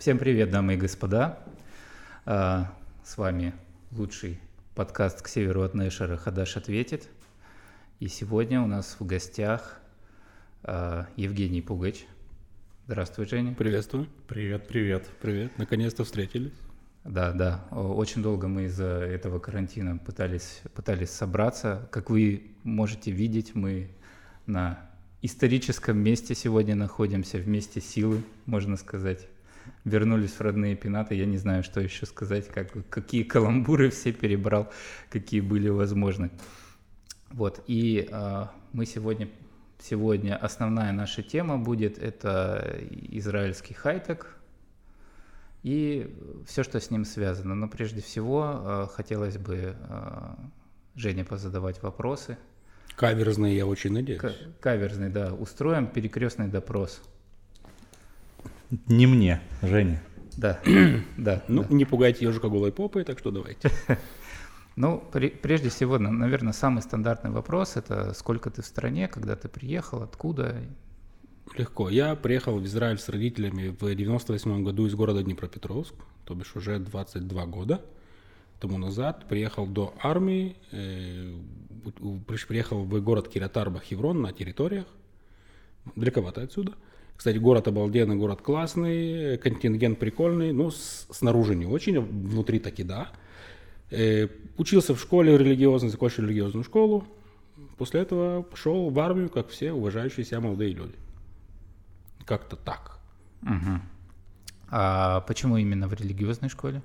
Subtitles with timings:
[0.00, 1.38] Всем привет, дамы и господа.
[2.24, 2.72] А,
[3.04, 3.52] с вами
[3.92, 4.40] лучший
[4.74, 7.06] подкаст к северу от Нэшера «Хадаш ответит».
[7.98, 9.78] И сегодня у нас в гостях
[10.62, 12.06] а, Евгений Пугач.
[12.86, 13.52] Здравствуй, Женя.
[13.52, 14.08] Приветствую.
[14.26, 15.06] Привет, привет.
[15.20, 15.52] Привет.
[15.58, 16.54] Наконец-то встретились.
[17.04, 17.66] Да, да.
[17.70, 21.86] Очень долго мы из-за этого карантина пытались, пытались собраться.
[21.90, 23.90] Как вы можете видеть, мы
[24.46, 24.80] на
[25.20, 29.28] историческом месте сегодня находимся, в месте силы, можно сказать.
[29.84, 34.70] Вернулись в родные пенаты, я не знаю, что еще сказать, как, какие каламбуры все перебрал,
[35.08, 36.30] какие были возможны.
[37.30, 39.28] Вот, и э, мы сегодня,
[39.78, 44.36] сегодня, основная наша тема будет, это израильский хайтек,
[45.62, 46.14] и
[46.46, 47.54] все, что с ним связано.
[47.54, 50.34] Но прежде всего э, хотелось бы э,
[50.94, 52.36] Жене позадавать вопросы.
[52.96, 54.20] Каверзный, я очень надеюсь.
[54.20, 55.32] К- каверзный, да.
[55.34, 57.00] Устроим перекрестный допрос.
[58.88, 60.02] Не мне, Женя.
[60.36, 60.60] Да,
[61.16, 61.42] да.
[61.48, 61.74] Ну, да.
[61.74, 63.70] не пугайте ежика голой попой, так что давайте.
[64.76, 69.48] Ну, при, прежде всего, наверное, самый стандартный вопрос– это сколько ты в стране, когда ты
[69.48, 70.56] приехал, откуда?
[71.58, 71.90] Легко.
[71.90, 76.78] Я приехал в Израиль с родителями в 98 году из города Днепропетровск, то бишь уже
[76.78, 77.82] 22 года
[78.60, 79.26] тому назад.
[79.28, 81.34] Приехал до армии, э,
[82.48, 84.86] приехал в город Киратарба, Хеврон на территориях,
[85.96, 86.72] далековато отсюда.
[87.20, 92.82] Кстати, город обалденный, город классный, контингент прикольный, но с, снаружи не очень, а внутри таки
[92.82, 93.08] да.
[93.90, 94.26] Э,
[94.56, 97.04] учился в школе религиозной, закончил религиозную школу.
[97.76, 100.94] После этого пошел в армию, как все уважающие себя молодые люди.
[102.24, 102.98] Как-то так.
[103.42, 103.80] Угу.
[104.70, 106.80] А почему именно в религиозной школе?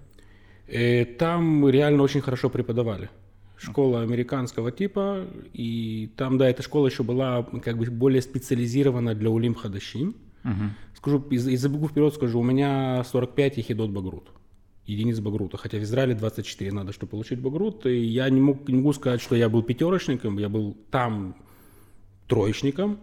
[0.68, 3.10] Э, там реально очень хорошо преподавали.
[3.56, 9.30] Школа американского типа, и там, да, эта школа еще была как бы более специализирована для
[9.30, 10.14] улим хадашим.
[10.46, 10.64] Угу.
[10.96, 14.30] Скажу, из, из забегу вперед скажу, у меня 45 ехидот багрут,
[14.86, 18.76] единиц багрута, хотя в Израиле 24 надо, чтобы получить багрут, и я не, мог, не
[18.76, 21.36] могу сказать, что я был пятерочником, я был там
[22.28, 23.00] троечником,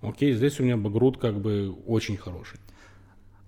[0.00, 2.58] окей, здесь у меня багрут как бы очень хороший.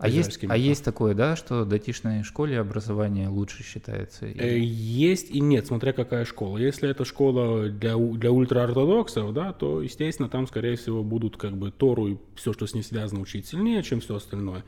[0.01, 4.27] А есть, а есть такое, да, что в датишной школе образование лучше считается?
[4.27, 4.59] Или...
[4.59, 6.57] Есть и нет, смотря какая школа.
[6.57, 11.71] Если это школа для, для ультраортодоксов, да, то, естественно, там, скорее всего, будут как бы
[11.71, 14.65] Тору и все, что с ней связано, учить сильнее, чем все остальное.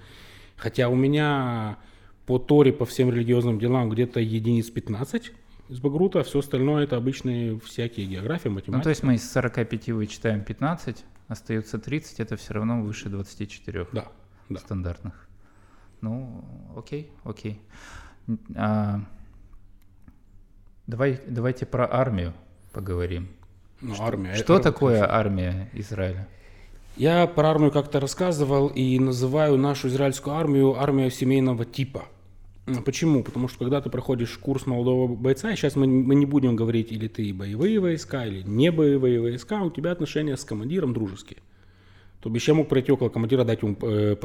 [0.56, 1.78] Хотя у меня
[2.26, 5.32] по Торе, по всем религиозным делам где-то единиц 15
[5.70, 8.76] из Багрута, а все остальное это обычные всякие географии, математика.
[8.76, 13.86] Ну, то есть мы из 45 вычитаем 15, остается 30, это все равно выше 24.
[13.92, 14.12] Да
[14.54, 14.60] да.
[14.60, 15.28] стандартных.
[16.00, 16.44] Ну,
[16.76, 17.60] окей, окей.
[18.56, 19.00] А,
[20.86, 22.32] давай, давайте про армию
[22.72, 23.28] поговорим.
[23.80, 24.34] Ну, что, армия.
[24.34, 25.16] Что это такое конечно.
[25.16, 26.28] армия Израиля?
[26.96, 32.04] Я про армию как-то рассказывал и называю нашу израильскую армию армия семейного типа.
[32.84, 33.24] Почему?
[33.24, 36.92] Потому что когда ты проходишь курс молодого бойца, и сейчас мы, мы не будем говорить,
[36.92, 41.40] или ты боевые войска, или не боевые войска, у тебя отношения с командиром дружеские.
[42.22, 44.16] То бишь я мог пройти около командира, дать ему э,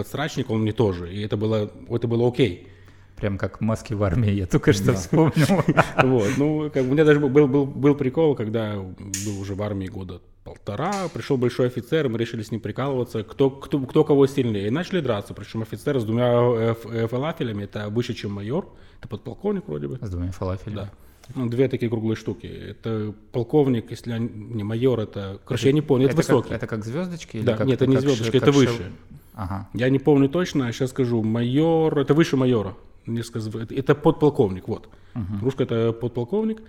[0.50, 1.12] он мне тоже.
[1.12, 2.68] И это было, это было окей.
[3.16, 5.63] Прям как маски в армии, я только что вспомнил.
[6.03, 9.88] Вот, ну, как у меня даже был, был, был прикол, когда был уже в армии
[9.88, 14.68] года полтора, пришел большой офицер, мы решили с ним прикалываться, кто, кто, кто кого сильнее.
[14.68, 19.07] И начали драться, причем офицер с двумя э, э, фалафелями, это выше, чем майор, это
[19.07, 19.97] подполковник вроде бы.
[20.00, 20.75] С двумя фалафелями?
[20.75, 20.91] Да.
[21.36, 22.48] Ну, две такие круглые штуки.
[22.48, 25.40] Это полковник, если не майор, это...
[25.46, 26.50] Короче, это, я не помню, это, это высокий.
[26.50, 27.42] Как, это как звездочки?
[27.42, 28.78] Да, как, нет, это не звездочки, как это выше.
[28.78, 28.86] Шел...
[29.34, 29.70] Ага.
[29.74, 31.22] Я не помню точно, сейчас скажу.
[31.24, 32.76] Майор, это выше майора.
[33.06, 33.40] Несколько,
[33.74, 34.90] это подполковник, вот.
[35.16, 35.24] Угу.
[35.44, 36.62] Русская это подполковник.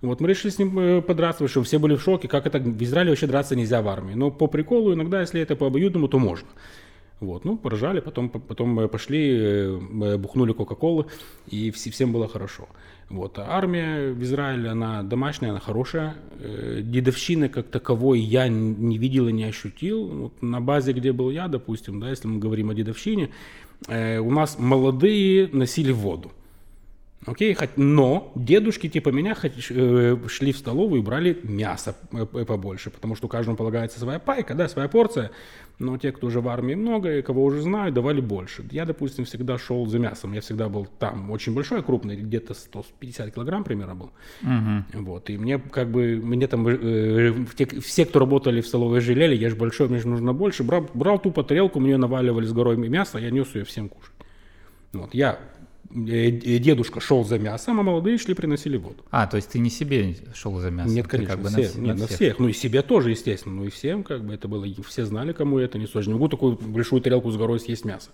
[0.00, 2.58] Вот мы решили с ним э, подраться, потому что все были в шоке, как это
[2.58, 4.14] в Израиле вообще драться нельзя в армии.
[4.14, 6.48] Но по приколу иногда, если это по обоюдному, то можно.
[7.20, 9.78] Вот, ну, поражали, потом, потом пошли,
[10.18, 11.06] бухнули Кока-Колы,
[11.48, 12.68] и всем было хорошо.
[13.10, 13.38] Вот.
[13.38, 16.16] А армия в Израиле, она домашняя, она хорошая.
[16.40, 20.06] Э, дедовщины как таковой я не видел и не ощутил.
[20.06, 23.30] Вот на базе, где был я, допустим, да, если мы говорим о дедовщине,
[23.88, 26.32] э, у нас молодые носили воду.
[27.26, 33.28] Окей, но дедушки типа меня э, шли в столовую и брали мясо побольше, потому что
[33.28, 35.30] каждому полагается своя пайка, да, своя порция.
[35.78, 38.64] Но те, кто уже в армии много и кого уже знаю, давали больше.
[38.70, 40.32] Я, допустим, всегда шел за мясом.
[40.32, 44.12] Я всегда был там очень большой, крупный, где-то 150 килограмм примерно был.
[44.42, 45.02] Угу.
[45.02, 45.30] Вот.
[45.30, 49.50] И мне как бы, мне там, э, те, все, кто работали в столовой, жалели, я
[49.50, 50.62] же большой, мне же нужно больше.
[50.62, 54.12] Брал, брал тупо тарелку, мне наваливали с горой мяса, я нес ее всем кушать.
[54.92, 55.12] Вот.
[55.12, 55.63] Я Э,
[55.94, 59.04] дедушка шел за мясом, а молодые шли приносили воду.
[59.10, 60.92] А, то есть ты не себе шел за мясом?
[60.92, 62.16] Нет, конечно, как бы все, на, нет, на всех.
[62.16, 62.38] всех.
[62.40, 63.54] Ну и себе тоже, естественно.
[63.54, 65.98] Ну и всем как бы это было, все знали, кому это несу.
[65.98, 68.10] Я же не могу такую большую тарелку с горой съесть мясо.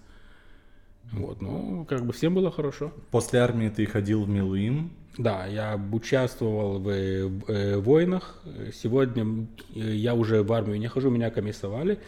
[1.12, 2.93] Вот, ну, как бы всем было хорошо.
[3.11, 4.93] После армии ты ходил в Милуим.
[5.19, 8.41] Да, я участвовал в, в, э, войнах.
[8.73, 11.99] Сегодня э, я уже в армию не хожу, меня комиссовали.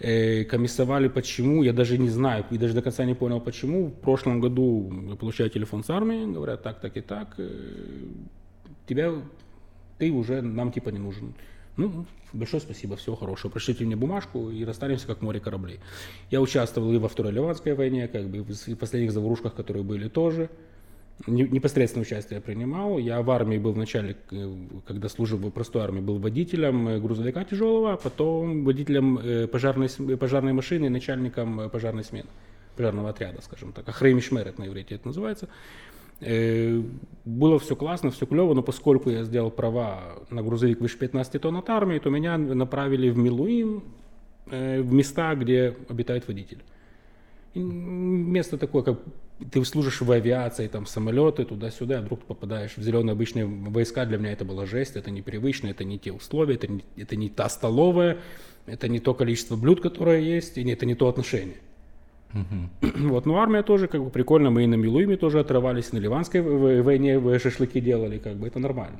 [0.00, 3.86] Э, комиссовали почему, я даже не знаю, и даже до конца не понял почему.
[3.88, 7.34] В прошлом году я получаю телефон с армии, говорят так, так и так.
[7.38, 7.48] Э,
[8.86, 9.12] тебя,
[9.98, 11.34] ты уже нам типа не нужен.
[11.76, 13.50] Ну, большое спасибо, всего хорошего.
[13.50, 15.80] Пришлите мне бумажку и расстанемся как море кораблей.
[16.30, 20.48] Я участвовал и во Второй Ливанской войне, как бы в последних заварушках, которые были тоже.
[21.26, 22.98] Непосредственно участие принимал.
[22.98, 24.56] Я в армии был вначале, э,
[24.86, 29.88] когда служил в простой армии, был водителем э, грузовика тяжелого, а потом водителем э, пожарной,
[30.16, 32.28] пожарной машины и начальником пожарной смены,
[32.76, 33.88] пожарного отряда, скажем так.
[33.88, 35.48] Ахреймишмерет на иврите это называется.
[37.24, 41.56] Было все классно, все клево, но поскольку я сделал права на грузовик выше 15 тонн
[41.56, 43.84] от армии, то меня направили в Милуим,
[44.46, 46.64] в места, где обитает водитель.
[47.54, 48.98] Место такое, как
[49.50, 54.04] ты служишь в авиации, там самолеты туда-сюда, а вдруг ты попадаешь в зеленые обычные войска,
[54.04, 57.28] для меня это была жесть, это непривычно, это не те условия, это не, это не
[57.28, 58.18] та столовая,
[58.66, 61.56] это не то количество блюд, которое есть, и это не то отношение.
[62.32, 63.08] Uh-huh.
[63.08, 66.42] Вот, но армия тоже как бы прикольно, мы и на Милуиме тоже отрывались, на Ливанской
[66.42, 68.98] войне шашлыки делали, как бы это нормально.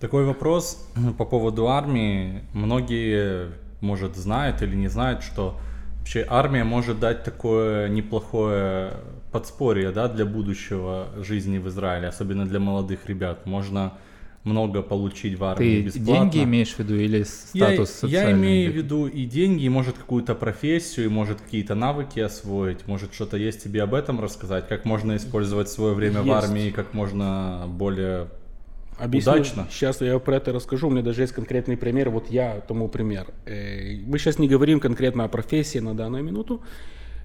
[0.00, 0.88] Такой вопрос
[1.18, 2.42] по поводу армии.
[2.52, 5.56] Многие, может, знают или не знают, что
[5.98, 8.92] вообще армия может дать такое неплохое
[9.36, 13.44] подспорье, да, для будущего жизни в Израиле, особенно для молодых ребят.
[13.44, 13.92] Можно
[14.44, 16.30] много получить в армии Ты бесплатно.
[16.30, 19.98] деньги имеешь в виду или статус я, я имею в виду и деньги, и может
[19.98, 24.86] какую-то профессию, и может какие-то навыки освоить, может что-то есть тебе об этом рассказать, как
[24.86, 26.28] можно использовать свое время есть.
[26.28, 28.28] в армии, как можно более
[28.98, 29.66] Объясню, удачно.
[29.70, 30.88] Сейчас я про это расскажу.
[30.88, 32.08] У меня даже есть конкретный пример.
[32.08, 33.26] Вот я тому пример.
[33.44, 36.62] Э, мы сейчас не говорим конкретно о профессии на данную минуту.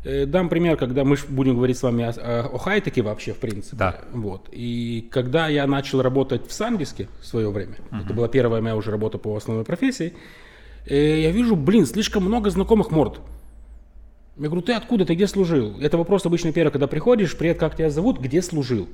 [0.03, 3.77] Э, дам пример, когда мы будем говорить с вами о, о хай-теке вообще, в принципе.
[3.77, 4.01] Да.
[4.12, 4.50] Вот.
[4.51, 8.06] И когда я начал работать в Сандиске в свое время, uh-huh.
[8.06, 10.13] это была первая моя уже работа по основной профессии,
[10.88, 13.19] э, я вижу, блин, слишком много знакомых морд.
[14.38, 15.80] Я говорю, ты откуда, ты где служил?
[15.80, 18.88] Это вопрос обычно первый, когда приходишь, привет, как тебя зовут, где служил?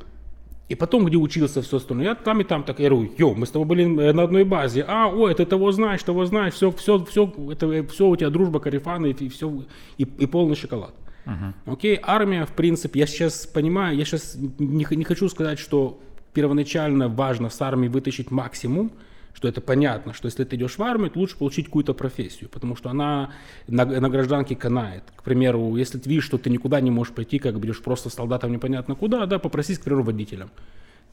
[0.70, 3.46] И потом, где учился, все остальное, я там и там так, я говорю, йоу, мы
[3.46, 7.04] с тобой были на одной базе, а, ой, ты того знаешь, того знаешь, все, все,
[7.06, 9.64] все, это, все у тебя дружба, карифаны, и, все,
[9.98, 10.94] и, и полный шоколад.
[11.26, 11.54] Uh-huh.
[11.74, 16.00] Окей, армия, в принципе, я сейчас понимаю, я сейчас не, не хочу сказать, что
[16.34, 18.92] первоначально важно с армии вытащить максимум,
[19.38, 22.76] что это понятно, что если ты идешь в армию, то лучше получить какую-то профессию, потому
[22.76, 23.34] что она
[23.68, 25.04] на, на гражданке канает.
[25.16, 28.52] К примеру, если ты видишь, что ты никуда не можешь пойти, как будешь просто солдатом
[28.52, 30.50] непонятно куда, да, попросись, к примеру, водителем.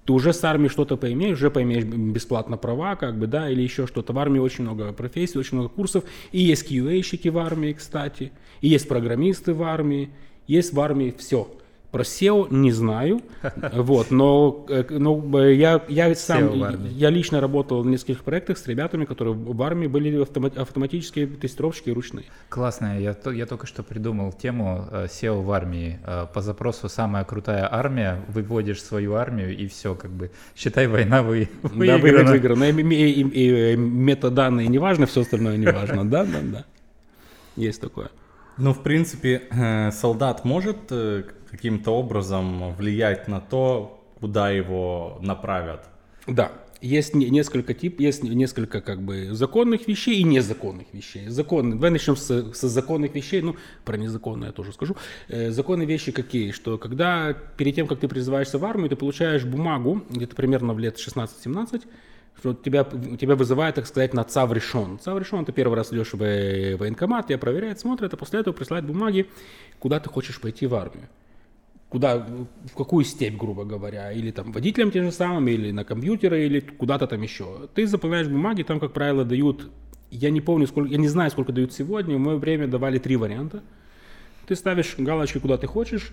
[0.07, 3.87] Ты уже с армией что-то поимеешь, уже поимеешь бесплатно права, как бы, да, или еще
[3.87, 4.15] что-то.
[4.15, 6.05] В армии очень много профессий, очень много курсов.
[6.33, 8.33] И есть QA-щики в армии, кстати,
[8.63, 10.09] и есть программисты в армии,
[10.47, 11.47] есть в армии все.
[11.95, 13.21] Про SEO не знаю,
[13.73, 16.53] вот, но, э, но э, я, я сам,
[16.89, 22.25] я лично работал в нескольких проектах с ребятами, которые в армии были автоматические тестировщики ручные.
[22.49, 26.01] Классно, я, я только что придумал тему SEO э, в армии.
[26.35, 31.49] По запросу «самая крутая армия», выводишь свою армию и все, как бы, считай, война вы,
[31.63, 32.25] выиграна.
[32.25, 32.65] Да, выиграна.
[32.65, 36.65] И, и, и, и метаданные не важно, все остальное не важно, да, да, да.
[37.55, 38.11] Есть такое.
[38.59, 39.43] Ну, в принципе,
[39.93, 40.93] солдат может
[41.55, 45.87] каким-то образом влиять на то, куда его направят.
[46.27, 51.29] Да, есть несколько тип, есть несколько как бы законных вещей и незаконных вещей.
[51.29, 51.75] Законные.
[51.75, 53.41] Давай начнем с, с законных вещей.
[53.41, 54.97] Ну, про незаконные я тоже скажу.
[55.29, 56.51] Э, законные вещи какие?
[56.51, 60.79] Что когда перед тем, как ты призываешься в армию, ты получаешь бумагу, где-то примерно в
[60.81, 61.85] лет 16-17,
[62.41, 64.99] что тебя, тебя вызывает, так сказать, на ЦАВ решен.
[64.99, 68.85] ЦАВ решен, ты первый раз идешь в военкомат, тебя проверяет, смотрит, а после этого присылает
[68.85, 69.27] бумаги,
[69.79, 71.09] куда ты хочешь пойти в армию
[71.95, 76.45] куда, в какую степь, грубо говоря, или там водителям тем же самым, или на компьютеры,
[76.45, 77.69] или куда-то там еще.
[77.73, 79.71] Ты заполняешь бумаги, там, как правило, дают,
[80.11, 83.15] я не помню, сколько, я не знаю, сколько дают сегодня, в мое время давали три
[83.15, 83.63] варианта.
[84.49, 86.11] Ты ставишь галочки, куда ты хочешь.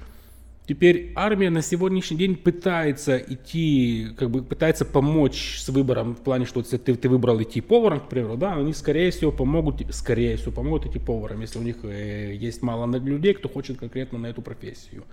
[0.68, 6.46] Теперь армия на сегодняшний день пытается идти, как бы пытается помочь с выбором в плане,
[6.46, 10.52] что ты, ты выбрал идти поваром, к примеру, да, они скорее всего помогут, скорее всего
[10.52, 14.44] помогут идти поваром, если у них э, есть мало людей, кто хочет конкретно на эту
[14.44, 15.06] профессию.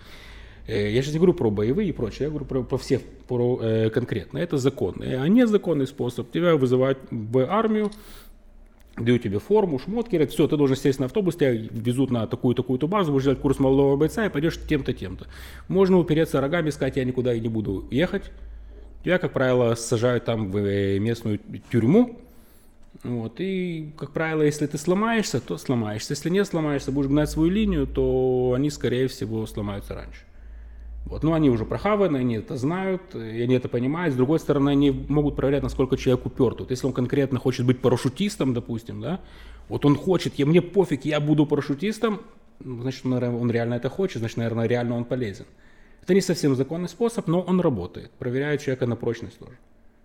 [0.69, 3.59] Э, я сейчас не говорю про боевые и прочее, я говорю про, про всех про,
[3.61, 4.39] э, конкретно.
[4.39, 5.21] Это законный.
[5.21, 6.31] А незаконный способ.
[6.31, 7.91] Тебя вызывают в армию,
[8.97, 12.87] дают тебе форму, шмотки, говорят, все, ты должен сесть на автобус, тебя везут на такую-такую-то
[12.87, 15.27] базу, будешь делать курс молодого бойца и пойдешь тем-то, тем-то.
[15.69, 18.31] Можно упереться рогами, сказать, я никуда и не буду ехать.
[19.05, 22.19] Тебя, как правило, сажают там в э, местную тюрьму,
[23.05, 26.13] Вот, и, как правило, если ты сломаешься, то сломаешься.
[26.13, 30.28] Если не сломаешься, будешь гнать свою линию, то они, скорее всего, сломаются раньше.
[31.09, 31.23] Вот.
[31.23, 34.13] Но они уже прохаваны, они это знают, и они это понимают.
[34.13, 36.61] С другой стороны, они могут проверять, насколько человек уперт.
[36.61, 39.21] Вот если он конкретно хочет быть парашютистом, допустим, да,
[39.69, 42.21] вот он хочет, я, мне пофиг, я буду парашютистом,
[42.61, 45.47] ну, значит, он, он реально это хочет, значит, наверное, реально он полезен.
[46.03, 48.11] Это не совсем законный способ, но он работает.
[48.19, 49.57] Проверяет человека на прочность тоже.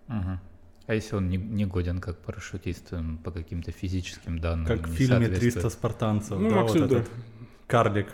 [0.08, 0.38] Угу.
[0.86, 2.92] А если он не, не годен как парашютист
[3.22, 4.66] по каким-то физическим данным?
[4.66, 5.66] Как в фильме соответствует?
[5.66, 7.10] «300 спартанцев», Ну, да, вот этот
[7.66, 8.08] карлик.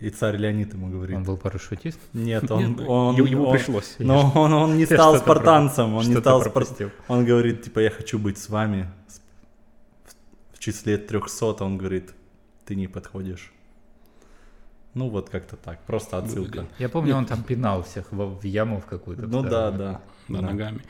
[0.00, 1.16] И царь Леонид ему говорит.
[1.16, 1.98] Он был парашютист?
[2.14, 3.96] Нет, он, Нет, он, ему- он- пришлось.
[3.98, 6.90] Но он, он не стал спартанцем, он не стал спар- пропустил.
[7.08, 8.90] Он говорит, типа, я хочу быть с вами.
[10.52, 12.12] В, числе 300 он говорит,
[12.64, 13.52] ты не подходишь.
[14.94, 16.66] Ну вот как-то так, просто отсылка.
[16.78, 19.26] Я помню, он там пинал всех в, в яму в какую-то.
[19.26, 20.00] Ну да, да.
[20.28, 20.40] Да, да.
[20.42, 20.82] ногами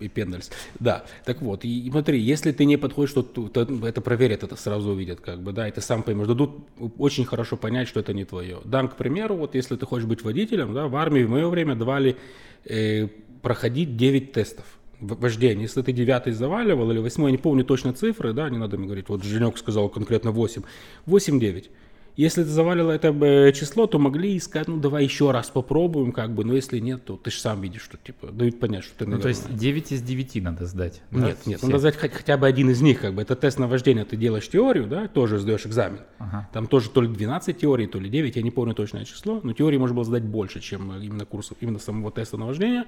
[0.00, 0.50] и пендальс.
[0.80, 4.42] Да, так вот, и, и смотри, если ты не подходишь, то, то- то это проверят,
[4.42, 6.26] это сразу увидят, как бы, да, и ты сам поймешь.
[6.26, 6.50] Дадут
[6.98, 8.58] очень хорошо понять, что это не твое.
[8.64, 11.74] Дам, к примеру, вот если ты хочешь быть водителем, да, в армии в мое время
[11.74, 12.16] давали
[12.64, 13.08] э,
[13.42, 14.64] проходить 9 тестов
[15.00, 15.62] в- вождения.
[15.62, 18.86] Если ты девятый заваливал или восьмой, я не помню точно цифры, да, не надо мне
[18.86, 20.62] говорить, вот Женек сказал конкретно 8.
[21.06, 21.66] 8-9.
[22.16, 26.32] Если ты завалило это э, число, то могли искать, ну давай еще раз попробуем, как
[26.32, 29.04] бы, но если нет, то ты же сам видишь, что типа дают понять, что ты,
[29.04, 31.02] Ну, то наверное, есть 9 из 9 надо сдать.
[31.10, 31.66] да, нет, нет, все?
[31.66, 33.22] надо сдать хоть- хотя бы один из них, как бы.
[33.22, 36.00] Это тест на вождение, ты делаешь теорию, да, тоже сдаешь экзамен.
[36.18, 36.48] Ага.
[36.52, 39.52] Там тоже то ли 12 теорий, то ли 9, я не помню точное число, но
[39.52, 42.84] теории можно было сдать больше, чем э, именно курсов, именно самого теста на вождение.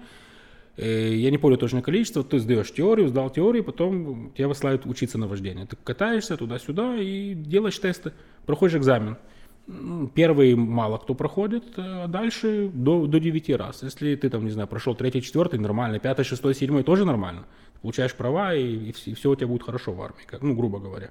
[0.76, 5.18] Э, Я не помню точное количество, ты сдаешь теорию, сдал теорию, потом тебя высылают учиться
[5.18, 5.66] на вождение.
[5.66, 8.12] Ты катаешься туда-сюда и делаешь тесты,
[8.44, 9.16] проходишь экзамен.
[10.14, 13.82] Первый мало кто проходит, э, а дальше до, до 9 раз.
[13.82, 17.46] Если ты там, не знаю, прошел третий, четвертый, нормально, пятый, шестой, седьмой, тоже нормально.
[17.74, 21.10] Ты получаешь права, и, все, у тебя будет хорошо в армии, как, ну, грубо говоря.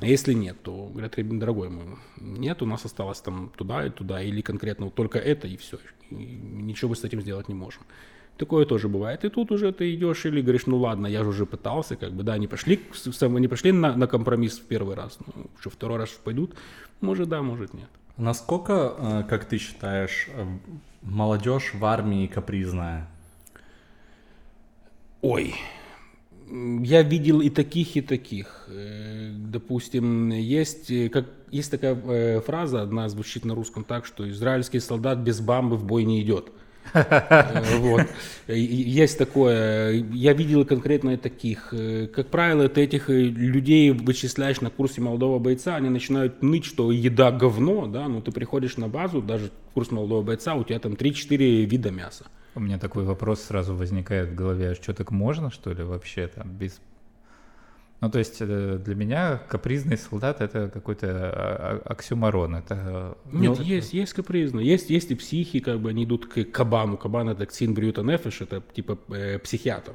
[0.00, 1.84] А если нет, то говорят, «Ребят, дорогой мой,
[2.20, 5.78] нет, у нас осталось там туда и туда, или конкретно вот только это, и все.
[6.10, 7.82] И ничего мы с этим сделать не можем.
[8.36, 9.24] Такое тоже бывает.
[9.24, 12.22] И тут уже ты идешь или говоришь, ну ладно, я же уже пытался, как бы,
[12.22, 12.80] да, не пошли,
[13.20, 16.54] не пошли на, на компромисс в первый раз, ну, что второй раз пойдут,
[17.00, 17.88] может да, может нет.
[18.16, 20.46] Насколько, э, как ты считаешь, э,
[21.02, 23.08] молодежь в армии капризная?
[25.22, 25.54] Ой,
[26.48, 28.66] я видел и таких, и таких.
[28.68, 35.18] Э, Допустим, есть, как, есть такая фраза, одна звучит на русском так, что израильский солдат
[35.18, 36.52] без бамбы в бой не идет.
[36.92, 38.06] Вот.
[38.48, 40.04] Есть такое.
[40.12, 41.72] Я видел конкретно таких.
[42.14, 47.30] Как правило, ты этих людей вычисляешь на курсе молодого бойца, они начинают ныть, что еда
[47.30, 51.64] говно, да, но ты приходишь на базу, даже курс молодого бойца, у тебя там 3-4
[51.64, 52.26] вида мяса.
[52.54, 56.26] У меня такой вопрос сразу возникает в голове, а что так можно, что ли, вообще
[56.26, 56.80] там без...
[58.02, 62.74] Ну, то есть э, для меня капризный солдат— это какой-то а- а- оксюмарон, это...
[62.74, 64.58] э, Нет, ну, есть, есть капризно.
[64.58, 66.96] Есть, есть и психи, как бы они идут к кабану.
[66.96, 69.92] Кабан это ксин брюта нефиш, это типа э, психиатр.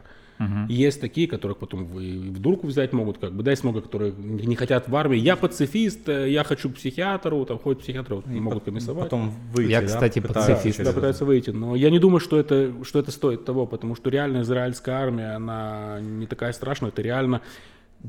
[0.70, 4.14] И есть такие, которых потом в дурку взять могут, как бы, да, есть много, которые
[4.14, 5.18] не хотят в армии.
[5.18, 9.06] Я пацифист, э, я хочу психиатру, там ходят психиатру, вот, И могут комиссовать.
[9.06, 10.84] Потом выйти, Я, да, кстати, пытаются пацифист.
[10.84, 11.50] Да, пытаются выйти.
[11.50, 15.36] Но я не думаю, что это, что это стоит того, потому что реально израильская армия,
[15.36, 17.42] она не такая страшная, это реально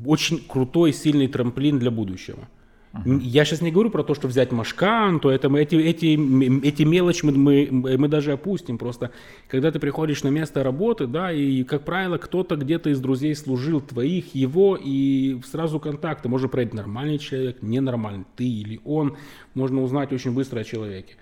[0.05, 2.47] очень крутой, сильный трамплин для будущего.
[2.93, 6.65] М, Я сейчас не говорю про то, что взять Машкан, то это мы, эти, эти,
[6.65, 8.77] эти мелочи мы, мы, мы даже опустим.
[8.77, 9.11] Просто
[9.47, 13.79] когда ты приходишь на место работы, да, и, как правило, кто-то где-то из друзей служил
[13.81, 16.29] твоих, его, и сразу контакты.
[16.29, 19.17] Можно проверить, нормальный человек, ненормальный, ты или он.
[19.53, 21.15] Можно узнать очень быстро о человеке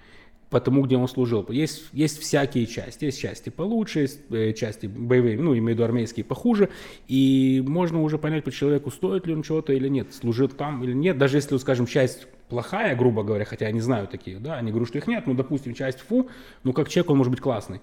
[0.50, 1.46] по тому, где он служил.
[1.50, 3.06] Есть, есть всякие части.
[3.06, 6.70] Есть части получше, есть э, части боевые, ну, имею в виду армейские похуже.
[7.08, 10.94] И можно уже понять по человеку, стоит ли он чего-то или нет, служил там или
[10.94, 11.18] нет.
[11.18, 14.86] Даже если, скажем, часть плохая, грубо говоря, хотя я не знаю таких, да, не говорю,
[14.86, 16.30] что их нет, но, допустим, часть фу,
[16.64, 17.82] ну, как человек он может быть классный.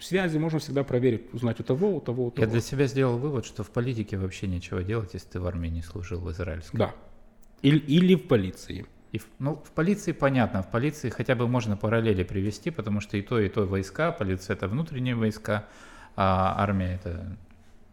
[0.00, 2.44] Связи можно всегда проверить, узнать у того, у того, у того.
[2.44, 5.68] Я для себя сделал вывод, что в политике вообще нечего делать, если ты в армии
[5.68, 6.78] не служил в израильской.
[6.78, 6.94] Да.
[7.62, 8.86] Или, или в полиции.
[9.16, 13.22] И ну, в полиции понятно, в полиции хотя бы можно параллели привести, потому что и
[13.22, 15.64] то, и то войска, полиция это внутренние войска,
[16.16, 17.36] а армия это,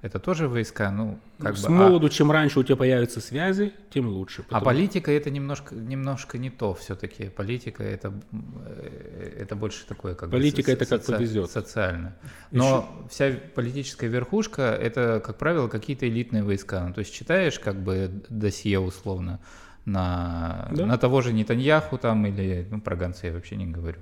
[0.01, 1.68] это тоже войска, ну, как С бы...
[1.68, 4.42] а- молоду, чем раньше у тебя появятся связи, тем лучше.
[4.42, 7.30] А потому- политика это немножко, немножко не то все-таки.
[7.30, 11.51] Политика это, э, это больше такое как бы Политика со- это как соци- повезет.
[11.51, 12.15] Социально.
[12.51, 16.86] Но вся политическая верхушка это, как правило, какие-то элитные войска.
[16.86, 19.39] Ну, то есть читаешь как бы досье условно
[19.86, 20.86] на, Да.
[20.86, 24.00] на того же Нетаньяху там или ну, про Ганца я вообще не говорю.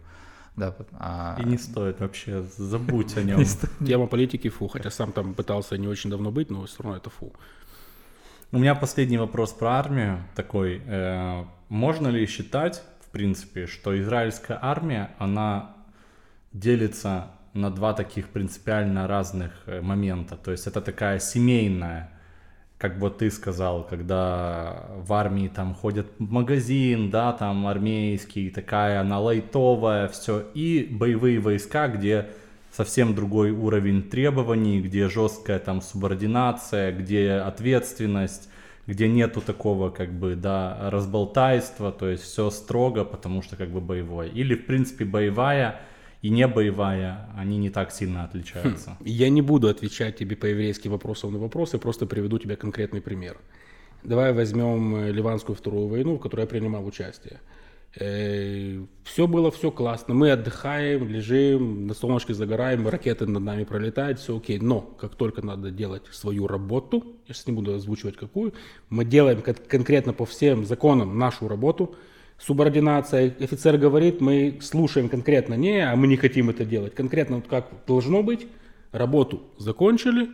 [0.58, 1.38] Да, а...
[1.40, 3.44] И не стоит вообще, забудь о нем.
[3.86, 7.10] Тема политики фу, хотя сам там пытался не очень давно быть, но все равно это
[7.10, 7.34] фу.
[8.52, 10.82] У меня последний вопрос про армию такой.
[10.86, 15.76] Э, можно ли считать, в принципе, что израильская армия, она
[16.52, 20.36] делится на два таких принципиально разных э, момента.
[20.36, 22.12] То есть это такая семейная,
[22.82, 29.02] как бы ты сказал, когда в армии там ходят в магазин, да, там армейский, такая
[29.02, 32.30] она лайтовая, все, и боевые войска, где
[32.72, 38.50] совсем другой уровень требований, где жесткая там субординация, где ответственность,
[38.88, 43.80] где нету такого как бы, да, разболтайства, то есть все строго, потому что как бы
[43.80, 44.30] боевой.
[44.30, 45.82] Или, в принципе, боевая
[46.22, 48.92] и не боевая, они не так сильно отличаются.
[48.92, 49.04] Хм.
[49.06, 53.38] Я не буду отвечать тебе по-еврейски вопросом на вопросы, просто приведу тебе конкретный пример.
[54.04, 57.40] Давай возьмем э, Ливанскую вторую войну, в которой я принимал участие.
[58.00, 60.14] Э, все было, все классно.
[60.14, 64.60] Мы отдыхаем, лежим, на солнышке загораем, ракеты над нами пролетают, все окей.
[64.60, 68.54] Но как только надо делать свою работу, я сейчас не буду озвучивать какую,
[68.90, 71.96] мы делаем конкретно по всем законам нашу работу,
[72.42, 76.96] субординация, офицер говорит, мы слушаем конкретно не, а мы не хотим это делать.
[76.96, 78.48] Конкретно вот как должно быть,
[78.92, 80.30] работу закончили,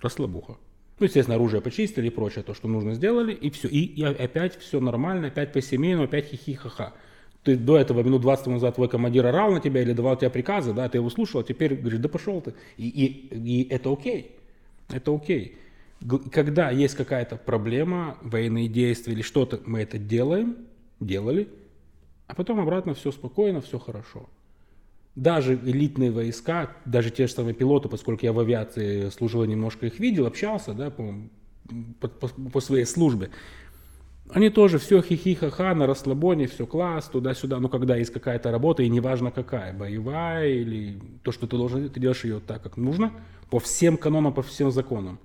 [0.00, 0.56] расслабуха.
[0.98, 3.68] Ну, естественно, оружие почистили и прочее, то, что нужно, сделали, и все.
[3.68, 6.92] И, и опять все нормально, опять по-семейному, опять хихи-ха-ха.
[7.42, 10.74] Ты до этого минут 20 назад твой командир орал на тебя или давал тебе приказы,
[10.74, 12.52] да, ты его слушал, а теперь говоришь, да пошел ты.
[12.76, 14.36] И, и, и это окей.
[14.90, 15.56] Это окей.
[16.32, 20.56] Когда есть какая-то проблема, военные действия или что-то, мы это делаем,
[21.00, 21.48] делали,
[22.26, 24.28] а потом обратно все спокойно, все хорошо
[25.16, 29.98] даже элитные войска, даже те же самые пилоты, поскольку я в авиации служил, немножко их
[29.98, 31.14] видел, общался, да, по,
[32.00, 33.30] по, по, своей службе,
[34.30, 37.58] они тоже все хихи-ха-ха, на расслабоне, все класс, туда-сюда.
[37.58, 41.98] Но когда есть какая-то работа, и неважно какая, боевая или то, что ты должен, ты
[41.98, 43.12] делаешь ее так, как нужно,
[43.50, 45.18] по всем канонам, по всем законам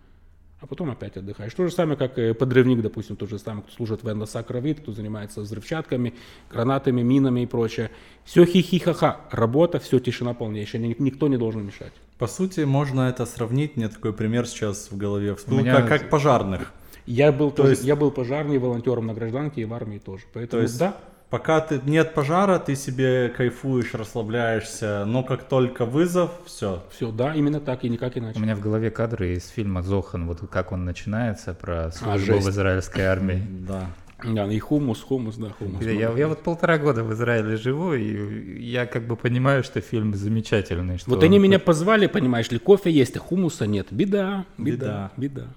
[0.66, 1.54] а потом опять отдыхаешь.
[1.54, 5.42] То же самое, как подрывник, допустим, тот же самый, кто служит в НЛСА-Кровит, кто занимается
[5.42, 6.16] взрывчатками,
[6.50, 7.92] гранатами, минами и прочее.
[8.24, 11.94] Все хихи-ха-ха, работа, все тишина полнейшая, никто не должен мешать.
[12.18, 15.76] По сути, можно это сравнить, мне такой пример сейчас в голове всплыл, меня...
[15.76, 16.74] как, как пожарных.
[17.06, 17.84] Я был, то тоже, есть...
[17.84, 20.24] я был пожарным волонтером на гражданке и в армии тоже.
[20.34, 20.98] Поэтому, то есть, да,
[21.30, 26.84] Пока ты, нет пожара, ты себе кайфуешь, расслабляешься, но как только вызов, все.
[26.92, 28.40] Все, да, именно так и никак иначе.
[28.40, 32.36] У меня в голове кадры из фильма «Зохан», вот как он начинается, про а, службу
[32.36, 33.42] а, в израильской армии.
[33.66, 33.90] Да.
[34.24, 35.84] Да, и хумус, хумус, да, хумус.
[35.84, 40.14] Я, я вот полтора года в Израиле живу, и я как бы понимаю, что фильм
[40.14, 40.98] замечательный.
[40.98, 43.88] Что вот они меня позвали, понимаешь ли, кофе есть, а хумуса нет.
[43.92, 45.42] Беда, беда, беда.
[45.42, 45.48] беда.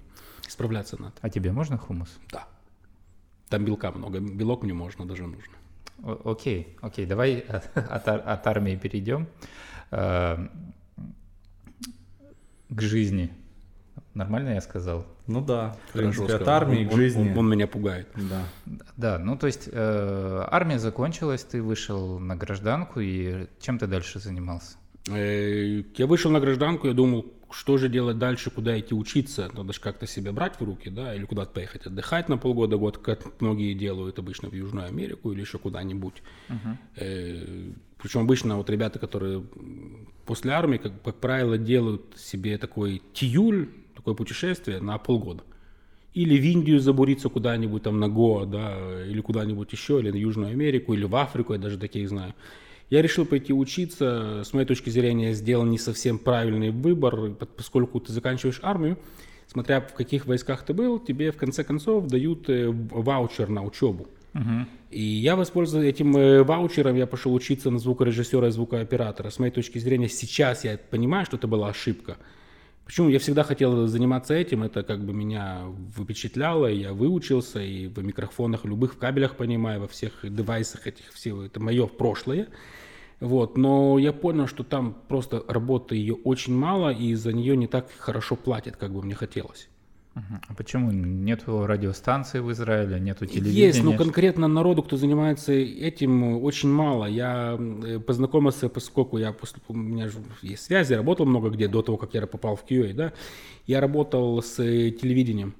[0.48, 1.14] Справляться надо.
[1.20, 2.09] А тебе можно хумус?
[2.33, 2.46] Да.
[3.48, 5.57] Там белка много, белок мне можно, даже нужно.
[6.02, 9.26] Окей, окей, давай от, от армии перейдем
[9.90, 10.48] э,
[12.68, 13.30] к жизни.
[14.14, 15.06] Нормально я сказал?
[15.26, 17.30] Ну да, в принципе, от армии он, к жизни.
[17.30, 18.08] Он, он меня пугает.
[18.16, 18.42] Да.
[18.96, 24.18] Да, ну то есть э, армия закончилась, ты вышел на гражданку, и чем ты дальше
[24.18, 24.76] занимался?
[25.08, 29.72] Э, я вышел на гражданку, я думал, что же делать дальше, куда идти учиться, надо
[29.72, 33.40] же как-то себя брать в руки, да, или куда-то поехать отдыхать на полгода, год, как
[33.40, 36.22] многие делают обычно в Южную Америку или еще куда-нибудь.
[36.48, 36.76] Uh-huh.
[36.96, 39.44] Э, причем обычно вот ребята, которые
[40.26, 45.42] после армии, как, как правило, делают себе такой тиюль, такое путешествие на полгода.
[46.14, 50.52] Или в Индию забуриться куда-нибудь там на Гоа, да, или куда-нибудь еще, или на Южную
[50.52, 52.34] Америку, или в Африку, я даже таких знаю.
[52.90, 54.42] Я решил пойти учиться.
[54.44, 58.98] С моей точки зрения, сделал не совсем правильный выбор, поскольку ты заканчиваешь армию,
[59.46, 64.07] смотря в каких войсках ты был, тебе в конце концов дают э, ваучер на учебу.
[64.90, 69.31] И я воспользовался этим э, ваучером, я пошел учиться на звукорежиссера и звукооператора.
[69.31, 72.16] С моей точки зрения, сейчас я понимаю, что это была ошибка.
[72.87, 78.03] Почему я всегда хотел заниматься этим, это как бы меня впечатляло, я выучился и в
[78.03, 82.48] микрофонах, любых в кабелях понимаю, во всех девайсах этих всего, это мое прошлое.
[83.20, 87.66] Вот, но я понял, что там просто работы ее очень мало, и за нее не
[87.66, 89.68] так хорошо платят, как бы мне хотелось.
[90.48, 93.66] А почему нету радиостанции в Израиле, нету телевидения?
[93.66, 97.07] Есть, но конкретно народу, кто занимается этим, очень мало.
[97.07, 99.35] Я э, познакомился, поскольку я
[99.68, 102.92] у меня же есть связи, работал много где до того, как я попал в QA,
[102.94, 103.12] да.
[103.66, 105.54] Я работал с э, телевидением.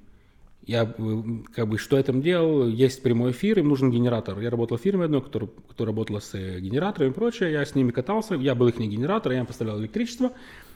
[0.68, 1.22] Я э,
[1.54, 2.68] как бы что я там делал?
[2.68, 4.38] Есть прямой эфир, им нужен генератор.
[4.38, 7.52] Я работал в фирме одной, которая, которая работала с генераторами и прочее.
[7.52, 10.33] Я с ними катался, я был их не генератор, я им поставлял электричество.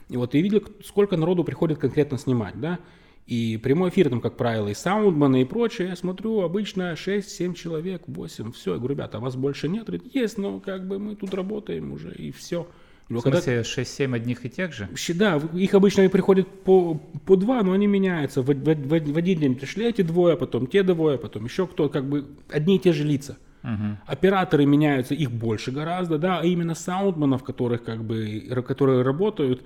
[0.09, 2.79] И вот я видел, сколько народу приходит конкретно снимать, да.
[3.27, 8.01] И прямой эфир там, как правило, и саундманы и прочее, я смотрю, обычно 6-7 человек,
[8.07, 8.71] 8, все.
[8.73, 9.85] Я говорю, ребята, а вас больше нет?
[9.85, 12.67] Говорит, есть, но как бы мы тут работаем уже, и все.
[13.09, 14.87] В смысле, 6-7 одних и тех же?
[15.15, 18.41] Да, их обычно приходят по, по два, но они меняются.
[18.41, 21.89] В, в, в, в один день пришли эти двое, потом те двое, потом еще кто,
[21.89, 23.37] как бы одни и те же лица.
[23.63, 23.97] Угу.
[24.07, 29.63] Операторы меняются, их больше гораздо, да, а именно саундманов, которых как бы, которые работают,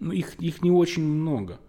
[0.00, 1.60] ну, их, их не очень много.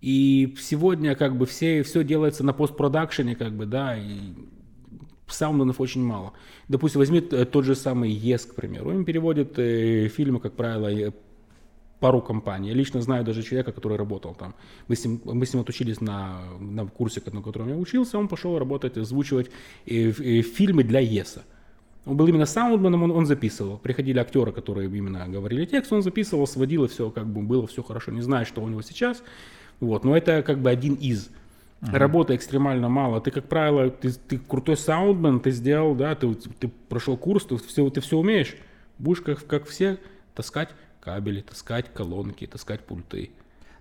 [0.00, 4.34] И сегодня как бы все, все делается на постпродакшене, как бы, да, и
[5.32, 6.32] саундманов очень мало.
[6.68, 8.90] Допустим, возьми тот же самый ЕС, к примеру.
[8.90, 11.12] Он переводит э, фильмы, как правило,
[12.00, 12.68] пару компаний.
[12.68, 14.54] Я лично знаю даже человека, который работал там.
[14.88, 18.18] Мы с ним, мы с ним отучились на, на курсе, на котором я учился.
[18.18, 19.50] Он пошел работать, озвучивать
[19.86, 21.42] э, э, фильмы для ЕСа.
[22.06, 23.78] Он был именно саундменом, он, он записывал.
[23.78, 27.82] Приходили актеры, которые именно говорили текст, он записывал, сводил, и все как бы было все
[27.82, 28.10] хорошо.
[28.10, 29.22] Не знаю, что у него сейчас.
[29.80, 31.30] Вот, но это как бы один из.
[31.80, 33.20] Работы экстремально мало.
[33.20, 37.56] Ты, как правило, ты, ты крутой саундмен, ты сделал, да, ты, ты прошел курс, ты
[37.56, 38.54] все, ты все умеешь.
[38.98, 39.98] Будешь как, как все
[40.34, 40.68] таскать
[41.00, 43.30] кабели, таскать колонки, таскать пульты.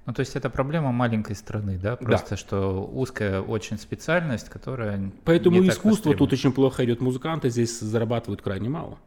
[0.06, 1.96] Ну, то есть это проблема маленькой страны, да?
[1.98, 2.38] Просто да.
[2.38, 5.12] что узкая очень специальность, которая.
[5.26, 7.02] Поэтому искусство тут очень плохо идет.
[7.02, 8.98] Музыканты здесь зарабатывают крайне мало.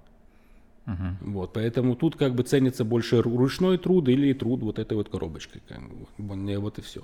[0.86, 1.30] Угу.
[1.32, 5.62] Вот, поэтому тут как бы ценится больше ручной труд или труд вот этой вот коробочкой.
[5.66, 7.02] Как бы, вот и все.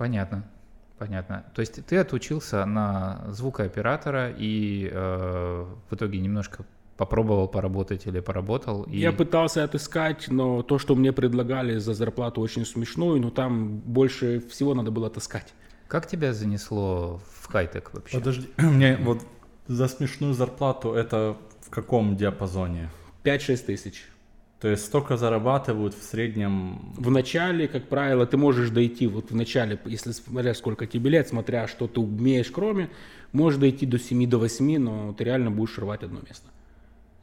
[0.00, 0.44] Понятно.
[0.96, 1.44] Понятно.
[1.54, 6.64] То есть ты отучился на звукооператора и э, в итоге немножко
[6.96, 8.84] попробовал поработать или поработал?
[8.84, 8.96] И...
[8.96, 14.40] Я пытался отыскать, но то, что мне предлагали за зарплату очень смешную, но там больше
[14.48, 15.52] всего надо было таскать.
[15.86, 18.18] Как тебя занесло в хай-тек вообще?
[18.18, 19.18] Подожди, мне вот
[19.66, 22.88] за смешную зарплату это в каком диапазоне?
[23.24, 24.06] 5-6 тысяч.
[24.60, 26.92] То есть столько зарабатывают в среднем?
[26.98, 31.28] В начале, как правило, ты можешь дойти, вот в начале, если смотря сколько тебе лет,
[31.28, 32.90] смотря что ты умеешь кроме,
[33.32, 36.46] можешь дойти до 7 до 8, но ты реально будешь рвать одно место.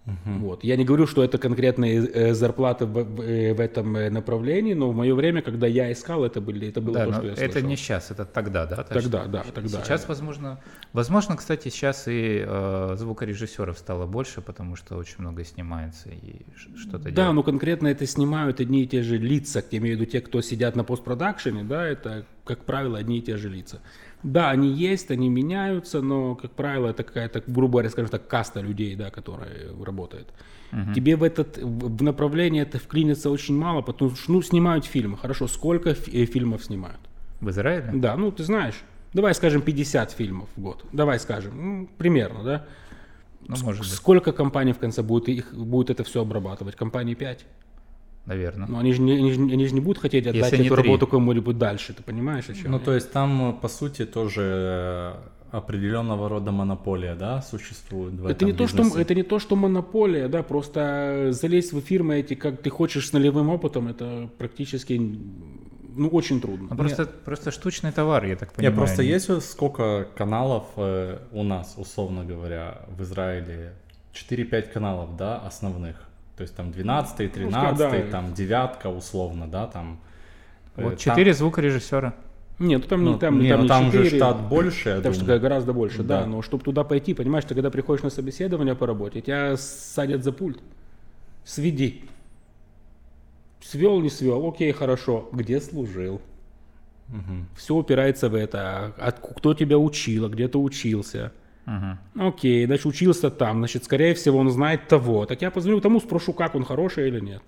[0.08, 0.40] Угу.
[0.40, 0.64] Вот.
[0.64, 4.74] Я не говорю, что это конкретные э, зарплаты в, в, э, в этом э, направлении,
[4.74, 7.34] но в мое время, когда я искал, это, были, это было да, то, что я
[7.34, 7.68] Это слышал.
[7.70, 8.84] не сейчас, это тогда, да?
[8.84, 9.84] Тогда, да, тогда.
[9.84, 10.62] Сейчас, возможно,
[10.94, 16.46] возможно, кстати, сейчас и э, звукорежиссеров стало больше, потому что очень много снимается и
[16.78, 17.36] что-то Да, делают.
[17.36, 20.42] но конкретно это снимают одни и те же лица, я имею в виду те, кто
[20.42, 23.82] сидят на постпродакшене, да, это, как правило, одни и те же лица.
[24.28, 28.60] Да, они есть, они меняются, но, как правило, это какая-то, грубо говоря, скажем так, каста
[28.60, 30.28] людей, да, которая работает.
[30.74, 30.94] Угу.
[30.94, 35.18] Тебе в этот в направление это вклинится очень мало, потому что ну, снимают фильмы.
[35.18, 37.00] Хорошо, сколько фи- э, фильмов снимают?
[37.40, 37.92] В Израиле?
[37.94, 38.76] Да, ну ты знаешь.
[39.14, 40.84] Давай скажем 50 фильмов в год.
[40.92, 42.66] Давай скажем, ну, примерно, да?
[43.48, 43.92] Ну, может быть.
[43.92, 46.76] Сколько компаний в конце будет, их, будет это все обрабатывать?
[46.76, 47.46] Компании 5?
[48.28, 48.68] Наверное.
[48.68, 51.08] Но они же не, они же, они же не будут хотеть отдать Если эту работу
[51.08, 52.84] кому-нибудь дальше, ты понимаешь, о чем Ну, я?
[52.84, 58.48] то есть там, по сути, тоже э, определенного рода монополия, да, существует в это этом
[58.50, 62.62] не то, что Это не то, что монополия, да, просто залезть в фирмы эти, как
[62.62, 65.00] ты хочешь, с нулевым опытом, это практически
[65.96, 66.68] ну, очень трудно.
[66.70, 67.24] Ну, просто, Нет.
[67.24, 68.72] просто штучный товар, я так понимаю.
[68.72, 69.12] Нет, просто они...
[69.12, 73.74] есть сколько каналов э, у нас, условно говоря, в Израиле?
[74.14, 75.96] 4-5 каналов, да, основных.
[76.38, 78.12] То есть там 12 13 ну, да.
[78.12, 80.00] там девятка условно, да, там.
[80.76, 81.40] Вот э, четыре там...
[81.40, 82.14] звукорежиссера.
[82.60, 85.02] Нет, там ну, не там, не, там, ну, не там 4, уже штат больше, я
[85.02, 86.22] Там что гораздо больше, да.
[86.22, 86.26] да.
[86.26, 90.32] Но чтобы туда пойти, понимаешь, ты когда приходишь на собеседование по работе, тебя садят за
[90.32, 90.60] пульт.
[91.44, 92.04] Сведи.
[93.62, 95.30] Свел, не свел, окей, хорошо.
[95.32, 96.22] Где служил?
[97.10, 97.46] Угу.
[97.56, 98.94] Все упирается в это.
[98.98, 101.32] От, кто тебя учил, а где ты учился.
[101.68, 102.28] Угу.
[102.28, 105.26] Окей, значит, учился там, значит, скорее всего, он знает того.
[105.26, 107.42] Так я позвоню тому, спрошу, как он хороший или нет.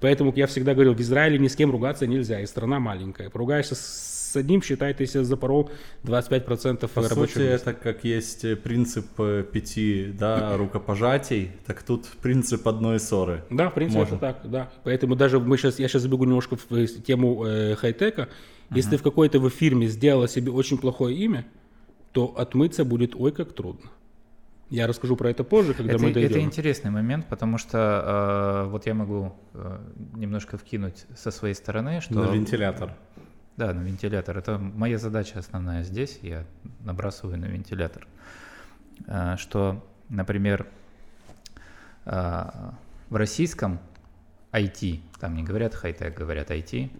[0.00, 3.30] Поэтому я всегда говорил, в Израиле ни с кем ругаться нельзя, и страна маленькая.
[3.30, 5.70] Поругаешься с одним, считай, ты себе запорол
[6.04, 7.70] 25% По рабочего сути, места.
[7.70, 13.44] это как есть принцип э, пяти да, рукопожатий, так тут принцип одной ссоры.
[13.50, 14.14] Да, в принципе, Можно.
[14.16, 14.70] это так, да.
[14.84, 18.22] Поэтому даже мы сейчас, я сейчас забегу немножко в тему э, хай-тека.
[18.22, 18.76] Uh-huh.
[18.76, 21.44] Если ты в какой-то в фирме сделала себе очень плохое имя,
[22.14, 23.90] то отмыться будет ой как трудно.
[24.70, 26.30] Я расскажу про это позже, когда это, мы дойдем.
[26.30, 29.78] Это интересный момент, потому что э, вот я могу э,
[30.14, 32.14] немножко вкинуть со своей стороны, что...
[32.14, 32.94] На вентилятор.
[33.56, 34.38] Да, на вентилятор.
[34.38, 36.44] Это моя задача основная здесь, я
[36.80, 38.06] набрасываю на вентилятор.
[39.08, 40.68] Э, что, например,
[42.04, 42.44] э,
[43.10, 43.80] в российском
[44.52, 46.90] IT, там не говорят хай-тек, говорят IT,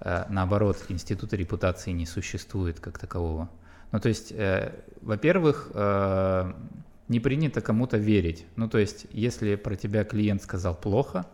[0.00, 3.48] э, наоборот, института репутации не существует как такового.
[3.92, 4.72] Ну, то есть, э,
[5.02, 6.52] во-первых, э,
[7.08, 8.46] не принято кому-то верить.
[8.56, 11.26] Ну, то есть, если про тебя клиент сказал плохо,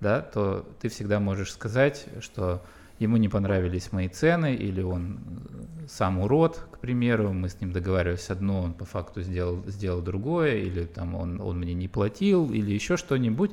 [0.00, 2.62] да, то ты всегда можешь сказать, что
[2.98, 7.72] ему не понравились мои цены, или он э, сам урод, к примеру, мы с ним
[7.72, 12.50] договаривались одно, он по факту сделал, сделал другое, или там он, он мне не платил,
[12.50, 13.52] или еще что-нибудь,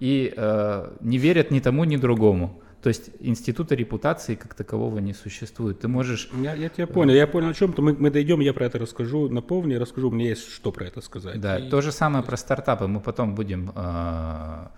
[0.00, 2.60] и э, не верят ни тому, ни другому.
[2.82, 5.80] То есть института репутации как такового не существует.
[5.80, 6.30] Ты можешь...
[6.40, 7.82] Я, я тебя понял, я понял о чем-то.
[7.82, 11.40] Мы, мы дойдем, я про это расскажу напомню, расскажу, мне есть что про это сказать.
[11.40, 11.68] Да, И...
[11.68, 12.86] то же самое про стартапы.
[12.86, 13.72] Мы потом будем...
[13.74, 14.68] Э,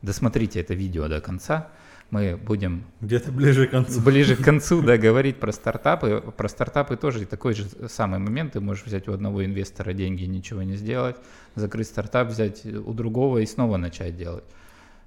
[0.00, 1.68] досмотрите это видео до конца.
[2.10, 2.84] Мы будем...
[3.02, 4.00] Где-то ближе к концу.
[4.00, 6.32] Ближе к концу, да, говорить про стартапы.
[6.34, 8.54] Про стартапы тоже такой же самый момент.
[8.54, 11.16] Ты можешь взять у одного инвестора деньги и ничего не сделать,
[11.56, 14.44] закрыть стартап, взять у другого и снова начать делать.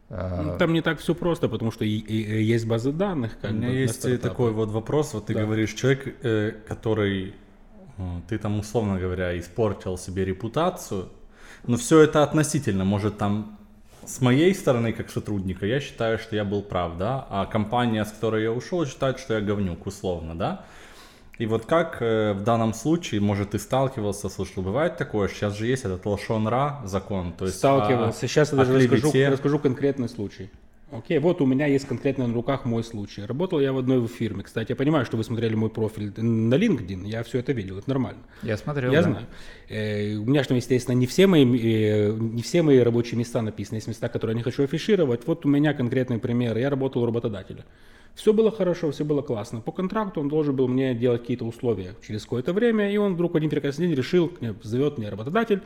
[0.09, 3.39] Ну, там не так все просто, потому что и, и, есть базы данных.
[3.41, 5.13] Как У меня бы, есть такой вот вопрос.
[5.13, 5.41] Вот ты да.
[5.41, 7.33] говоришь, человек, э, который,
[8.27, 11.09] ты там, условно говоря, испортил себе репутацию,
[11.65, 12.85] но все это относительно.
[12.85, 13.57] Может, там
[14.05, 18.11] с моей стороны, как сотрудника, я считаю, что я был прав, да, а компания, с
[18.11, 20.65] которой я ушел, считает, что я говнюк, условно, да.
[21.39, 25.65] И вот как э, в данном случае, может, ты сталкивался, слышал, бывает такое, сейчас же
[25.65, 30.51] есть этот Лошон-Ра закон, то есть Сталкивался, о, сейчас я даже расскажу, расскажу конкретный случай.
[30.95, 33.25] Окей, вот у меня есть конкретно на руках мой случай.
[33.25, 34.43] Работал я в одной фирме.
[34.43, 37.07] Кстати, я понимаю, что вы смотрели мой профиль на LinkedIn.
[37.07, 38.21] Я все это видел, это нормально.
[38.43, 39.09] Я смотрел, Я да.
[39.09, 39.25] знаю.
[39.69, 43.77] Э, у меня, что, естественно, не все, мои, э, не все мои рабочие места написаны.
[43.77, 45.25] Есть места, которые я не хочу афишировать.
[45.25, 46.55] Вот у меня конкретный пример.
[46.57, 47.65] Я работал у работодателя.
[48.13, 49.61] Все было хорошо, все было классно.
[49.61, 53.35] По контракту он должен был мне делать какие-то условия через какое-то время, и он вдруг
[53.35, 55.61] один прекрасный день решил, зовет мне работодатель,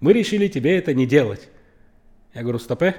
[0.00, 1.48] мы решили тебе это не делать.
[2.34, 2.96] Я говорю, стопе,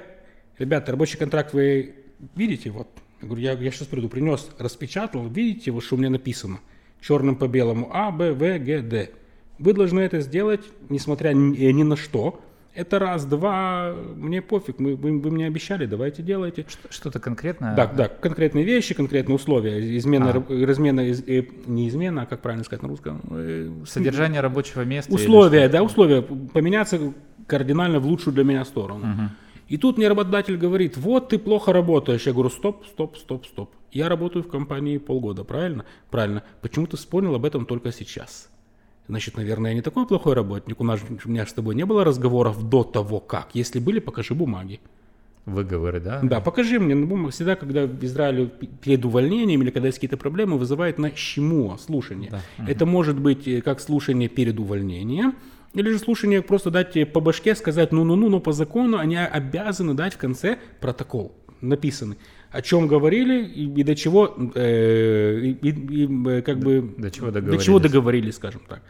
[0.58, 1.94] ребята, рабочий контракт вы
[2.34, 2.88] видите, вот,
[3.20, 6.60] я говорю, я, я сейчас приду, принес, распечатал, видите, вот что у меня написано,
[7.00, 9.10] черным по белому, А, Б, В, Г, Д.
[9.58, 12.40] Вы должны это сделать, несмотря ни, ни на что,
[12.78, 16.64] это раз, два, мне пофиг, мы, вы, вы мне обещали, давайте делайте.
[16.90, 17.74] Что-то конкретное?
[17.74, 19.96] Да, да, конкретные вещи, конкретные условия.
[19.98, 20.66] Измена, а.
[20.66, 23.20] размена, из, э, не измена, а как правильно сказать на русском?
[23.30, 25.12] Э, Содержание рабочего места.
[25.12, 26.22] Условия, да, условия.
[26.22, 27.00] Поменяться
[27.48, 29.00] кардинально в лучшую для меня сторону.
[29.00, 29.30] Угу.
[29.68, 32.26] И тут мне работодатель говорит, вот ты плохо работаешь.
[32.26, 33.70] Я говорю, стоп, стоп, стоп, стоп.
[33.92, 35.84] Я работаю в компании полгода, правильно?
[36.10, 36.42] Правильно.
[36.62, 38.48] Почему ты вспомнил об этом только сейчас?
[39.08, 40.80] Значит, наверное, я не такой плохой работник.
[40.80, 43.50] У нас у меня с тобой не было разговоров до того, как.
[43.54, 44.80] Если были, покажи бумаги.
[45.46, 46.20] Выговоры, да?
[46.22, 47.32] Да, покажи мне бумагах.
[47.32, 48.46] Всегда, когда в Израиле
[48.82, 52.30] перед увольнением или когда есть какие-то проблемы, вызывает на щему слушание.
[52.30, 52.66] Да.
[52.66, 52.92] Это угу.
[52.92, 55.36] может быть э, как слушание перед увольнением,
[55.78, 60.14] или же слушание просто дать по башке, сказать ну-ну-ну, но по закону они обязаны дать
[60.14, 62.16] в конце протокол написанный
[62.50, 67.30] о чем говорили и, и до чего, э, и, и, э, как бы, до чего,
[67.30, 68.82] до чего договорились, скажем так.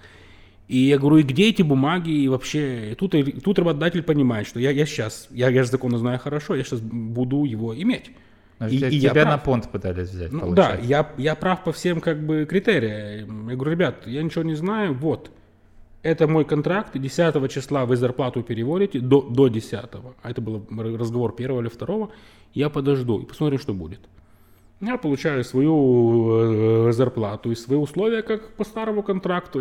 [0.68, 4.46] И я говорю, и где эти бумаги, и вообще, и тут, и тут работодатель понимает,
[4.46, 8.10] что я, я сейчас, я, я же законы знаю хорошо, я сейчас буду его иметь.
[8.68, 12.24] и, и тебя на понт пытались взять, ну, Да, я, я прав по всем как
[12.24, 13.48] бы критериям.
[13.48, 15.30] Я говорю, ребят, я ничего не знаю, вот,
[16.02, 19.72] это мой контракт, 10 числа вы зарплату переводите до, до 10,
[20.22, 22.10] а это был разговор первого или второго,
[22.54, 24.00] я подожду и посмотрим, что будет.
[24.80, 29.60] Я получаю свою э, зарплату и свои условия, как по старому контракту.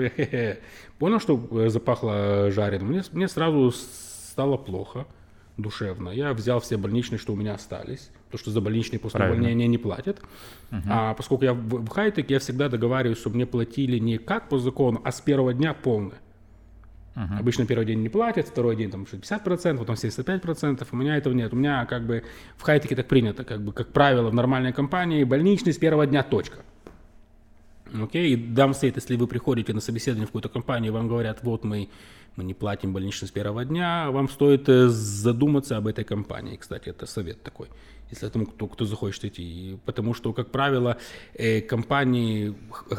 [1.00, 2.90] Понял, что э, запахло жареным.
[2.90, 5.08] Мне, мне сразу стало плохо,
[5.58, 6.10] душевно.
[6.10, 8.12] Я взял все больничные, что у меня остались.
[8.30, 9.40] То, что за больничные после Правильно.
[9.40, 10.20] увольнения не платят.
[10.72, 10.82] Угу.
[10.88, 14.60] А поскольку я в, в хайтеке, я всегда договариваюсь, чтобы мне платили не как по
[14.60, 16.20] закону, а с первого дня полное.
[17.18, 17.40] Uh-huh.
[17.40, 20.88] Обычно первый день не платят, второй день там 50%, потом 75%.
[20.92, 21.52] У меня этого нет.
[21.52, 22.24] У меня как бы
[22.58, 26.22] в хайтеке так принято, как бы как правило в нормальной компании больничный с первого дня
[26.22, 26.60] точка.
[28.00, 31.64] Окей, и дам совет, если вы приходите на собеседование в какую-то компанию, вам говорят, вот
[31.64, 31.90] мы,
[32.36, 36.58] мы не платим больничный с первого дня, вам стоит э, задуматься об этой компании.
[36.58, 37.70] Кстати, это совет такой
[38.10, 39.78] если этому кто, кто захочет идти.
[39.86, 40.98] Потому что, как правило,
[41.34, 42.56] э, компании,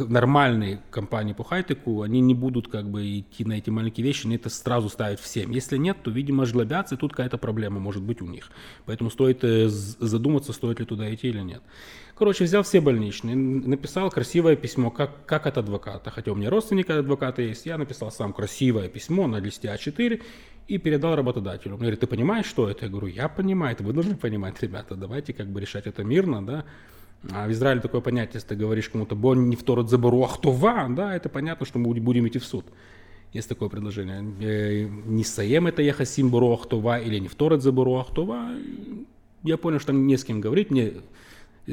[0.09, 4.37] нормальные компании по хайтеку, они не будут как бы идти на эти маленькие вещи, они
[4.37, 5.51] это сразу ставят всем.
[5.51, 8.51] Если нет, то, видимо, жлобятся, и тут какая-то проблема может быть у них.
[8.87, 11.63] Поэтому стоит э, задуматься, стоит ли туда идти или нет.
[12.19, 16.11] Короче, взял все больничные, написал красивое письмо, как, как от адвоката.
[16.11, 20.21] Хотя у меня родственника адвоката есть, я написал сам красивое письмо на листе А4
[20.69, 21.75] и передал работодателю.
[21.75, 22.85] Он говорит, ты понимаешь, что это?
[22.85, 26.45] Я говорю, я понимаю, это вы должны понимать, ребята, давайте как бы решать это мирно,
[26.45, 26.65] да.
[27.33, 31.17] А в Израиле такое понятие, если ты говоришь кому-то «бон не второт забору ахтова», да,
[31.17, 32.65] это понятно, что мы будем идти в суд.
[33.33, 34.25] Есть такое предложение.
[34.41, 38.51] Э, не саем это яхасим буру ахтова или не второт забору ахтова.
[39.43, 40.71] Я понял, что не с кем говорить.
[40.71, 40.93] Мне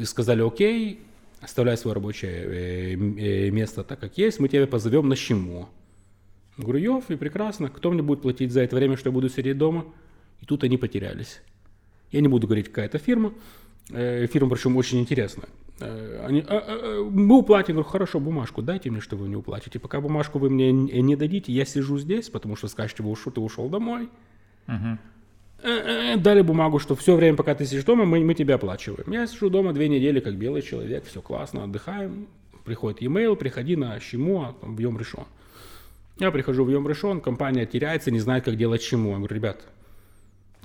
[0.03, 0.99] сказали «окей,
[1.41, 5.69] оставляй свое рабочее э, э, место так, как есть, мы тебя позовем на щему».
[6.57, 7.69] Говорю, Йофи, прекрасно.
[7.69, 9.85] Кто мне будет платить за это время, что я буду сидеть дома?
[10.41, 11.41] И тут они потерялись.
[12.11, 13.33] Я не буду говорить, какая это фирма.
[13.89, 15.49] Э, фирма, причем, очень интересная.
[15.79, 19.35] Э, Они, «А, а, а, мы уплатим, говорю, хорошо, бумажку дайте мне, что вы не
[19.35, 19.79] уплатите.
[19.79, 23.41] Пока бумажку вы мне не дадите, я сижу здесь, потому что скажете, вы ушел, ты
[23.41, 24.09] ушел домой.
[25.61, 29.11] Э, Дали бумагу, что все время, пока ты сидишь дома, мы, мы тебя оплачиваем.
[29.11, 32.27] Я сижу дома две недели, как белый человек, все классно, отдыхаем.
[32.63, 35.25] Приходит e-mail, приходи на Щему, в Йом решен.
[36.17, 39.11] Я прихожу в Йом решен, компания теряется, не знает, как делать Щему.
[39.11, 39.65] Я говорю, ребят,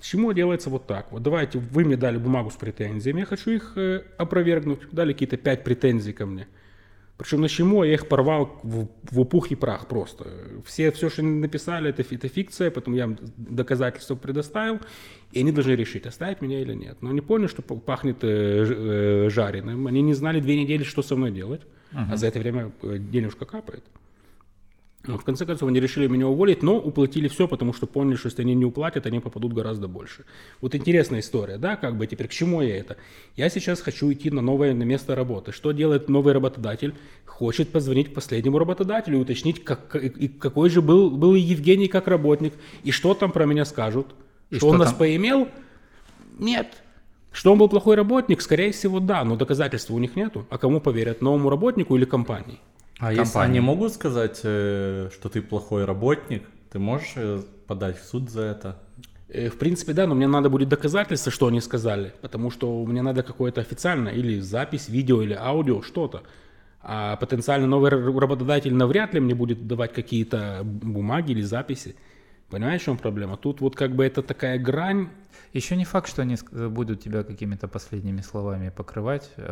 [0.01, 1.13] Чему делается вот так.
[1.13, 4.81] Вот давайте, вы мне дали бумагу с претензиями, я хочу их э, опровергнуть.
[4.93, 6.47] Дали какие-то пять претензий ко мне.
[7.19, 10.27] Причем на чему я их порвал в, в пух и прах просто.
[10.65, 14.81] Все, все, что они написали, это, это фикция, потом я им доказательства предоставил,
[15.33, 16.97] и они должны решить, оставить меня или нет.
[17.03, 19.87] Но они поняли, что пахнет э, э, жареным.
[19.87, 21.61] Они не знали две недели, что со мной делать.
[21.93, 23.85] А за это время э, денежка капает.
[25.07, 28.27] Ну, в конце концов, они решили меня уволить, но уплатили все, потому что поняли, что
[28.29, 30.27] если они не уплатят, они попадут гораздо больше.
[30.61, 32.99] Вот интересная история, да, как бы теперь к чему я это?
[33.35, 35.53] Я сейчас хочу идти на новое на место работы.
[35.53, 36.95] Что делает новый работодатель?
[37.25, 42.07] Хочет позвонить к последнему работодателю и уточнить, как, и- какой же был, был Евгений как
[42.07, 42.53] работник,
[42.85, 44.09] и что там про меня скажут.
[44.51, 44.99] И что, что он нас там?
[44.99, 45.49] поимел?
[46.39, 46.83] Нет.
[47.33, 48.43] Что он был плохой работник?
[48.43, 50.47] Скорее всего, да, но доказательств у них нету.
[50.51, 51.23] А кому поверят?
[51.23, 52.59] Новому работнику или компании?
[53.01, 53.49] А если компании.
[53.51, 58.43] они могут сказать, э, что ты плохой работник, ты можешь э, подать в суд за
[58.43, 58.77] это?
[59.29, 63.01] Э, В принципе, да, но мне надо будет доказательства, что они сказали, потому что мне
[63.03, 66.23] надо какое-то официальное, или запись, видео, или аудио, что-то.
[66.83, 71.95] А потенциально новый работодатель навряд ли мне будет давать какие-то бумаги или записи.
[72.49, 73.37] Понимаешь, в чем проблема?
[73.37, 75.09] Тут вот как бы это такая грань.
[75.53, 79.31] Еще не факт, что они ск- будут тебя какими-то последними словами покрывать.
[79.37, 79.43] э,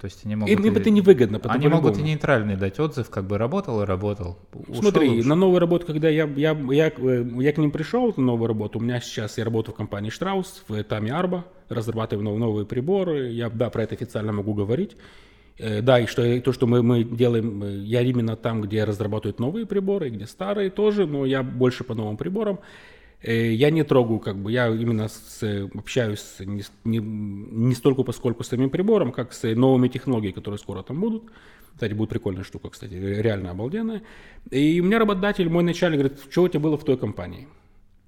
[0.00, 0.54] то есть они могут...
[0.54, 1.40] Им, им это невыгодно.
[1.40, 4.38] потому Они могут и нейтральный дать отзыв, как бы работал и работал.
[4.72, 5.28] Смотри, ушел.
[5.28, 8.78] на новую работу, когда я, я, я, э, я к ним пришел, на новую работу,
[8.78, 13.30] у меня сейчас, я работаю в компании Штраус, в Тами Арба, разрабатываю нов- новые приборы,
[13.30, 14.96] я, да, про это официально могу говорить.
[15.58, 18.84] Э, Да, и что, и то, что мы, мы делаем, э, я именно там, где
[18.84, 22.60] разрабатывают новые приборы, где старые тоже, но я больше по новым приборам.
[23.22, 28.42] Э, Я не трогаю, как бы, я именно с, общаюсь не, не, не столько поскольку
[28.44, 31.24] с самим прибором, как с новыми технологиями, которые скоро там будут.
[31.74, 34.02] Кстати, будет прикольная штука, кстати, реально обалденная.
[34.50, 37.46] И у меня работодатель, мой начальник, говорит, что у тебя было в той компании?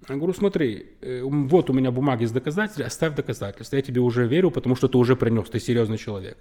[0.09, 3.77] Я говорю, смотри, э, вот у меня бумаги с доказательствами, оставь доказательства.
[3.77, 6.37] Я тебе уже верю, потому что ты уже принес, ты серьезный человек.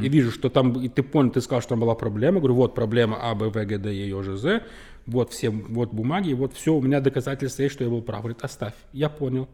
[0.00, 2.38] И вижу, что там, и ты понял, ты сказал, что там была проблема.
[2.38, 4.62] Говорю, вот проблема А, Б, В, Г, Д, Е, Ё, Ж, З.
[5.06, 8.20] Вот все, вот бумаги, вот все, у меня доказательства есть, что я был прав.
[8.20, 8.74] Говорит, оставь.
[8.92, 9.48] Я понял.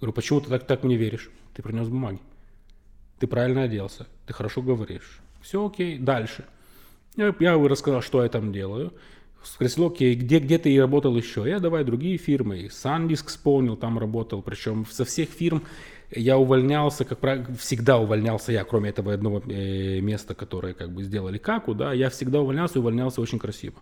[0.00, 1.30] Говорю, почему ты так, так мне веришь?
[1.54, 2.18] Ты принес бумаги.
[3.18, 4.06] Ты правильно оделся.
[4.26, 5.20] Ты хорошо говоришь.
[5.40, 6.44] Все окей, дальше.
[7.16, 8.92] Я, я рассказал, что я там делаю.
[9.42, 11.44] Спросил, окей, где, где ты работал еще?
[11.46, 12.60] Я давай другие фирмы.
[12.60, 14.42] И Sandisk вспомнил, там работал.
[14.42, 15.62] Причем со всех фирм
[16.10, 21.02] я увольнялся, как правило, всегда увольнялся я, кроме этого одного э, места, которое как бы
[21.02, 23.76] сделали каку, да, я всегда увольнялся и увольнялся очень красиво.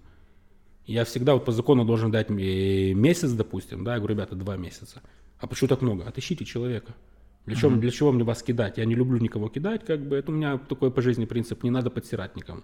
[0.87, 5.01] Я всегда вот по закону должен дать месяц, допустим, да, я говорю, ребята, два месяца.
[5.39, 6.05] А почему так много?
[6.05, 6.95] Отыщите человека.
[7.47, 8.79] Для чего, для чего мне вас кидать?
[8.79, 11.71] Я не люблю никого кидать, как бы, это у меня такой по жизни принцип, не
[11.71, 12.63] надо подсирать никому.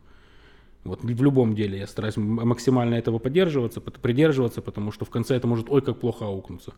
[0.84, 5.46] Вот в любом деле я стараюсь максимально этого поддерживаться, придерживаться, потому что в конце это
[5.48, 6.74] может ой как плохо аукнуться.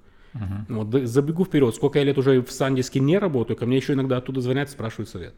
[0.68, 3.92] Вот, да- забегу вперед, сколько я лет уже в Сандиске не работаю, ко мне еще
[3.92, 5.35] иногда оттуда звонят и спрашивают совет.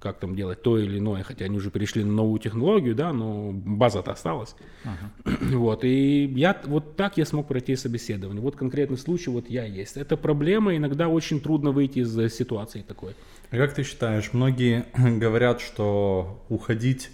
[0.00, 3.50] Как там делать то или иное, хотя они уже перешли на новую технологию, да, но
[3.52, 4.54] база-то осталась.
[5.52, 8.40] Вот, и я, вот так я смог пройти собеседование.
[8.40, 9.96] Вот конкретный случай, вот я есть.
[9.96, 13.14] Это проблема, иногда очень трудно выйти из э, ситуации такой.
[13.50, 14.84] А как ты считаешь, многие
[15.18, 17.10] говорят, что уходить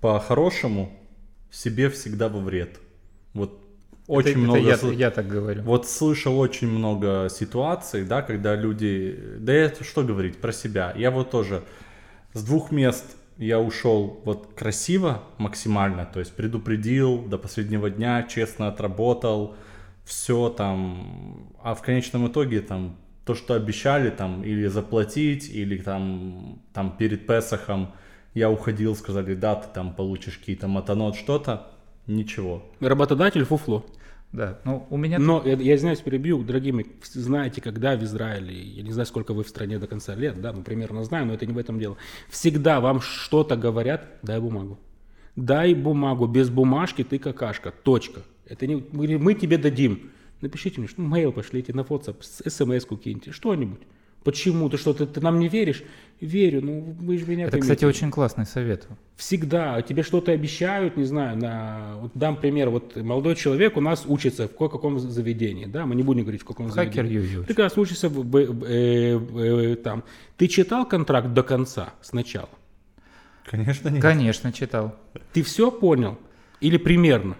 [0.00, 0.92] по-хорошему
[1.50, 2.80] себе всегда во вред.
[3.34, 3.60] Вот
[4.08, 4.58] очень Это- это много...
[4.60, 5.62] я, сл- я так говорю.
[5.62, 9.16] Вот слышал очень много ситуаций, да, когда люди...
[9.38, 10.92] Да это что говорить про себя?
[10.96, 11.62] Я вот тоже
[12.32, 18.68] с двух мест я ушел вот красиво максимально, то есть предупредил до последнего дня, честно
[18.68, 19.56] отработал,
[20.04, 26.62] все там, а в конечном итоге там то, что обещали там или заплатить, или там,
[26.72, 27.92] там перед Песохом
[28.34, 31.68] я уходил, сказали, да, ты там получишь какие-то матанот, что-то,
[32.06, 32.62] ничего.
[32.80, 33.84] Работодатель фуфло.
[34.32, 38.58] Да, ну у меня Но я, я извиняюсь, перебью, дорогие мои, знаете, когда в Израиле,
[38.62, 41.34] я не знаю, сколько вы в стране до конца лет, да, ну примерно знаю, но
[41.34, 41.98] это не в этом дело.
[42.30, 44.78] Всегда вам что-то говорят, дай бумагу.
[45.36, 48.22] Дай бумагу, без бумажки ты какашка, точка.
[48.46, 50.10] Это не, мы, мы тебе дадим.
[50.40, 53.80] Напишите мне, что мейл пошлите на WhatsApp, смс-ку киньте, что-нибудь.
[54.24, 54.68] Почему?
[54.70, 55.82] Ты что, ты, ты нам не веришь?
[56.20, 57.60] Верю, ну вы же меня Это, поймите.
[57.74, 58.86] кстати, очень классный совет.
[59.16, 59.82] Всегда.
[59.82, 61.96] Тебе что-то обещают, не знаю, на...
[62.00, 62.70] Вот дам пример.
[62.70, 66.44] Вот молодой человек у нас учится в кое-каком заведении, да, мы не будем говорить, в
[66.44, 67.26] каком Хакер заведении.
[67.26, 67.40] Юзю.
[67.44, 69.18] Ты как раз учишься в, в- в- э,
[69.72, 70.04] э, там.
[70.36, 72.48] Ты читал контракт до конца, сначала?
[73.44, 74.00] Конечно, нет.
[74.00, 74.94] Конечно, читал.
[75.32, 76.18] Ты все понял?
[76.60, 77.36] Или примерно?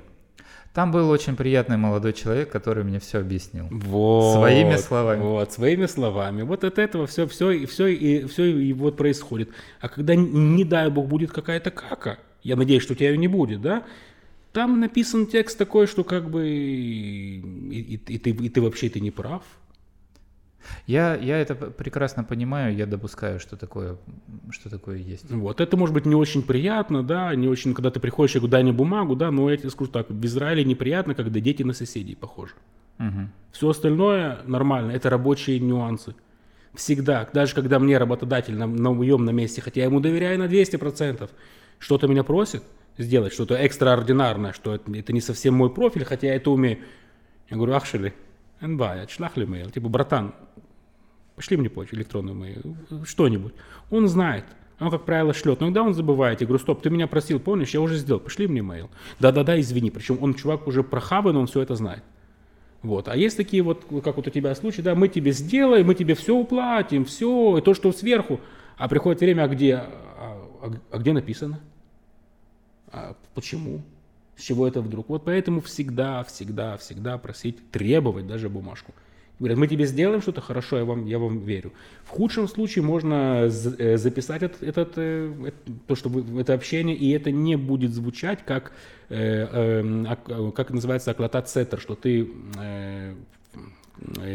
[0.74, 3.68] Там был очень приятный молодой человек, который мне все объяснил.
[3.70, 4.34] Вот.
[4.38, 5.20] Своими словами.
[5.20, 6.42] Вот, своими словами.
[6.42, 9.50] Вот от этого все, все, и все, и все и вот происходит.
[9.80, 13.28] А когда, не дай бог, будет какая-то кака, я надеюсь, что у тебя ее не
[13.28, 13.84] будет, да?
[14.52, 17.38] Там написан текст такой, что как бы и,
[17.70, 19.42] и- и ты, и ты вообще ты не прав.
[20.86, 23.96] Я, я это прекрасно понимаю, я допускаю, что такое,
[24.50, 25.30] что такое есть.
[25.30, 25.60] Вот.
[25.60, 28.62] Это может быть не очень приятно, да, не очень, когда ты приходишь, я говорю, дай
[28.62, 32.14] мне бумагу, да, но я тебе скажу так, в Израиле неприятно, когда дети на соседей
[32.14, 32.54] похожи.
[32.98, 33.32] Мгм.
[33.52, 36.14] Все остальное нормально, это рабочие нюансы.
[36.74, 40.44] Всегда, даже когда мне работодатель на, на моем на месте, хотя я ему доверяю на
[40.44, 41.28] 200%,
[41.78, 42.62] что-то меня просит
[42.96, 46.78] сделать, что-то экстраординарное, что это, это не совсем мой профиль, хотя я это умею.
[47.50, 48.14] Я говорю, ахшили,
[48.62, 50.34] энбай, отшлах ли мейл, типа, братан,
[51.36, 53.52] пошли мне почту, электронную мою, что-нибудь.
[53.90, 54.44] Он знает,
[54.80, 55.60] он, как правило, шлет.
[55.60, 56.40] Но иногда он забывает.
[56.40, 58.90] Я говорю, стоп, ты меня просил, помнишь, я уже сделал, пошли мне мейл.
[59.20, 59.90] Да-да-да, извини.
[59.90, 62.02] Причем он, чувак, уже прохаван, он все это знает.
[62.82, 63.06] Вот.
[63.08, 66.14] А есть такие вот, как вот у тебя случаи, да, мы тебе сделаем, мы тебе
[66.14, 68.40] все уплатим, все, и то, что сверху.
[68.76, 71.60] А приходит время, а где, а, а- а где написано?
[72.90, 73.82] А почему?
[74.36, 75.08] С чего это вдруг?
[75.08, 78.92] Вот поэтому всегда, всегда, всегда просить, требовать даже бумажку.
[79.38, 81.72] Говорят, мы тебе сделаем что-то хорошо, я вам, я вам верю.
[82.04, 85.52] В худшем случае можно э, записать этот, этот, э,
[85.86, 88.72] то, что вы, это общение, и это не будет звучать как,
[89.08, 92.30] э, эм, ак- как называется, аклатат сеттер, что ты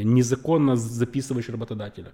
[0.04, 2.12] незаконно записываешь работодателя.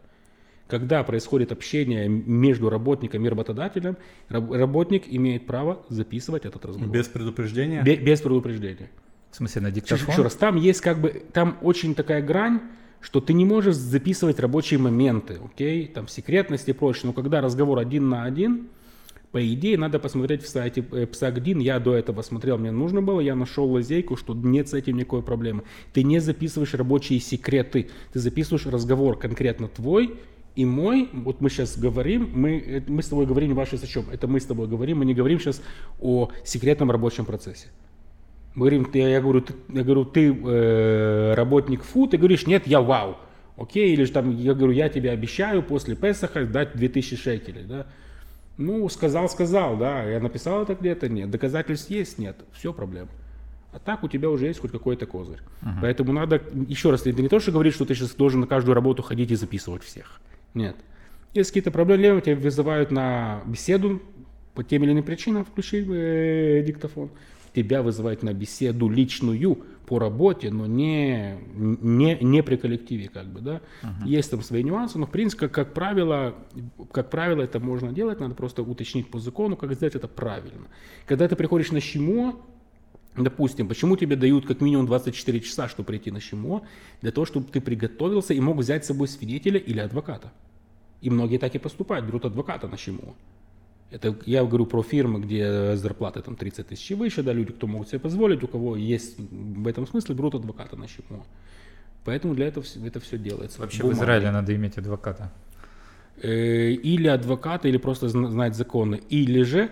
[0.74, 3.96] Когда происходит общение между работником и работодателем,
[4.28, 6.92] раб- работник имеет право записывать этот разговор.
[6.92, 7.84] Без предупреждения?
[7.84, 8.90] Бе- без предупреждения.
[9.30, 10.12] В смысле, на Еще, диктофон?
[10.12, 12.60] еще раз, там есть как бы, там очень такая грань,
[13.02, 17.78] что ты не можешь записывать рабочие моменты, окей, там секретность и прочее, но когда разговор
[17.78, 18.70] один на один,
[19.32, 23.20] по идее, надо посмотреть в сайте э, Псагдин, я до этого смотрел, мне нужно было,
[23.20, 25.66] я нашел лазейку, что нет с этим никакой проблемы.
[25.94, 30.20] Ты не записываешь рабочие секреты, ты записываешь разговор конкретно твой
[30.56, 34.06] и мой, вот мы сейчас говорим, мы, э, мы с тобой говорим, ваши о чем?
[34.12, 35.62] Это мы с тобой говорим, мы не говорим сейчас
[36.00, 37.68] о секретном рабочем процессе.
[38.54, 42.68] Мы говорим, ты, я говорю, ты, я говорю, ты э, работник фу, ты говоришь, нет,
[42.68, 43.18] я вау.
[43.58, 47.88] Окей, или же там, я говорю, я тебе обещаю после Песаха дать 2000 шекелей, да.
[48.58, 53.10] Ну, сказал, сказал, да, я написал это где-то, нет, доказательств есть, нет, все проблема.
[53.72, 55.40] А так у тебя уже есть хоть какой-то козырь.
[55.82, 58.76] Поэтому надо, еще раз, это не то, что говорит, что ты сейчас должен на каждую
[58.76, 60.22] работу ходить и записывать всех.
[60.54, 60.76] Нет.
[61.34, 64.02] Есть какие-то проблемы, тебя вызывают на беседу
[64.54, 67.10] по тем или иным причинам, включи э, диктофон.
[67.56, 73.42] Тебя вызывают на беседу личную по работе, но не, не, не при коллективе, как бы,
[73.42, 73.62] да.
[74.06, 76.36] Есть там свои нюансы, но в принципе, как, как правило,
[76.92, 80.68] как правило, это можно делать, надо просто уточнить по закону, как сделать это правильно.
[81.06, 82.36] Когда ты приходишь на щимо,
[83.16, 86.64] Допустим, почему тебе дают как минимум 24 часа, чтобы прийти на щимо?
[87.02, 90.32] Для того, чтобы ты приготовился и мог взять с собой свидетеля или адвоката.
[91.02, 93.14] И многие так и поступают, берут адвоката на щимо.
[93.92, 97.68] Это я говорю про фирмы, где зарплаты там 30 тысяч и выше, да, люди, кто
[97.68, 101.24] могут себе позволить, у кого есть в этом смысле, берут адвоката на щимо.
[102.06, 103.62] Поэтому для этого это все делается.
[103.62, 104.04] Вообще в Бумагой.
[104.04, 105.32] Израиле надо иметь адвоката.
[106.22, 109.02] Э, или адвоката, или просто зна- знать законы.
[109.10, 109.70] Или же,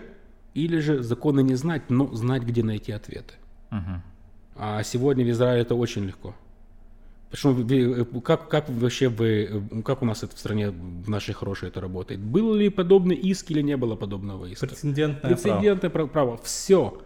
[0.54, 3.34] или же законы не знать, но знать, где найти ответы.
[3.70, 4.02] Мгм.
[4.56, 6.34] А сегодня в Израиле это очень легко.
[7.30, 11.80] Почему, как, как вообще вы, как у нас это в стране, в нашей хорошей это
[11.80, 12.20] работает?
[12.20, 14.66] Был ли подобный иск или не было подобного иска?
[14.66, 15.34] Прецедентное право.
[15.36, 16.36] Прецедентное пра- право.
[16.42, 17.02] Все.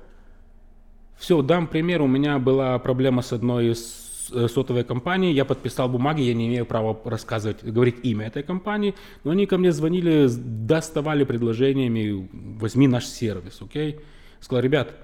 [1.17, 2.03] Все, дам пример.
[2.03, 5.33] У меня была проблема с одной из э, сотовой компании.
[5.33, 8.95] Я подписал бумаги, я не имею права рассказывать, говорить имя этой компании.
[9.25, 12.29] Но они ко мне звонили, доставали предложениями,
[12.61, 14.01] возьми наш сервис, окей?
[14.41, 14.95] Сказал, ребят,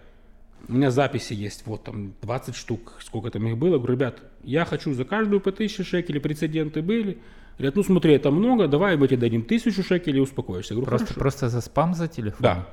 [0.69, 3.79] у меня записи есть, вот там 20 штук, сколько там их было.
[3.79, 7.19] Говорю, ребят, я хочу за каждую по 1000 шекелей, прецеденты были.
[7.59, 10.75] Говорят, ну смотри, это много, давай мы тебе дадим 1000 шекелей и успокоишься.
[10.75, 11.21] Я говорю, Просто, «Хорошо».
[11.21, 12.39] просто за спам за телефон?
[12.41, 12.69] Да.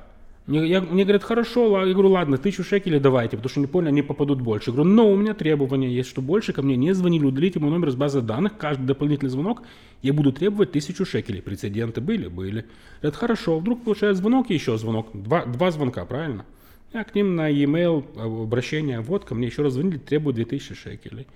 [0.50, 3.86] Мне, я- мне говорят, хорошо, я говорю, ладно, тысячу шекелей давайте, потому что не понял,
[3.86, 4.70] они попадут больше.
[4.70, 7.70] Я говорю, но у меня требования есть, что больше ко мне не звонили, удалите мой
[7.70, 9.62] номер с базы данных, каждый дополнительный звонок,
[10.02, 11.40] я буду требовать тысячу шекелей.
[11.40, 12.26] Прецеденты были?
[12.26, 12.66] Были.
[13.00, 15.10] Говорят, хорошо, вдруг получаю звонок и еще звонок.
[15.14, 16.44] Два, два звонка, правильно?
[16.92, 18.04] Я к ним на e-mail
[18.42, 21.28] обращение, вот, ко мне еще раз звонили, требуют 2000 шекелей.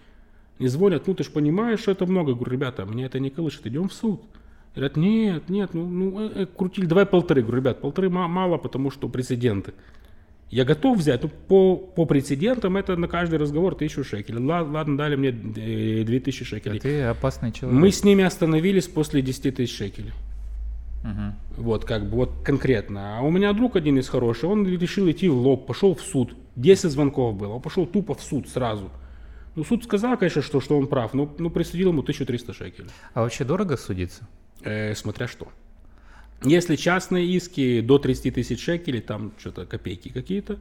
[0.59, 2.33] И звонят, ну ты же понимаешь, что это много.
[2.33, 4.21] Я говорю, ребята, меня это не колышет, идем в суд.
[4.75, 7.43] Говорят, нет, нет, ну, ну э, э, крутили, давай полторы.
[7.43, 9.73] Говорю, ребят, полторы мало, потому что прецеденты.
[10.51, 14.45] Я готов взять, ну, по, по прецедентам это на каждый разговор тысячу шекелей.
[14.45, 16.79] Ладно, дали мне э, две тысячи шекелей.
[16.79, 17.81] А ты опасный человек.
[17.81, 20.13] Мы с ними остановились после 10 тысяч шекелей.
[21.05, 21.63] Угу.
[21.63, 23.19] Вот, как бы, вот конкретно.
[23.19, 26.35] А у меня друг один из хороший, он решил идти в лоб, пошел в суд.
[26.57, 28.91] 10 звонков было, он пошел тупо в суд сразу.
[29.55, 32.91] Ну, суд сказал, конечно, что, что он прав, но ну, присудил ему 1300 шекелей.
[33.13, 34.27] А вообще дорого судиться?
[34.63, 35.49] Э, смотря что.
[36.43, 40.59] Если частные иски до 30 тысяч шекелей, там что-то копейки какие-то.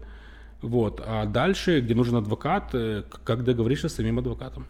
[0.62, 1.02] Вот.
[1.06, 4.68] А дальше, где нужен адвокат, э, как договоришься с самим адвокатом.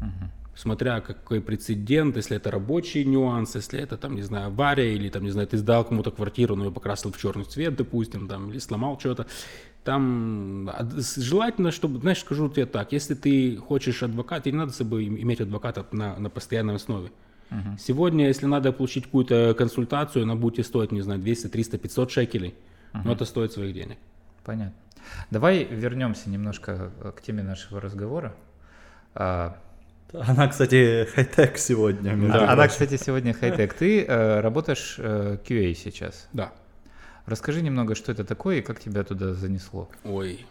[0.00, 0.30] Угу.
[0.56, 5.22] Смотря какой прецедент, если это рабочий нюанс, если это, там, не знаю, авария, или, там,
[5.24, 8.58] не знаю, ты сдал кому-то квартиру, но ее покрасил в черный цвет, допустим, там, или
[8.58, 9.26] сломал что-то.
[9.84, 15.06] Там желательно, чтобы, знаешь, скажу тебе так, если ты хочешь адвоката, не надо с собой
[15.06, 17.06] иметь адвоката на, на постоянной основе.
[17.08, 17.25] Угу.
[17.78, 22.54] Сегодня, если надо получить какую-то консультацию, она будет стоить, не знаю, 200, 300, 500 шекелей,
[22.92, 23.02] угу.
[23.04, 23.98] но это стоит своих денег.
[24.44, 24.74] Понятно.
[25.30, 28.34] Давай вернемся немножко к теме нашего разговора.
[29.14, 29.56] А,
[30.12, 32.16] она, кстати, хай-тек сегодня.
[32.28, 33.74] Да, она, кстати, сегодня хай-тек.
[33.74, 36.28] Ты э, работаешь э, QA сейчас.
[36.32, 36.52] Да.
[37.26, 39.90] Расскажи немного, что это такое и как тебя туда занесло.
[40.04, 40.46] Ой,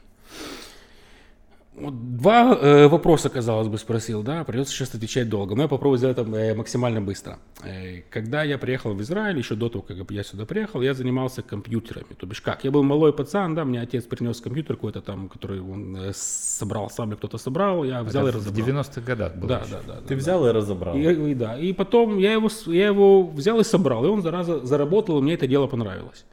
[1.77, 5.97] вот два э, вопроса, казалось бы, спросил, да, придется сейчас отвечать долго, но я попробую
[5.97, 7.39] сделать это э, максимально быстро.
[7.63, 11.41] Э, когда я приехал в Израиль, еще до того, как я сюда приехал, я занимался
[11.41, 12.13] компьютерами.
[12.17, 15.59] То бишь как, я был малой пацан, да, мне отец принес компьютер какой-то там, который
[15.59, 18.65] он э, собрал сам, или кто-то собрал, я взял это и разобрал.
[18.65, 19.49] в 90-х годах было.
[19.49, 20.01] Да, да, да.
[20.01, 20.49] Ты да, взял да.
[20.49, 20.95] и разобрал.
[20.95, 24.65] И, и, да, и потом я его, я его взял и собрал, и он, зараза,
[24.65, 26.25] заработал, и мне это дело понравилось.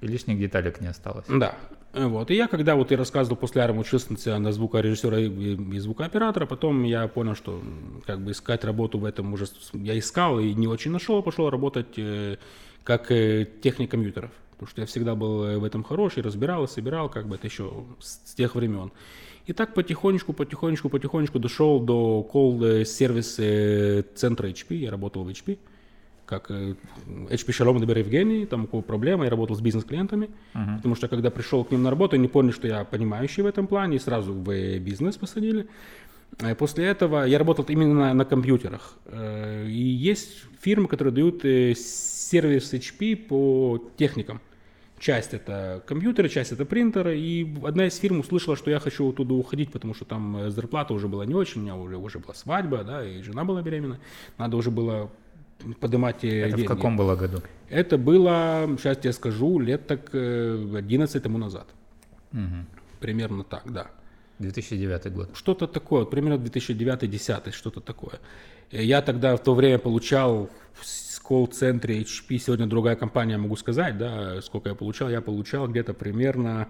[0.00, 1.26] И лишних деталек не осталось.
[1.28, 1.54] Да.
[1.92, 2.30] Вот.
[2.30, 6.84] И я, когда вот и рассказывал после армии, учился на звукорежиссера и, и звукооператора, потом
[6.84, 7.60] я понял, что
[8.06, 11.98] как бы искать работу в этом уже я искал и не очень нашел, пошел работать
[11.98, 12.36] э,
[12.84, 14.30] как э, техник компьютеров.
[14.52, 17.48] Потому что я всегда был э, в этом хороший, разбирал и собирал, как бы это
[17.48, 18.92] еще с, с тех времен.
[19.46, 25.58] И так потихонечку, потихонечку, потихонечку дошел до колл-сервис э, центра HP, я работал в HP
[26.30, 30.76] как HP Shalom Добер Евгений, там у кого проблема, я работал с бизнес-клиентами, uh-huh.
[30.76, 33.66] потому что когда пришел к ним на работу, они поняли, что я понимающий в этом
[33.66, 35.66] плане, и сразу в бизнес посадили.
[36.58, 38.94] После этого я работал именно на, на компьютерах.
[39.66, 44.40] И есть фирмы, которые дают сервис HP по техникам.
[45.00, 47.18] Часть это компьютеры, часть это принтеры.
[47.18, 51.08] И одна из фирм услышала, что я хочу оттуда уходить, потому что там зарплата уже
[51.08, 53.98] была не очень, у меня уже, уже была свадьба, да, и жена была беременна.
[54.38, 55.10] Надо уже было
[55.80, 56.64] поднимать Это деньги.
[56.64, 57.42] в каком было году?
[57.68, 61.66] Это было, сейчас я скажу, лет так 11 тому назад.
[62.32, 62.66] Угу.
[63.00, 63.86] Примерно так, да.
[64.38, 65.30] 2009 год.
[65.34, 68.20] Что-то такое, примерно 2009-2010, что-то такое.
[68.70, 74.40] Я тогда в то время получал в колл-центре HP, сегодня другая компания, могу сказать, да,
[74.40, 75.10] сколько я получал.
[75.10, 76.68] Я получал где-то примерно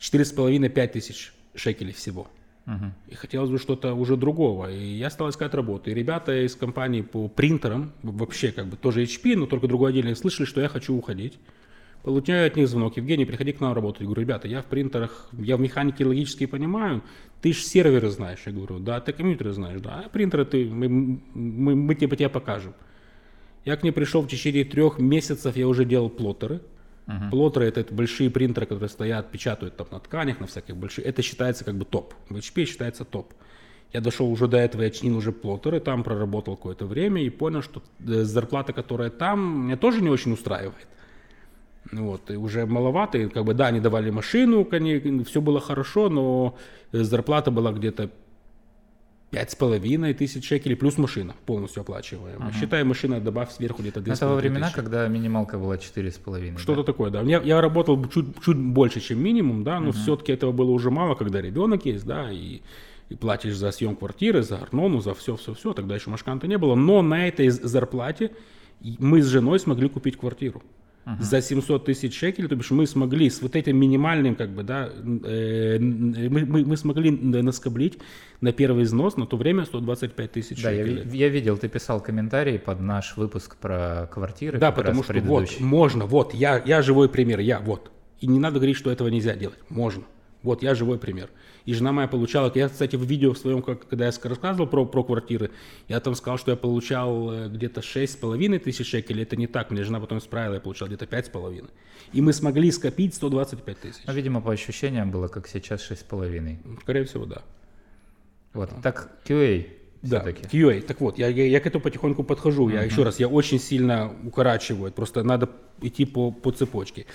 [0.00, 2.28] 4,5-5 тысяч шекелей всего.
[2.66, 2.84] Угу.
[3.08, 4.72] И хотелось бы что-то уже другого.
[4.72, 5.90] И я стал искать работу.
[5.90, 10.16] И ребята из компании по принтерам, вообще как бы тоже HP, но только другой отделение,
[10.16, 11.38] слышали, что я хочу уходить.
[12.02, 12.98] Получаю от них звонок.
[12.98, 14.02] Евгений, приходи к нам работать.
[14.02, 17.02] Я говорю, ребята, я в принтерах, я в механике логически понимаю,
[17.40, 18.40] ты же серверы знаешь.
[18.44, 22.28] Я говорю, да, ты компьютеры знаешь, да, а принтеры ты, мы, мы, мы тебе, тебе
[22.28, 22.74] покажем.
[23.64, 26.60] Я к ней пришел в течение трех месяцев, я уже делал плоттеры.
[27.06, 27.30] Угу.
[27.30, 31.04] Плоттеры это, это большие принтеры, которые стоят, печатают там на тканях, на всяких больших.
[31.04, 32.14] Это считается как бы топ.
[32.28, 33.34] В HP считается топ.
[33.92, 37.62] Я дошел уже до этого, я чинил уже плоттеры, там проработал какое-то время и понял,
[37.62, 40.88] что зарплата, которая там, меня тоже не очень устраивает.
[41.92, 44.66] Вот, и уже маловато, и как бы, да, они давали машину,
[45.24, 46.56] все было хорошо, но
[46.90, 48.10] зарплата была где-то
[49.34, 52.50] пять с половиной тысяч шекелей плюс машина полностью оплачиваемая.
[52.50, 52.60] Uh-huh.
[52.60, 54.76] Считай, машина добавь сверху где-то Это во времена, тысячи.
[54.76, 56.58] когда минималка была четыре с половиной.
[56.58, 56.86] Что-то да?
[56.86, 57.22] такое, да.
[57.22, 59.92] Я, я работал чуть, чуть больше, чем минимум, да, но uh-huh.
[59.92, 62.60] все-таки этого было уже мало, когда ребенок есть, да, и,
[63.08, 65.72] и платишь за съем квартиры, за Арнону, за все-все-все.
[65.72, 66.74] Тогда еще машканта не было.
[66.74, 68.30] Но на этой зарплате
[68.80, 70.62] мы с женой смогли купить квартиру.
[71.06, 71.22] Uh-huh.
[71.22, 74.88] За 700 тысяч шекелей, то бишь мы смогли с вот этим минимальным, как бы, да,
[74.88, 77.98] э, мы, мы, мы смогли наскоблить
[78.40, 81.02] на первый износ на то время 125 тысяч да, шекелей.
[81.04, 84.58] Я, я видел, ты писал комментарий под наш выпуск про квартиры.
[84.58, 87.90] Да, потому что вот, можно, вот, я, я живой пример, я, вот.
[88.20, 90.04] И не надо говорить, что этого нельзя делать, можно.
[90.44, 91.30] Вот, я живой пример.
[91.64, 95.02] И жена моя получала, я, кстати, в видео в своем, когда я рассказывал про, про
[95.02, 95.50] квартиры,
[95.88, 99.82] я там сказал, что я получал э, где-то 6,5 тысяч шекелей, это не так, мне
[99.82, 101.70] жена потом исправила, я получал где-то 5,5.
[102.12, 104.02] И мы смогли скопить 125 тысяч.
[104.06, 106.80] Ну, видимо, по ощущениям было, как сейчас, 6,5.
[106.82, 107.42] Скорее всего, да.
[108.52, 109.66] Вот, так QA
[110.02, 110.44] Да, все-таки.
[110.56, 110.82] QA.
[110.82, 112.68] Так вот, я, я, я к этому потихоньку подхожу.
[112.68, 114.92] Я еще раз, я очень сильно укорачиваю.
[114.92, 115.48] Просто надо
[115.80, 117.06] идти по, по цепочке.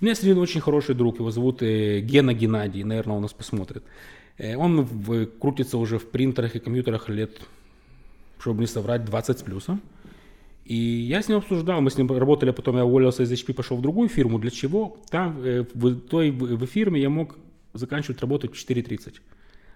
[0.00, 3.32] У меня есть один очень хороший друг, его зовут э, Гена Геннадий, наверное, он нас
[3.32, 3.84] посмотрит.
[4.38, 7.40] Э, он в- крутится уже в принтерах и компьютерах лет,
[8.38, 9.80] чтобы не соврать, 20 с плюсом.
[10.64, 13.76] И я с ним обсуждал, мы с ним работали, потом я уволился из HP, пошел
[13.76, 14.38] в другую фирму.
[14.38, 14.96] Для чего?
[15.10, 17.36] Там, э, в той в, фирме я мог
[17.74, 19.20] заканчивать работу в 4.30.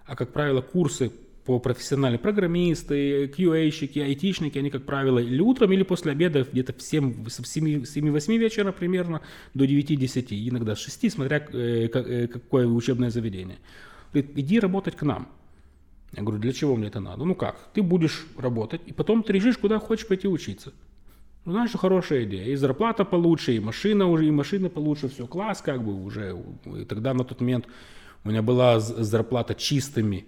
[0.07, 1.13] А, как правило, курсы
[1.59, 7.29] профессиональные программисты, QA-щики, айтишники, они, как правило, или утром, или после обеда, где-то в 7,
[7.29, 9.23] с 7, 7-8 вечера примерно
[9.55, 13.59] до 9-10, иногда с 6, смотря э, э, какое учебное заведение.
[14.13, 15.29] Говорит, иди работать к нам.
[16.13, 17.25] Я говорю, для чего мне это надо?
[17.25, 20.73] Ну как, ты будешь работать, и потом ты решишь, куда хочешь пойти учиться.
[21.45, 22.47] Ну, знаешь, хорошая идея.
[22.47, 26.37] И зарплата получше, и машина уже, и машина получше, все класс, как бы уже.
[26.77, 27.67] И тогда на тот момент
[28.25, 30.27] у меня была зарплата чистыми,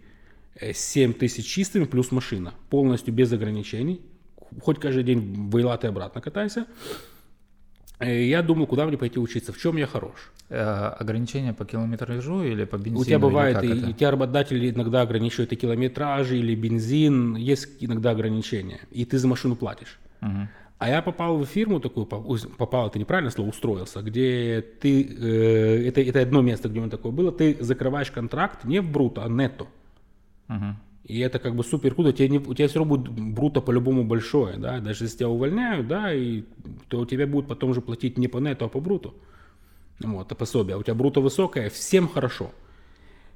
[0.61, 2.55] 7 тысяч чистыми плюс машина.
[2.68, 4.01] Полностью без ограничений.
[4.61, 6.66] Хоть каждый день в Эйлат и обратно катайся.
[8.01, 10.32] Э, Я думал, куда мне пойти учиться, в чем я хорош.
[10.48, 13.01] Э, ограничения по километражу или по бензину?
[13.01, 13.90] У тебя бывает, и, это?
[13.90, 19.28] и тебя работодатели иногда ограничивают и километраж, или бензин, есть иногда ограничения, и ты за
[19.28, 20.01] машину платишь.
[20.20, 20.48] Мгм.
[20.78, 26.01] А я попал в фирму такую, попал, это неправильное слово, устроился, где ты, э, это,
[26.01, 29.28] это одно место, где у меня такое было, ты закрываешь контракт не в бруто, а
[29.28, 29.66] нетто.
[31.05, 32.12] И это как бы супер круто.
[32.12, 35.88] Тебе не- у тебя все равно будет бруто по-любому большое, да, даже если тебя увольняют,
[35.88, 36.42] да, и,
[36.88, 39.14] то у тебя будут потом же платить не по нету, а по бруту.
[40.01, 40.76] Вот, а пособие.
[40.76, 42.53] А у тебя бруто высокое, всем хорошо.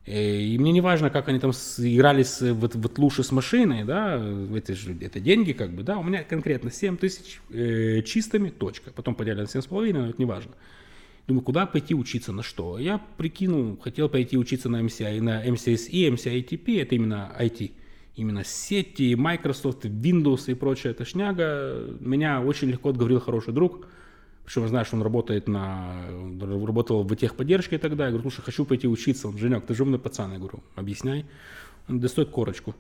[0.07, 4.23] Э, И мне не важно, как они там сыгрались вот, вот лучше с машиной, да,
[4.55, 8.91] это же это деньги, как бы, да, у меня конкретно 7 тысяч э, чистыми, точка.
[8.95, 10.53] Потом поделили на 7,5, но это не важно.
[11.27, 12.79] Думаю, куда пойти учиться, на что?
[12.79, 17.73] Я прикинул, хотел пойти учиться на MCI, на MCSE, MCITP, это именно IT.
[18.17, 21.97] Именно сети, Microsoft, Windows и прочая эта шняга.
[21.99, 23.87] Меня очень легко отговорил хороший друг.
[24.45, 26.05] Причем что он работает на...
[26.41, 28.05] Работал в техподдержке тогда.
[28.05, 29.29] Я говорю, слушай, хочу пойти учиться.
[29.29, 30.33] Он, Женек, ты же умный пацан.
[30.33, 31.25] Я говорю, объясняй.
[31.89, 32.75] Он достает корочку.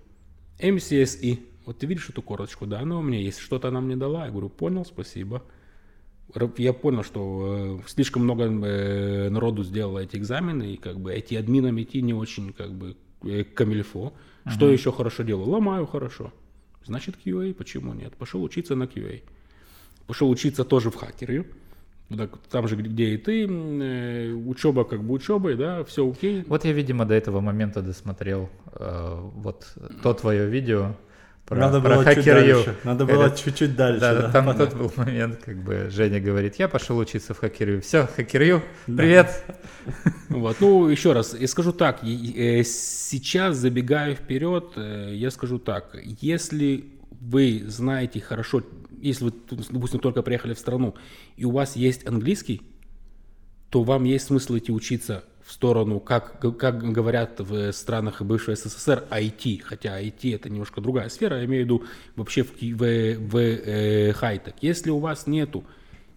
[0.61, 1.41] MCSE.
[1.67, 2.67] Вот ты видишь эту корочку?
[2.67, 3.39] Да, она у меня есть.
[3.39, 4.27] Что-то она мне дала.
[4.27, 5.43] Я говорю, понял, спасибо.
[6.57, 11.35] Я понял, что э, слишком много э, народу сделало эти экзамены, и как бы эти
[11.35, 14.13] админам идти не очень как бы э, камильфо.
[14.47, 15.49] Что еще хорошо делаю?
[15.49, 16.33] Ломаю хорошо.
[16.85, 18.13] Значит QA, почему нет?
[18.15, 19.23] Пошел учиться на QA.
[20.07, 21.47] Пошел учиться тоже в хакере.
[22.15, 23.47] Так, Там же, где и ты,
[24.35, 26.45] учеба как бы учебой, да, все окей.
[26.47, 29.73] Вот я, видимо, до этого момента досмотрел э, вот
[30.03, 30.95] то твое видео
[31.47, 32.55] про, Надо про было чуть Hacker U.
[32.55, 32.77] дальше.
[32.85, 34.01] Надо было Этот- чуть-чуть дальше.
[34.01, 34.67] Да, да, там понятно.
[34.67, 37.81] тот был момент, как бы Женя говорит, я пошел учиться в хакерю.
[37.83, 39.45] Все, хакерю, привет.
[40.31, 45.95] Вот, ну, еще раз, я скажу так, э, сейчас, забегая вперед, э, я скажу так,
[46.03, 46.87] если
[47.21, 48.63] вы знаете хорошо,
[49.03, 49.33] если вы,
[49.71, 50.95] допустим, только приехали в страну,
[51.37, 52.63] и у вас есть английский,
[53.69, 59.05] то вам есть смысл идти учиться в сторону, как, как говорят в странах бывшего СССР,
[59.11, 61.85] IT, хотя IT это немножко другая сфера, я имею в виду
[62.17, 64.55] вообще в, в, в э, хай-тек.
[64.63, 65.65] Если у вас нету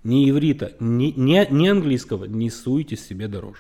[0.04, 3.60] ни иврита, ни, ни, ни английского, не суйте себе дороже.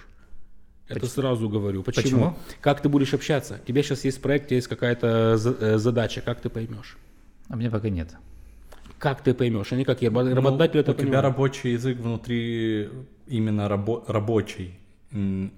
[0.87, 1.83] Это сразу говорю.
[1.83, 2.03] Почему?
[2.03, 2.37] Почему?
[2.61, 3.59] Как ты будешь общаться?
[3.61, 6.97] У тебя сейчас есть проект, есть какая-то э, задача, как ты поймешь?
[7.49, 8.15] А мне пока нет.
[8.97, 9.73] Как ты поймешь?
[9.73, 11.23] Они как Ну, работодатель это у тебя понимают.
[11.25, 12.89] рабочий язык внутри
[13.27, 14.79] именно рабо- рабочий,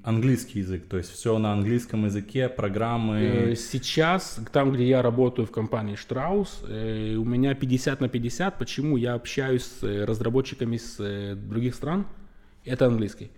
[0.04, 3.56] английский язык, то есть все на английском языке, Э, программы.
[3.56, 8.58] Сейчас, там, где я работаю в компании Штраус, э, у меня 50 на 50.
[8.58, 8.98] Почему?
[8.98, 12.06] Я общаюсь с э, разработчиками с э, других стран.
[12.66, 13.32] Это английский.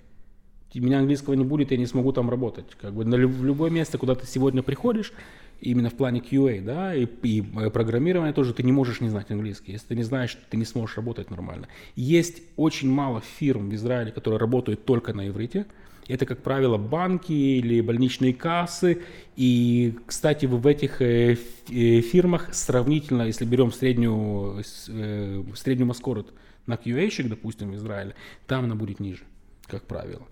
[0.73, 2.65] У меня английского не будет, я не смогу там работать.
[2.81, 5.11] Как бы на любое место, куда ты сегодня приходишь,
[5.59, 9.29] именно в плане QA, да, и, и э, программирования тоже, ты не можешь не знать
[9.31, 9.73] английский.
[9.73, 11.67] Если ты не знаешь, ты не сможешь работать нормально.
[11.95, 15.65] Есть очень мало фирм в Израиле, которые работают только на иврите.
[16.07, 19.01] Это, как правило, банки или больничные кассы.
[19.35, 21.37] И, кстати, в этих э,
[21.69, 26.33] э, фирмах сравнительно, если берем среднюю, э, среднюю маскорот
[26.65, 28.15] на QA-щик, допустим, в Израиле,
[28.47, 29.23] там она будет ниже,
[29.67, 30.23] как правило.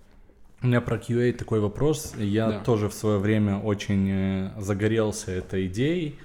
[0.61, 2.13] У меня про QA такой вопрос.
[2.17, 2.59] Я Да.
[2.59, 6.15] тоже в свое время очень загорелся этой идеей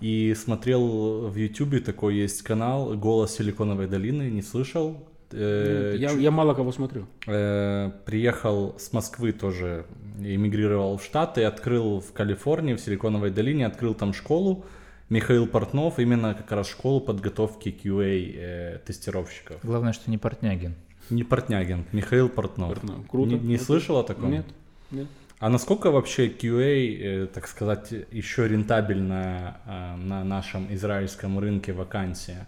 [0.00, 5.06] и смотрел в YouTube такой есть канал «Голос Силиконовой долины», не слышал?
[5.34, 7.06] Э, я, чу- я мало кого смотрю.
[7.26, 9.84] э, приехал с Москвы тоже,
[10.20, 14.64] эмигрировал в Штаты, открыл в Калифорнии, в Силиконовой долине, открыл там школу.
[15.10, 19.56] Михаил Портнов, именно как раз школу подготовки QA э, тестировщиков.
[19.62, 20.74] Главное, что не Портнягин.
[21.10, 22.68] Не Портнягин, Михаил Портнов.
[22.70, 23.06] Портнов.
[23.08, 23.30] Круто.
[23.30, 23.64] Не, не Круто.
[23.64, 24.30] слышал о таком?
[24.30, 24.46] Нет,
[24.90, 25.06] нет.
[25.40, 32.46] А насколько вообще QA, э, так сказать, еще рентабельная э, на нашем израильском рынке вакансия?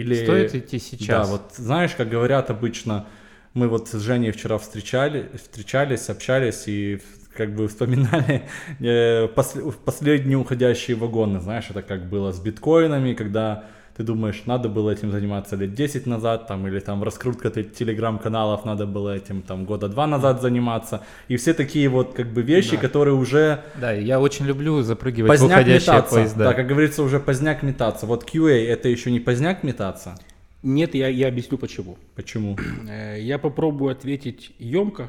[0.00, 0.24] Или...
[0.24, 1.26] Стоит идти сейчас?
[1.26, 3.06] Да, вот знаешь, как говорят обычно,
[3.54, 7.00] мы вот с Женей вчера встречали, встречались, общались и
[7.34, 8.42] как бы вспоминали
[8.80, 13.64] э, пос, последние уходящие вагоны, знаешь, это как было с биткоинами, когда
[13.96, 18.84] ты думаешь, надо было этим заниматься лет 10 назад, там, или там раскрутка телеграм-каналов, надо
[18.86, 22.82] было этим там года два назад заниматься, и все такие вот как бы вещи, да.
[22.82, 23.64] которые уже...
[23.80, 26.14] Да, я очень люблю запрыгивать поздняк в уходящие метаться.
[26.14, 26.44] поезда.
[26.44, 28.04] Да, как говорится, уже поздняк метаться.
[28.04, 30.18] Вот QA это еще не поздняк метаться?
[30.62, 31.96] Нет, я, я объясню почему.
[32.14, 32.58] Почему?
[32.88, 35.08] Э, я попробую ответить емко,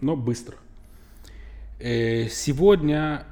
[0.00, 0.56] но быстро.
[1.78, 3.24] Э, сегодня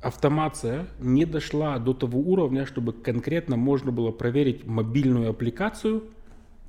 [0.00, 6.04] автомация не дошла до того уровня, чтобы конкретно можно было проверить мобильную аппликацию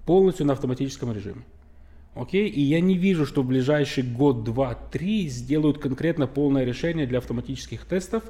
[0.05, 1.43] полностью на автоматическом режиме.
[2.15, 2.49] Окей?
[2.49, 7.19] И я не вижу, что в ближайший год, два, три сделают конкретно полное решение для
[7.19, 8.23] автоматических тестов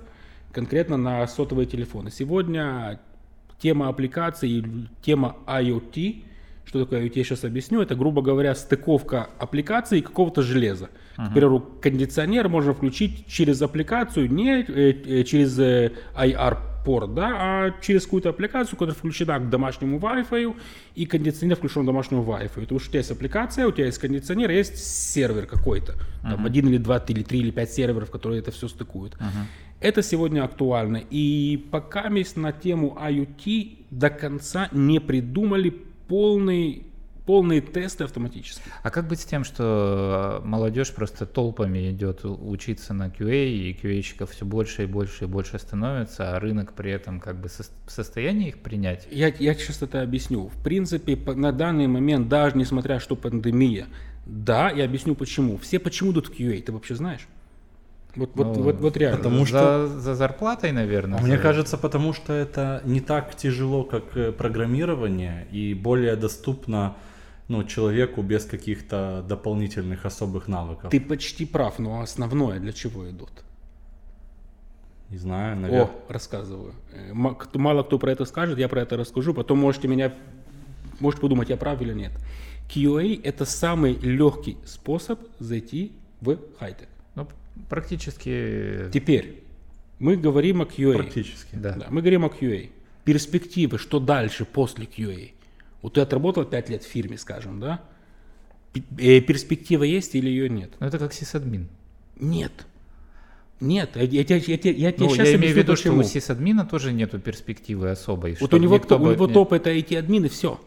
[0.52, 2.12] конкретно на сотовые телефоны.
[2.12, 3.00] Сегодня
[3.60, 4.64] тема аппликации,
[5.02, 6.24] тема IoT
[6.70, 7.82] что такое IoT, я сейчас объясню.
[7.82, 10.91] Это, грубо говоря, стыковка аппликации и какого-то железа.
[11.17, 11.28] Uh-huh.
[11.28, 17.72] К примеру, кондиционер можно включить через аппликацию, не э, э, через э, IR-порт, да, а
[17.82, 20.55] через какую-то аппликацию, которая включена к домашнему Wi-Fi,
[20.93, 22.61] и кондиционер включен к домашнему Wi-Fi.
[22.61, 25.93] Потому что у тебя есть аппликация, у тебя есть кондиционер, есть сервер какой-то.
[25.93, 26.30] Uh-huh.
[26.30, 29.15] Там один или два, или три, или пять серверов, которые это все стыкуют.
[29.15, 29.45] Uh-huh.
[29.82, 31.01] Это сегодня актуально.
[31.09, 36.86] И пока на тему IoT до конца не придумали полный
[37.30, 38.64] полные тесты автоматически.
[38.82, 44.32] А как быть с тем, что молодежь просто толпами идет учиться на QA, и QA-щиков
[44.32, 48.47] все больше и больше и больше становится, а рынок при этом как бы в состоянии
[48.47, 49.07] их принять?
[49.12, 50.47] Я, я сейчас это объясню.
[50.47, 53.86] В принципе, на данный момент, даже несмотря что пандемия,
[54.26, 55.57] да, я объясню почему.
[55.57, 57.28] Все почему идут в QA, ты вообще знаешь?
[58.16, 59.18] Вот, вот, ну, вот, вот реально.
[59.18, 59.88] Потому что...
[59.88, 61.22] За, за зарплатой, наверное.
[61.22, 66.95] Мне кажется, потому что это не так тяжело, как э, программирование, и более доступно
[67.47, 70.89] ну, человеку без каких-то дополнительных особых навыков.
[70.91, 73.32] Ты почти прав, но основное для чего идут?
[75.10, 75.86] Не знаю, наверное.
[75.86, 76.74] О, рассказываю.
[76.93, 80.14] Э, мало кто про это скажет, я про это расскажу, потом можете меня,
[80.99, 82.12] можете подумать, я прав или нет.
[82.70, 85.91] QA это самый легкий способ зайти
[86.22, 86.89] в хай-тек.
[87.68, 88.89] Практически.
[88.93, 89.43] Теперь
[89.99, 90.95] мы говорим о QA.
[90.95, 91.55] Практически.
[91.55, 91.74] Да.
[91.74, 91.88] да.
[91.89, 92.70] Мы говорим о QA.
[93.03, 95.32] Перспективы, что дальше после QA.
[95.82, 97.82] Вот ты отработал 5 лет в фирме, скажем, да?
[98.97, 100.72] Э, перспектива есть или ее нет?
[100.80, 101.68] Ну это как сисадмин.
[102.20, 102.51] Нет.
[103.60, 106.66] Нет, я, я, я, я, я ну, сейчас я имею в виду, что у сисадмина
[106.66, 108.38] тоже нету перспективы особой.
[108.39, 110.62] Вот у него, у него топ это IT-админ и все.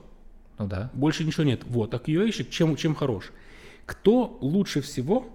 [0.59, 0.90] Ну да.
[0.93, 1.62] Больше ничего нет.
[1.66, 3.32] Вот, а QA-щик чем, чем хорош?
[3.86, 5.26] Кто лучше всего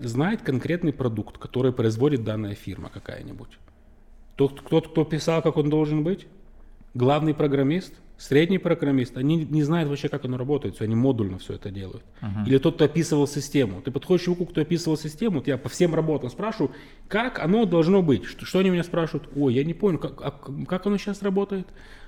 [0.00, 3.58] знает конкретный продукт, который производит данная фирма какая-нибудь.
[4.36, 6.26] Тот, кто, кто писал, как он должен быть,
[6.94, 11.54] главный программист, средний программист, они не знают вообще, как оно работает, все, они модульно все
[11.54, 12.02] это делают.
[12.20, 12.46] Uh-huh.
[12.46, 13.80] Или тот, кто описывал систему.
[13.82, 16.72] Ты подходишь к человеку, кто описывал систему, вот я по всем работам спрашиваю,
[17.08, 18.24] как оно должно быть.
[18.24, 19.28] Что, что они меня спрашивают?
[19.34, 20.32] Ой, я не понял, как, а,
[20.66, 21.66] как оно сейчас работает?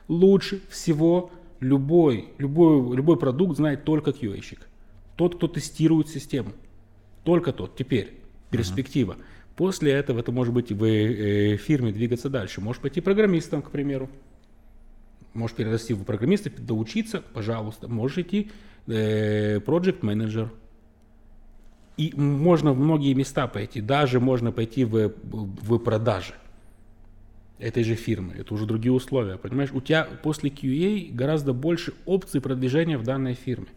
[0.08, 1.30] Лучше всего
[1.60, 4.60] любой, любой, любой продукт знает только QA-щик.
[5.16, 6.52] Тот, кто тестирует систему.
[7.24, 7.76] Только тот.
[7.76, 8.14] Теперь
[8.50, 9.12] перспектива.
[9.12, 9.24] Uh-huh.
[9.56, 12.60] После этого это может быть в э, фирме двигаться дальше.
[12.60, 14.08] Можешь пойти программистом, к примеру.
[15.34, 17.88] Можешь перерасти в программиста, доучиться, пожалуйста.
[17.88, 18.50] Можешь идти
[18.86, 20.48] э, project manager.
[21.96, 23.80] И можно в многие места пойти.
[23.80, 26.34] Даже можно пойти в, в продаже
[27.58, 28.34] этой же фирмы.
[28.36, 29.36] Это уже другие условия.
[29.36, 33.68] Понимаешь, у тебя после QA гораздо больше опций продвижения в данной фирме.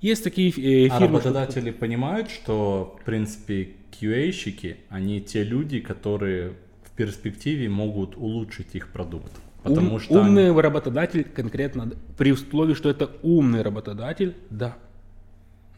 [0.00, 1.18] Есть такие э, а фирмы...
[1.18, 1.78] А работодатели что...
[1.78, 9.32] понимают, что, в принципе, QA-щики, они те люди, которые в перспективе могут улучшить их продукт.
[9.62, 10.60] Потому Ум, что умный они...
[10.60, 14.76] работодатель конкретно, при условии, что это умный работодатель, да.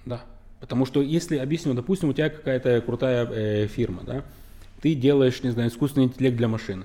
[0.07, 0.23] Да.
[0.61, 4.25] Потому что если, объясню, допустим, у тебя какая-то крутая э, фирма, да,
[4.81, 6.85] ты делаешь, не знаю, искусственный интеллект для машины.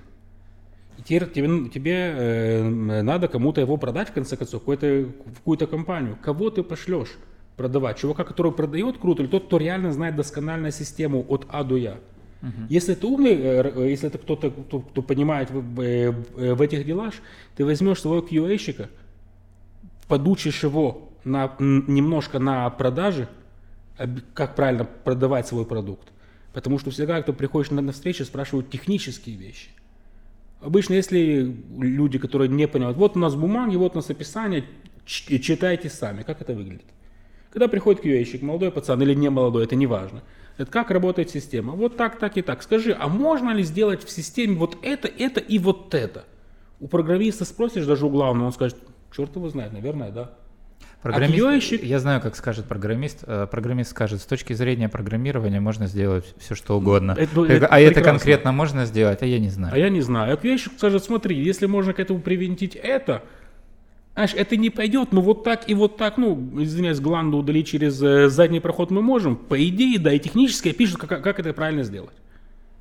[0.97, 5.67] И теперь тебе, тебе э, надо кому-то его продать, в конце концов, какую-то, в какую-то
[5.67, 6.17] компанию.
[6.19, 7.15] Кого ты пошлешь
[7.57, 7.97] продавать?
[7.97, 11.97] Чувака, который продает круто, или тот, кто реально знает досконально систему от А до Я?
[12.41, 12.67] Uh-huh.
[12.69, 16.85] Если это умный, э, э, если это кто-то, кто, кто понимает в, в, э, этих
[16.85, 17.15] делах,
[17.55, 18.89] ты возьмешь своего QA-щика,
[20.07, 23.27] подучишь его на, немножко на продаже,
[24.35, 26.07] как правильно продавать свой продукт.
[26.53, 29.69] Потому что всегда, когда приходишь на, на встречу, спрашивают технические вещи.
[30.61, 34.63] Обычно, если люди, которые не понимают, вот у нас бумаги, вот у нас описание,
[35.05, 36.85] читайте сами, как это выглядит.
[37.57, 40.21] Когда приходит QA-щик, молодой пацан или не молодой, это не важно.
[40.59, 41.73] Это как работает система.
[41.73, 42.61] Вот так, так и так.
[42.61, 46.25] Скажи, а можно ли сделать в системе вот это, это и вот это?
[46.79, 48.77] У программиста спросишь даже у главного, он скажет,
[49.11, 50.33] черт его знает, наверное, да.
[51.01, 53.23] Программист, А QA-щик- Я знаю, как скажет программист.
[53.25, 57.13] Э, Программист скажет, с точки зрения программирования можно сделать все, что угодно.
[57.17, 58.03] Это- это а это прекрасно.
[58.03, 59.73] конкретно можно сделать, а я не знаю.
[59.73, 60.33] А я не знаю.
[60.33, 63.23] А QA-щик скажет, смотри, если можно к этому привинтить это,
[64.17, 68.01] знаешь, это не пойдет, но вот так и вот так, ну, извиняюсь, гланду удалить через
[68.01, 69.35] э, задний проход мы можем.
[69.35, 72.15] По идее, да, и технически пишут, как, как это правильно сделать.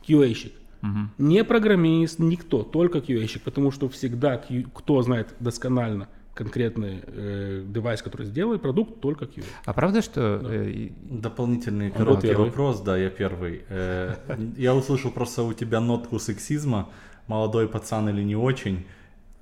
[0.09, 0.53] QA-щик.
[0.80, 1.11] Мгм.
[1.18, 8.01] Не программист, никто, только QA-щик, потому что всегда, Q- кто знает досконально конкретный э, девайс,
[8.03, 9.45] который сделает продукт, только QA.
[9.66, 12.47] А правда, что э, и- Дополнительный короткий первый.
[12.47, 13.61] вопрос, да, я первый.
[13.68, 14.14] Э,
[14.57, 16.89] Я услышал просто у тебя нотку сексизма,
[17.26, 18.87] молодой пацан или не очень.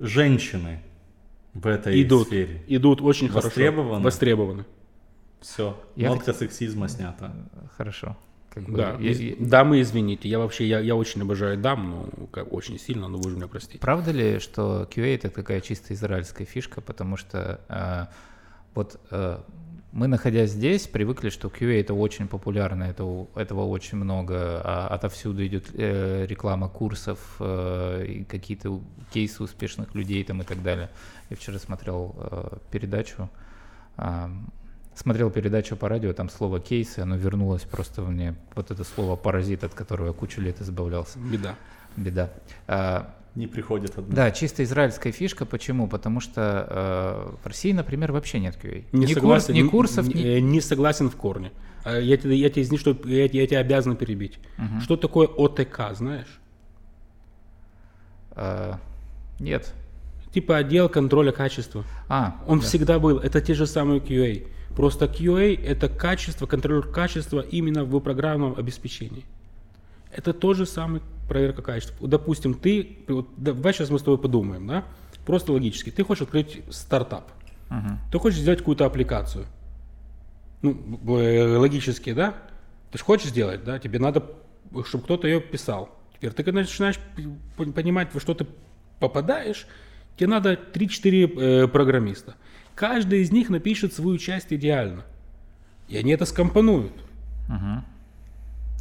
[0.00, 0.80] Женщины
[1.54, 2.62] в этой идут, сфере.
[2.66, 3.88] идут очень Востребованы?
[3.90, 4.04] хорошо.
[4.04, 4.64] Востребованы.
[5.40, 7.32] Все, Я нотка хот- сексизма снята.
[7.76, 8.16] хорошо.
[8.50, 12.08] Как бы, Да, я- из- я- дамы, извините, я вообще, я, я очень обожаю дам,
[12.16, 13.78] ну, как, очень сильно, но вы же меня простите.
[13.80, 18.06] Правда ли, что QA это такая чисто израильская фишка, потому что э,
[18.74, 19.38] вот э,
[19.94, 25.46] мы, находясь здесь, привыкли, что QA это очень популярно, это, этого очень много, а отовсюду
[25.46, 28.80] идет э, реклама курсов, э, какие-то
[29.12, 30.90] кейсы успешных людей там и так далее.
[31.30, 33.30] Я вчера смотрел э, передачу,
[33.96, 34.32] а,
[34.96, 39.62] смотрел передачу по радио, там слово кейсы, оно вернулось просто мне, вот это слово паразит,
[39.62, 41.20] от которого я кучу лет избавлялся.
[41.20, 41.54] Беда.
[41.96, 42.32] Беда.
[43.34, 44.14] Не приходит одна.
[44.14, 45.44] да, чисто израильская фишка.
[45.44, 45.88] Почему?
[45.88, 48.84] Потому что э, в России, например, вообще нет QA.
[48.92, 50.24] Не ни, согласен, курс- ни курсов, н- ни...
[50.24, 51.50] э, не согласен в корне.
[51.84, 54.38] А Я тебе, я тебе, извини, что я, я тебя обязан перебить.
[54.56, 54.80] Мгм.
[54.80, 56.40] Что такое ОТК, знаешь?
[58.36, 58.74] э,
[59.40, 59.72] нет.
[60.32, 61.84] Типа отдел контроля качества.
[62.08, 62.64] А, Он да.
[62.66, 63.18] всегда был.
[63.18, 64.46] Это те же самые QA.
[64.76, 69.24] Просто QA это качество, контроль качества именно в программном обеспечении.
[70.12, 72.06] Это тот же самый проверка качества.
[72.06, 74.84] Допустим, ты, вот, давай сейчас мы с тобой подумаем, да?
[75.26, 75.90] Просто логически.
[75.90, 77.32] Ты хочешь открыть стартап.
[77.70, 77.98] Мгм.
[78.12, 79.46] Ты хочешь сделать какую-то аппликацию.
[80.62, 82.34] Ну, э, логически, да?
[82.90, 83.78] Ты же хочешь сделать, да?
[83.78, 84.24] Тебе надо,
[84.86, 85.90] чтобы кто-то ее писал.
[86.14, 86.98] Теперь ты когда начинаешь
[87.56, 88.46] понимать, во что ты
[89.00, 89.66] попадаешь,
[90.16, 92.34] тебе надо 3-4 э, программиста.
[92.74, 95.04] Каждый из них напишет свою часть идеально.
[95.88, 96.94] И они это скомпонуют.
[97.48, 97.84] Мгм.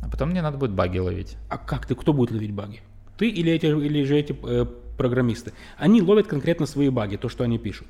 [0.03, 1.37] А потом мне надо будет баги ловить.
[1.49, 2.81] А как ты, кто будет ловить баги?
[3.17, 4.65] Ты или, эти, или же эти э,
[4.97, 5.53] программисты?
[5.77, 7.87] Они ловят конкретно свои баги, то, что они пишут.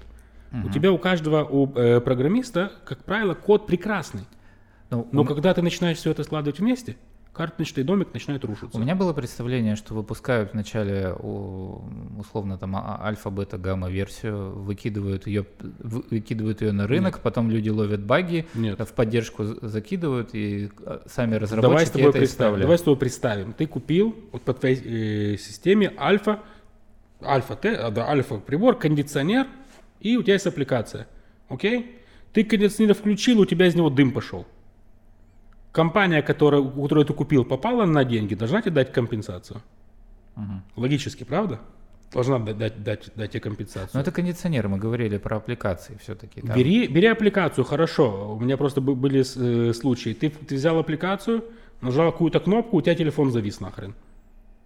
[0.66, 4.26] У тебя у каждого у э, программиста, как правило, код прекрасный.
[4.91, 6.95] Ну, Но у, когда ты начинаешь все это складывать вместе,
[7.34, 8.77] карточный домик начинает рушиться.
[8.77, 15.25] у меня было представление, что выпускают вначале условно там а- альфа, бета, гамма версию, выкидывают
[15.25, 15.45] ее,
[15.79, 18.79] вы- выкидывают ее на рынок, потом люди ловят баги, Нет.
[18.79, 22.61] в поддержку закидывают и э, сами разработчики Давай с тобой это представим.
[22.61, 23.53] Давай с тобой представим.
[23.53, 26.39] Ты купил вот по твоей э, системе альфа,
[27.21, 29.47] альфа, Т, а, да, альфа прибор, кондиционер,
[29.99, 31.07] и у тебя есть аппликация.
[31.49, 31.99] Окей?
[32.31, 34.45] Ты кондиционер включил, у тебя из него дым пошел.
[35.74, 39.59] Компания, которая, у которой ты купил, попала на деньги, должна тебе дать компенсацию.
[40.36, 40.63] Мгм.
[40.76, 41.59] Логически, правда?
[42.13, 43.89] Должна дать, дать, дать, дать тебе компенсацию.
[43.93, 46.41] Но это кондиционеры, мы говорили про аппликации все-таки.
[46.41, 48.36] Бери, бери аппликацию, хорошо.
[48.36, 50.13] У меня просто бы- были э, случаи.
[50.13, 51.43] Ты, ты взял аппликацию,
[51.82, 53.95] нажал какую-то кнопку, у тебя телефон завис нахрен.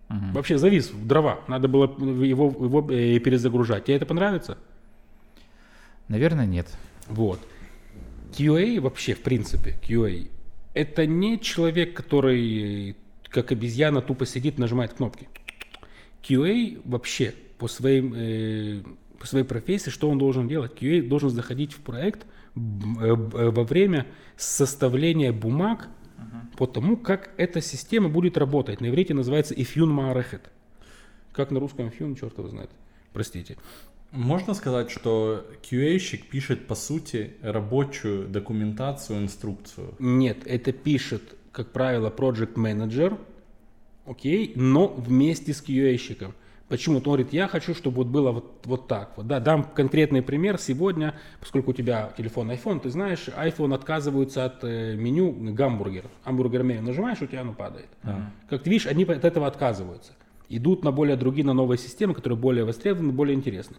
[0.10, 1.39] Вообще завис в дрова.
[1.47, 1.86] Надо было
[2.26, 3.86] его, его э, перезагружать.
[3.86, 4.58] Тебе это понравится?
[6.10, 6.68] Наверное, нет.
[7.08, 7.39] Вот.
[8.38, 10.30] QA вообще, в принципе, QA,
[10.78, 12.96] это не человек, который
[13.30, 15.28] как обезьяна тупо сидит, нажимает кнопки.
[16.24, 18.82] QA вообще по, своим, э,
[19.20, 20.74] по своей профессии, что он должен делать?
[20.80, 24.06] QA должен заходить в проект э, э, во время
[24.36, 25.90] составления бумаг
[26.58, 28.82] по тому, как эта система будет работать.
[28.82, 30.42] На иврите называется Ifyun Ma'arachet.
[31.32, 32.72] Как на русском Ifyun, черт его знает.
[33.14, 33.58] Простите.
[34.12, 39.95] Можно сказать, что QA-щик пишет, по сути, рабочую документацию, инструкцию.
[39.99, 43.20] Нет, это пишет, как правило, project manager,
[44.05, 46.34] окей, но вместе с QA-щиком.
[46.70, 46.97] Почему?
[46.97, 49.14] Он говорит, я хочу, чтобы вот было вот, вот так.
[49.16, 50.58] Вот, да, дам конкретный пример.
[50.58, 56.05] Сегодня, поскольку у тебя телефон iPhone, ты знаешь, iPhone отказываются от э, меню гамбургер.
[56.26, 57.88] Гамбургер меню нажимаешь, у тебя оно падает.
[58.49, 60.12] Как ты видишь, они от этого отказываются.
[60.50, 63.76] Идут на более другие, на новые системы, которые более востребованы, более интересны.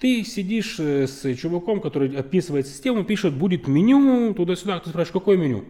[0.00, 4.80] Ты сидишь э, с чуваком, который описывает систему, пишет, будет меню, туда-сюда.
[4.80, 5.64] Ты спрашиваешь, какое меню?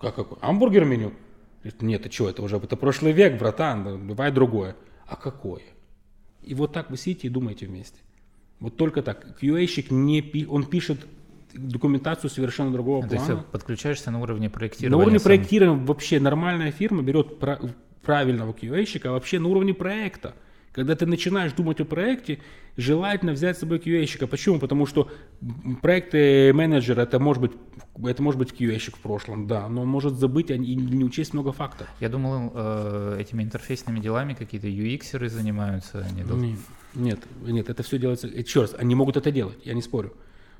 [0.00, 0.38] Как какое?
[0.40, 1.12] Hamburger меню?
[1.62, 4.74] Говорит, Нет, ты что, это уже это прошлый век, братан, давай другое.
[5.06, 5.62] А какое?
[6.42, 7.98] И вот так вы сидите и думаете вместе.
[8.58, 9.40] Вот только так.
[9.40, 11.06] QA-щик не пи- он пишет
[11.54, 13.30] документацию совершенно другого То плана.
[13.30, 14.90] есть ты подключаешься на уровне проектирования.
[14.96, 15.24] На уровне сам.
[15.24, 17.60] проектирования вообще нормальная фирма берет пра-
[18.06, 20.34] правильного QA-щика, а вообще на уровне проекта.
[20.72, 22.38] Когда ты начинаешь думать о проекте,
[22.76, 24.26] желательно взять с собой QA-щика.
[24.26, 24.58] Почему?
[24.58, 25.10] Потому что
[25.82, 27.52] проекты менеджера это может быть
[28.06, 31.52] это может быть QA-щик в прошлом, да, но он может забыть и не учесть много
[31.52, 31.90] факторов.
[32.00, 36.04] Я думал, э, этими интерфейсными делами какие-то UX-еры занимаются.
[36.10, 36.58] Они дол- Не-
[36.94, 38.26] Нет, нет, это все делается.
[38.28, 40.12] Еще раз, они могут это делать, я не спорю.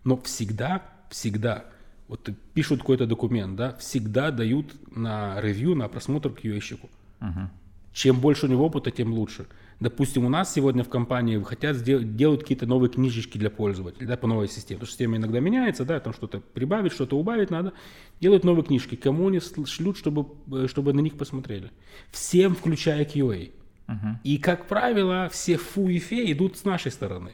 [0.04, 1.64] Но всегда, всегда,
[2.08, 6.88] вот пишут какой-то документ, да, всегда дают на ревью, на просмотр QA-щику.
[7.20, 7.50] Мгм.
[7.92, 9.46] Чем больше у него опыта, тем лучше.
[9.80, 14.16] Допустим, у нас сегодня в компании хотят сделать, делают какие-то новые книжечки для пользователей, да,
[14.16, 14.78] по новой системе.
[14.78, 17.72] Потому что система иногда меняется, да, там что-то прибавить, что-то убавить надо.
[18.20, 18.96] Делают новые книжки.
[18.96, 21.70] Кому они шлют, чтобы, э, чтобы на них посмотрели?
[22.10, 23.50] Всем, включая QA.
[23.86, 24.18] Мгм.
[24.24, 27.32] И, как правило, все фу и фе идут с нашей стороны,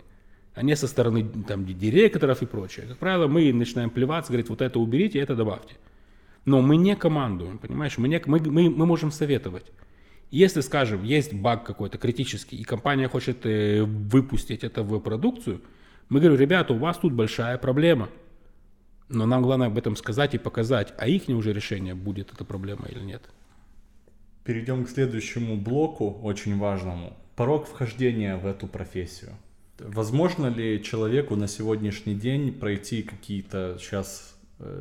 [0.55, 2.87] а не со стороны там, ди- директоров и прочее.
[2.87, 5.77] Как правило, мы начинаем плеваться, говорить, вот это уберите, это добавьте.
[6.45, 7.99] Но мы не командуем, понимаешь?
[7.99, 9.67] Мы, не, мы, мы, мы можем советовать.
[10.31, 15.61] Если, скажем, есть баг какой-то критический, и компания хочет э, выпустить это в продукцию,
[16.09, 18.09] мы говорим, ребята, у вас тут большая проблема.
[19.09, 22.87] Но нам главное об этом сказать и показать, а их уже решение, будет эта проблема
[22.87, 23.23] или нет.
[24.45, 27.17] Перейдем к следующему блоку, очень важному.
[27.37, 29.33] Порог вхождения в эту профессию.
[29.79, 34.32] Возможно ли человеку на сегодняшний день пройти какие-то сейчас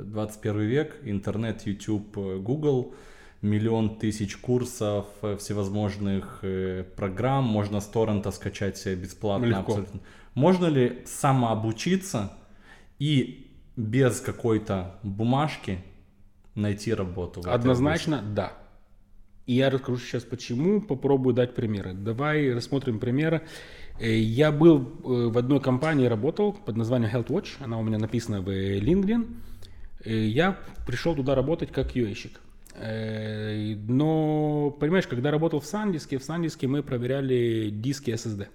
[0.05, 2.93] 21 век, интернет, YouTube, э, Google,
[3.41, 9.73] миллион тысяч курсов, э, всевозможных э, программ, можно с торрента скачать себе бесплатно Легко.
[9.73, 9.99] абсолютно.
[10.33, 12.31] Можно ли самообучиться
[12.99, 15.79] и без какой-то бумажки
[16.55, 17.41] найти работу?
[17.45, 18.53] Однозначно, да.
[19.47, 21.93] И я расскажу сейчас почему, попробую дать примеры.
[21.93, 23.41] Давай рассмотрим примеры.
[23.99, 28.41] Э, Я был э, в одной компании, работал под названием HealthWatch, она у меня написана
[28.41, 29.27] в э, LinkedIn.
[30.05, 32.29] Э, Я пришел туда работать как qa
[33.87, 38.47] Но, понимаешь, когда работал в Сандиске, в Сандиске мы проверяли диски SSD.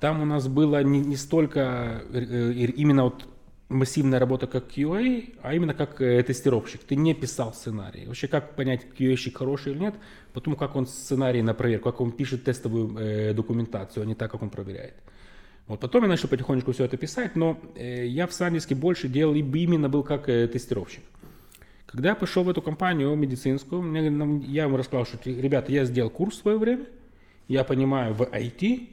[0.00, 3.26] Там у нас было не, не столько э, э, именно вот
[3.68, 6.82] массивная работа как QA, а именно как э, тестировщик.
[6.82, 8.06] Ты не писал сценарий.
[8.06, 9.94] Вообще, как понять, QA-щик хороший или нет,
[10.32, 14.30] потому как он сценарий на проверку, как он пишет тестовую э, документацию, а не так,
[14.30, 14.94] как он проверяет.
[15.68, 19.34] Вот потом я начал потихонечку все это писать, но э, я в Сандиске больше делал,
[19.34, 21.02] и именно был как э, тестировщик.
[21.86, 24.02] Когда я пошел в эту компанию медицинскую, мне,
[24.46, 26.86] я ему рассказал, что, ребята, я сделал курс в свое время,
[27.48, 28.88] я понимаю в IT,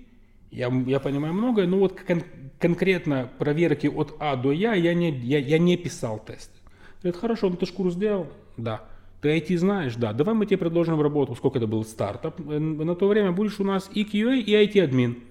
[0.51, 2.23] я, я понимаю многое, но вот кон-
[2.59, 6.57] конкретно проверки от А до Я я не, я, я не писал тесты.
[7.01, 8.27] Говорит, хорошо, ну ты ж курс сделал?
[8.57, 8.83] Да.
[9.21, 9.95] Ты IT знаешь?
[9.95, 10.13] Да.
[10.13, 11.35] Давай мы тебе предложим работу.
[11.35, 12.39] Сколько это был стартап?
[12.39, 15.23] Э, На то время будешь у нас и QA, и IT-админ.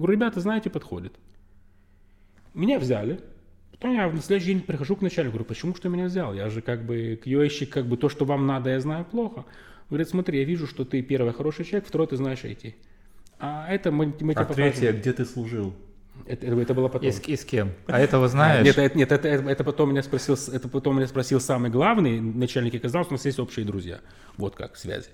[0.00, 1.12] Говорю, ребята, знаете, подходит.
[2.54, 3.20] Меня взяли.
[3.70, 6.32] Потом я на следующий день прихожу к начальнику, говорю, почему что меня взял?
[6.32, 9.44] Я же как бы QA-щик, как бы то, что вам надо, я знаю плохо.
[9.90, 12.74] Говорит, смотри, я вижу, что ты первый хороший человек, второй ты знаешь IT.
[13.38, 14.72] А это мы, мы тебе А покажем.
[14.72, 15.74] третье, где ты служил?
[16.26, 17.06] Это, это было потом.
[17.08, 17.72] И с, и с кем?
[17.86, 18.64] А этого знаешь?
[18.64, 22.20] Нет, это, нет, это, это, это потом меня спросил, это потом меня спросил самый главный
[22.20, 24.00] начальник и оказалось, у нас есть общие друзья.
[24.38, 25.08] Вот как, связи.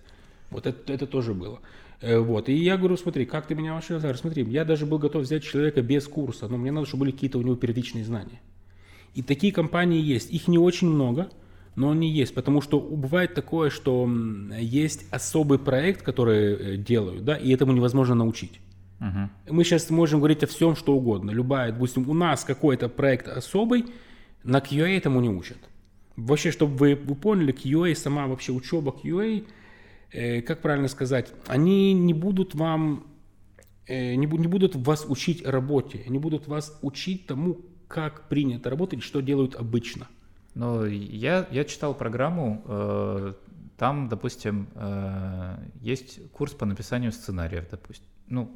[0.51, 1.61] Вот это, это тоже было.
[2.01, 2.49] Э, Вот.
[2.49, 5.45] И я говорю, смотри, как ты меня вообще говорю, смотри, я даже был готов взять
[5.45, 8.41] человека без курса, но мне надо, чтобы были какие-то у него первичные знания.
[9.15, 10.31] И такие компании есть.
[10.31, 11.31] Их не очень много,
[11.75, 12.35] но они есть.
[12.35, 14.09] Потому что бывает такое, что
[14.59, 18.61] есть особый проект, который э, делают, да, и этому невозможно научить.
[18.99, 19.31] Мгм.
[19.51, 21.31] Мы сейчас можем говорить о всем, что угодно.
[21.31, 23.85] Любая, допустим, у нас какой-то проект особый,
[24.43, 25.59] на QA этому не учат.
[26.17, 29.45] Вообще, чтобы вы, вы поняли, QA, сама вообще учеба QA,
[30.17, 33.07] э, как правильно сказать, они не будут вам,
[33.87, 39.03] э, не, не будут вас учить работе, они будут вас учить тому, как принято работать,
[39.03, 40.09] что делают обычно.
[40.55, 43.35] Но я, я читал программу, э,
[43.77, 48.07] там, допустим, э, есть курс по написанию сценариев, допустим.
[48.29, 48.51] Ну,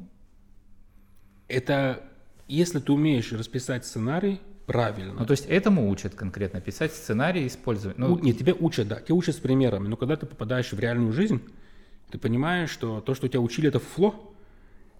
[1.47, 2.03] Это
[2.47, 4.41] если ты умеешь расписать сценарий
[4.71, 5.13] правильно.
[5.19, 7.97] ну, то есть этому учат конкретно писать сценарий, использовать.
[7.97, 10.79] Ну, У- Нет, тебя учат, да, тебя учат с примерами, но когда ты попадаешь в
[10.79, 11.41] реальную жизнь,
[12.11, 14.15] ты понимаешь, что то, что тебя учили, это фло.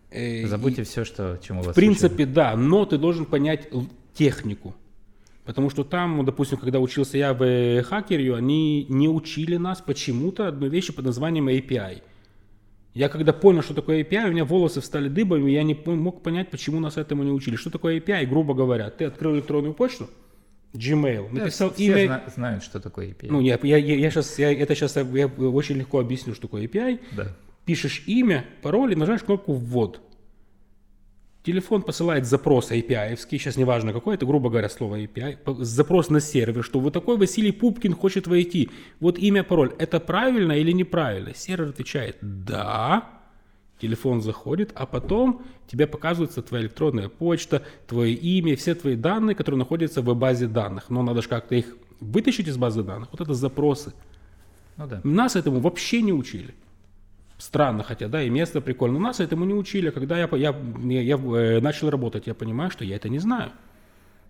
[0.09, 3.69] э, забудьте и, все, что чему вас в принципе, да, но ты должен понять
[4.13, 4.75] технику.
[5.45, 10.47] Потому что там, допустим, когда учился я в э, хакерию, они не учили нас почему-то
[10.47, 12.01] одной вещи под названием API.
[12.93, 16.21] Я когда понял, что такое API, у меня волосы встали дыбом, и я не мог
[16.21, 17.55] понять, почему нас этому не учили.
[17.55, 18.25] Что такое API?
[18.25, 20.09] Грубо говоря, ты открыл электронную почту,
[20.73, 23.27] Gmail, Да, написал все имя, зна- знают, что такое API.
[23.29, 26.65] ну, я, я, я, я сейчас, я, это сейчас я очень легко объясню, что такое
[26.67, 26.99] API.
[27.15, 27.27] да.
[27.63, 30.01] Пишешь имя, пароль и нажимаешь кнопку «Ввод».
[31.43, 36.63] Телефон посылает запрос API, сейчас неважно какой, это, грубо говоря, слово API, запрос на сервер,
[36.63, 38.69] что вот такой Василий Пупкин хочет войти.
[38.99, 39.73] Вот имя, пароль.
[39.79, 41.33] Это правильно или неправильно?
[41.33, 43.09] Сервер отвечает «да».
[43.81, 49.57] Телефон заходит, а потом тебе показывается твоя электронная почта, твое имя, все твои данные, которые
[49.57, 50.91] находятся в базе данных.
[50.91, 53.09] Но надо же как-то их вытащить из базы данных.
[53.11, 53.93] Вот это запросы.
[54.77, 55.01] Ну да.
[55.03, 56.53] Нас этому вообще не учили.
[57.41, 58.99] Странно, хотя, да, и место прикольно.
[58.99, 59.89] Нас этому не учили.
[59.89, 63.51] Когда я, я, я, я, э, начал работать, я понимаю, что я это не знаю.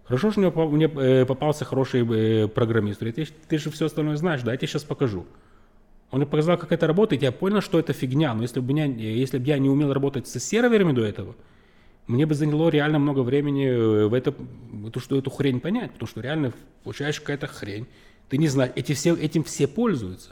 [0.05, 3.01] Хорошо, что мне, мне э, попался хороший э, программист.
[3.01, 5.26] Говорит, ты, ты же все остальное знаешь, да, я тебе сейчас покажу.
[6.09, 8.34] Он мне показал, как это работает, я понял, что это фигня.
[8.34, 11.36] Но если бы, меня, если бы я не умел работать со серверами до этого,
[12.07, 16.07] мне бы заняло реально много времени в, это, в эту, что, эту хрень понять, потому
[16.07, 16.53] что реально
[16.86, 17.88] получаешь какая-то хрень.
[18.30, 20.32] Ты не знаешь, эти все, этим все пользуются.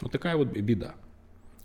[0.00, 0.94] Вот такая вот беда.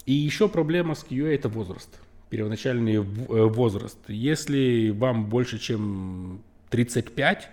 [0.06, 1.99] И еще проблема с QA это возраст.
[2.30, 3.97] Первоначальный э, возраст.
[4.08, 7.49] Если вам больше, чем 35,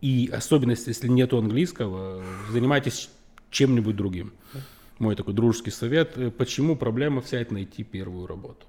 [0.00, 3.10] и особенно если нету английского, занимайтесь
[3.50, 4.32] чем-нибудь другим.
[4.98, 6.16] Мой такой дружеский совет.
[6.36, 8.66] Почему проблема вся это найти первую работу?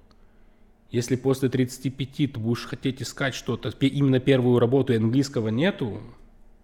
[0.92, 6.00] Если после 35 ты будешь хотеть искать что-то, именно первую работу и английского нету,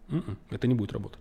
[0.10, 1.20] м-м, это не будет работать.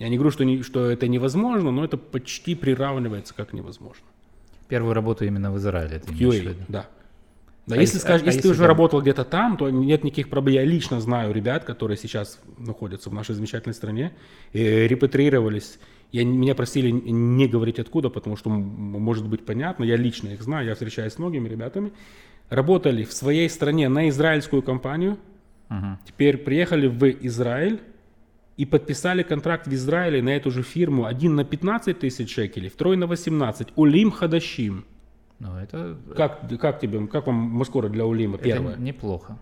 [0.00, 4.04] Я не говорю, что, не- что это невозможно, но это почти приравнивается как невозможно.
[4.70, 6.86] Первую работу именно в Израиле ты QA, да.
[7.66, 9.68] Да, А если, если- скажешь, а- а если ты уже там- работал где-то там, то
[9.70, 10.54] нет никаких проблем.
[10.56, 14.12] Я лично знаю ребят, которые сейчас находятся в нашей замечательной стране,
[14.54, 15.78] э, репатриировались.
[16.10, 19.84] Я, меня просили не говорить откуда, потому что может быть понятно.
[19.84, 21.92] Я лично их знаю, я встречаюсь с многими ребятами.
[22.48, 25.18] Работали в своей стране на израильскую компанию,
[25.68, 25.98] Мгм.
[26.06, 27.78] теперь приехали в Израиль
[28.60, 31.06] и подписали контракт в Израиле на эту же фирму.
[31.06, 33.68] Один на 15 тысяч шекелей, второй на 18.
[33.74, 34.84] Улим Хадашим.
[35.38, 38.76] Ну, это, Как, как тебе, как вам Маскора для Улима это первое?
[38.76, 39.38] неплохо.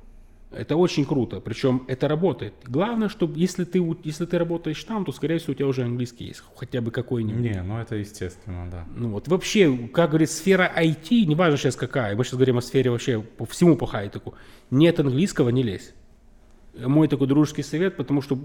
[0.53, 2.55] Это очень круто, причем это работает.
[2.65, 6.27] Главное, чтобы если ты, если ты работаешь там, то, скорее всего, у тебя уже английский
[6.27, 7.41] есть, хотя бы какой-нибудь.
[7.41, 8.87] Не, ну это естественно, да.
[8.95, 12.91] Ну вот вообще, как говорит, сфера IT, неважно сейчас какая, мы сейчас говорим о сфере
[12.93, 14.35] вообще по всему по хай-теку,
[14.71, 15.93] нет английского, не лезь.
[16.87, 18.39] Мой такой дружеский совет, потому что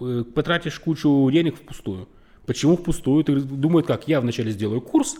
[0.00, 2.08] э, потратишь кучу денег впустую.
[2.46, 3.22] Почему впустую?
[3.24, 5.16] Ты думаешь, как, я вначале сделаю курс,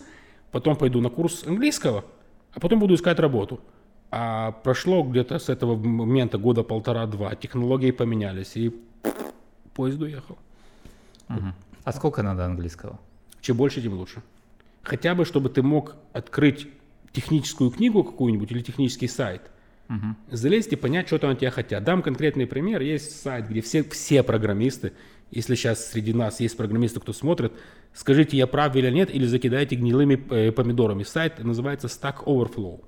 [0.50, 2.04] потом пойду на курс английского,
[2.52, 3.60] а потом буду искать работу.
[4.10, 8.74] А прошло где-то с этого момента года полтора-два, технологии поменялись, и
[9.74, 10.36] поезд уехал.
[11.28, 11.54] Мгм.
[11.84, 12.98] А сколько надо английского?
[13.40, 14.22] Чем больше, тем лучше.
[14.82, 16.68] Хотя бы, чтобы ты мог открыть
[17.12, 19.42] техническую книгу какую-нибудь или технический сайт,
[19.92, 20.16] Мгм.
[20.30, 21.84] залезть и понять, что там от тебя хотят.
[21.84, 22.80] Дам конкретный пример.
[22.80, 24.92] Есть сайт, где все, все программисты,
[25.30, 27.52] если сейчас среди нас есть программисты, кто смотрит,
[27.92, 31.02] скажите, я прав или нет, или закидайте гнилыми э, помидорами.
[31.02, 32.80] Сайт называется Stack Overflow.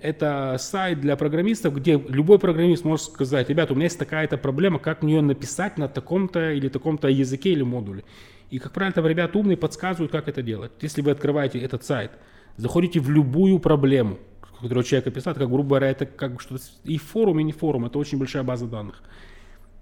[0.00, 4.78] Это сайт для программистов, где любой программист может сказать, ребята, у меня есть такая-то проблема,
[4.78, 8.04] как мне ее написать на таком-то или таком-то языке или модуле.
[8.50, 10.72] И, как правило, там ребята умные подсказывают, как это делать.
[10.80, 12.12] Если вы открываете этот сайт,
[12.56, 14.18] заходите в любую проблему,
[14.62, 17.98] которую человек описал, как, грубо говоря, это как что-то и форум, и не форум, это
[17.98, 19.02] очень большая база данных.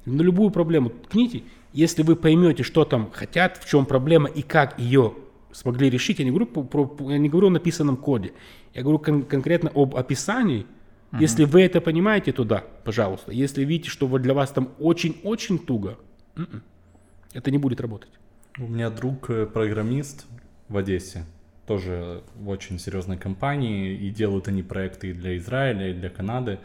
[0.04, 4.78] На любую проблему ткните, если вы поймете, что там хотят, в чем проблема и как
[4.78, 5.14] ее
[5.52, 8.32] смогли решить, я не говорю, про, я не говорю о написанном коде,
[8.74, 10.66] я говорю кон- конкретно об описании.
[11.20, 13.32] Если вы это понимаете, то да, пожалуйста.
[13.32, 15.96] Если видите, что для вас там очень-очень туго,
[16.36, 16.62] м-м,
[17.32, 18.10] это не будет работать.
[18.58, 20.26] У меня друг э, программист
[20.68, 21.24] в Одессе,
[21.68, 26.58] тоже в очень серьезной компании, и делают они проекты и для Израиля, и для Канады.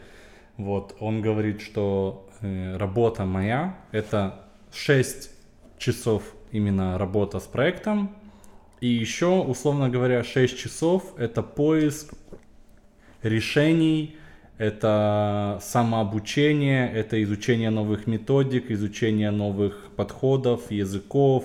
[0.56, 5.30] Вот, он говорит, что э, работа моя— это 6
[5.78, 8.16] часов именно работа с проектом,
[8.80, 12.14] и еще, условно говоря, 6 часов— это поиск
[13.22, 14.16] решений,
[14.58, 21.44] это самообучение, это изучение новых методик, изучение новых подходов, языков.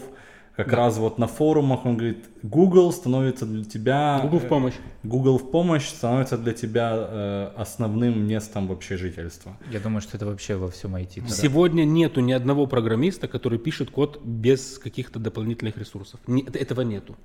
[0.64, 4.20] Как раз вот на форумах он говорит, Google становится для тебя...
[4.24, 4.74] Google в э, помощь.
[5.03, 9.56] Google в помощь становится для тебя э, основным местом вообще жительства.
[9.72, 11.22] Я думаю, что это вообще во всем IT.
[11.22, 11.27] да.
[11.30, 16.19] Сегодня нету ни одного программиста, который пишет код без каких-то дополнительных ресурсов.
[16.27, 17.15] Не- этого нету.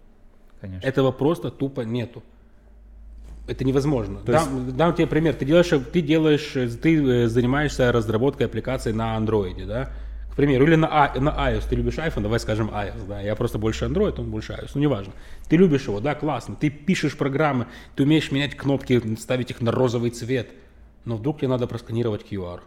[0.60, 0.86] Конечно.
[0.86, 2.22] Этого просто тупо нету.
[3.46, 4.20] Это невозможно.
[4.20, 5.34] То Дам, дам тебе пример.
[5.34, 9.90] Ты делаешь, ты делаешь, э, ты э, занимаешься разработкой аппликации на андроиде, да?
[10.34, 11.68] К примеру, или на, А- на iOS.
[11.68, 13.20] Ты любишь iPhone, давай скажем iOS, да.
[13.20, 14.72] Я просто больше Android, он больше iOS.
[14.74, 15.12] Ну, неважно.
[15.48, 16.56] Ты любишь его, да, классно.
[16.56, 20.48] Ты пишешь программы, ты умеешь менять кнопки, ставить их на розовый цвет.
[21.04, 22.62] Но вдруг тебе надо просканировать QR.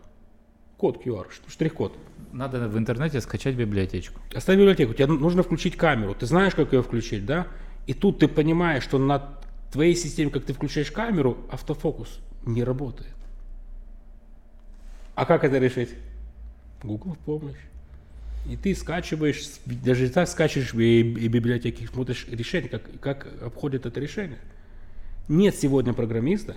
[0.77, 1.98] Код QR, штрих-код.
[2.31, 4.22] Надо в интернете скачать библиотечку.
[4.34, 6.15] Оставь библиотеку, тебе нужно включить камеру.
[6.15, 7.48] Ты знаешь, как ее включить, да?
[7.85, 9.39] И тут ты понимаешь, что на
[9.73, 13.14] твоей системе, как ты включаешь камеру, автофокус не работает.
[15.15, 15.89] А как это решить?
[16.84, 17.58] Google в помощь.
[18.49, 23.99] И ты скачиваешь, даже так скачиваешь и, и библиотеки, смотришь решение, как, как обходит это
[23.99, 24.40] решение.
[25.28, 26.56] Нет сегодня программиста,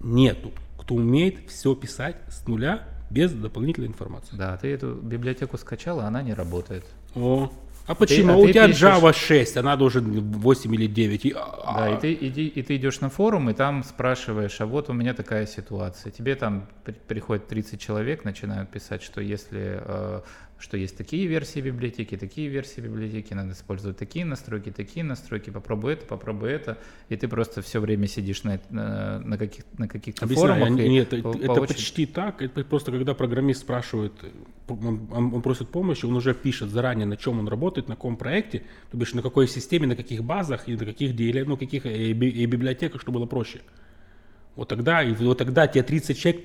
[0.00, 4.36] нету, кто умеет все писать с нуля без дополнительной информации.
[4.36, 6.84] Да, ты эту библиотеку скачал, а она не работает.
[7.16, 7.52] О,
[7.90, 8.32] а почему?
[8.32, 11.24] а у ты тебя пишешь- Java 6, она должен 8 или 9.
[11.26, 14.66] И, Да, а, и ты, иди, и ты идешь на форум, и там спрашиваешь, а
[14.66, 16.10] вот у меня такая ситуация.
[16.12, 20.20] Тебе там при- приходит 30 человек, начинают писать, что если э,
[20.58, 25.94] что есть такие версии библиотеки, такие версии библиотеки, надо использовать такие настройки, такие настройки, попробуй
[25.94, 26.76] это, попробуй это,
[27.08, 30.84] и ты просто все время сидишь на, эт- на, на каких, на каких-то Объясняю, форумах.
[30.84, 32.42] и нет, по- это, по это очереди- почти так.
[32.42, 34.12] Это просто когда программист спрашивает,
[34.70, 38.16] он, он- он просит помощи, он уже пишет заранее, на чем он работает, на каком
[38.16, 41.86] проекте, то бишь на какой системе, на каких базах и на каких деле, ну каких
[41.86, 43.60] э, би- и библиотеках, чтобы было проще.
[44.56, 46.44] Вот тогда, и вот тогда тебе 30 человек,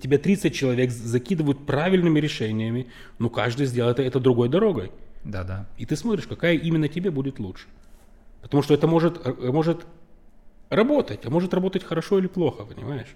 [0.00, 2.86] тебе 30 человек закидывают правильными решениями,
[3.18, 4.90] но каждый сделает это другой дорогой.
[5.24, 5.66] Да-да.
[5.78, 7.66] И ты смотришь, какая именно тебе будет лучше.
[8.42, 9.86] Потому что это может, э, может
[10.68, 13.08] работать, а может работать хорошо или плохо, понимаешь?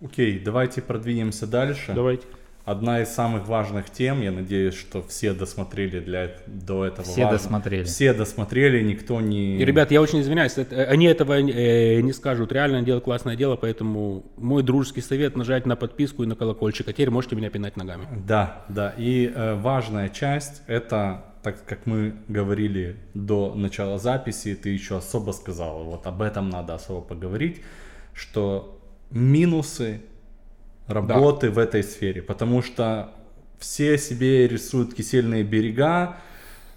[0.00, 1.92] Окей, давайте продвинемся дальше.
[1.94, 2.26] Давайте.
[2.64, 7.02] Одна из самых важных тем, я надеюсь, что все досмотрели для, до этого.
[7.02, 7.38] Все важно.
[7.38, 7.82] досмотрели.
[7.84, 9.56] Все досмотрели, никто не...
[9.56, 12.52] И, ребят, я очень извиняюсь, это- они этого э, не скажут.
[12.52, 16.92] Реально делают классное дело, поэтому мой дружеский совет нажать на подписку и на колокольчик, а
[16.92, 18.06] теперь можете меня пинать ногами.
[18.26, 18.94] Да, да.
[18.96, 25.32] И э, важная часть это, так как мы говорили до начала записи, ты еще особо
[25.32, 27.60] сказал, вот об этом надо особо поговорить,
[28.14, 28.78] что
[29.10, 30.02] минусы
[30.86, 33.12] работы в этой сфере, потому что
[33.58, 36.16] все себе рисуют кисельные берега,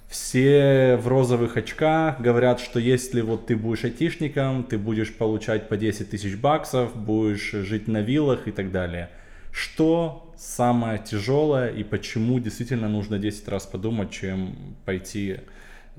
[0.08, 5.78] все в розовых очках говорят, что если вот ты будешь айтишником, ты будешь получать по
[5.78, 9.10] 10 тысяч баксов, будешь жить на виллах и так далее.
[9.52, 15.40] Что самое тяжелое и почему действительно нужно 10 раз подумать, чем пойти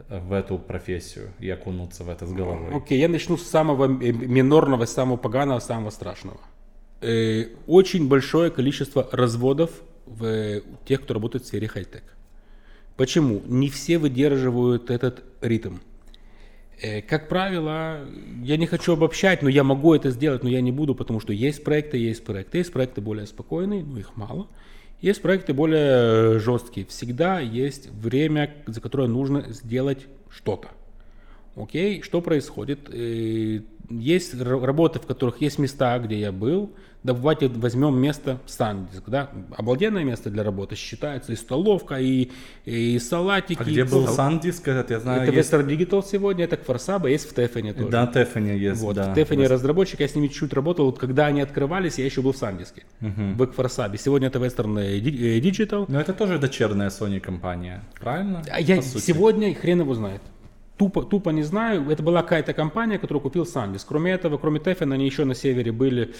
[0.08, 2.76] в эту профессию и окунуться в это с головой?
[2.76, 6.38] Окей, я начну с самого э, минорного, самого поганого, самого страшного.
[7.00, 9.70] Э, очень большое количество разводов
[10.06, 12.04] в э, тех, кто работает в сфере хай-тек.
[12.96, 13.42] Почему?
[13.46, 15.76] Не все выдерживают этот ритм.
[16.80, 18.00] Э, Как правило,
[18.42, 21.32] я не хочу обобщать, но я могу это сделать, но я не буду, потому что
[21.32, 22.58] есть проекты, есть проекты.
[22.58, 24.48] Есть проекты более спокойные, но их мало.
[25.02, 26.86] Есть проекты более э, жесткие.
[26.86, 30.68] Всегда есть время, за которое нужно сделать что-то.
[31.54, 32.88] Окей, что происходит?
[32.90, 33.60] Э,
[33.90, 36.70] Есть работы, в которых есть места, где я был.
[37.06, 39.30] Давайте возьмем место Сандиск, да?
[39.56, 40.74] Обалденное место для работы.
[40.74, 42.32] Считается и столовка, и,
[42.64, 43.60] и салатики.
[43.60, 45.52] А где и был Сандиск этот, я знаю, Это есть...
[45.52, 47.90] Western Digital сегодня, это Кфарсаба, есть в Тефене тоже.
[47.90, 49.12] Да, Тефани есть, Вот, да.
[49.12, 50.86] в Тефене разработчик, я с ними чуть-чуть работал.
[50.86, 53.98] Вот когда они открывались, я еще был в Сандиске, в Кфарсабе.
[53.98, 55.84] Сегодня это Western э, э, Digital.
[55.86, 58.42] Но это тоже дочерняя Sony компания, правильно?
[58.50, 60.22] А я сегодня хрен его знает.
[60.76, 61.90] Тупо, тупо не знаю.
[61.90, 63.82] Это была какая-то компания, которую купил Сандис.
[63.84, 66.14] Кроме этого, кроме Тефена, они еще на севере были.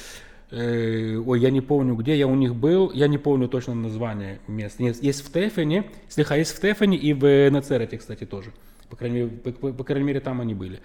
[0.50, 2.90] Э, ой, я не помню, где я у них был.
[2.92, 4.80] Я не помню точно название мест.
[4.80, 8.52] Есть, есть в Тефене, слегка есть в Тефене и в Нацерете, кстати, тоже.
[8.88, 10.80] По крайней, мере, по, по- по крайней мере, там они были.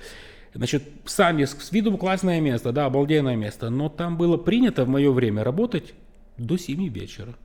[0.54, 3.70] Значит, Сандис с виду классное место, да, обалденное место.
[3.70, 5.94] Но там было принято в мое время работать
[6.38, 7.36] до 7 вечера.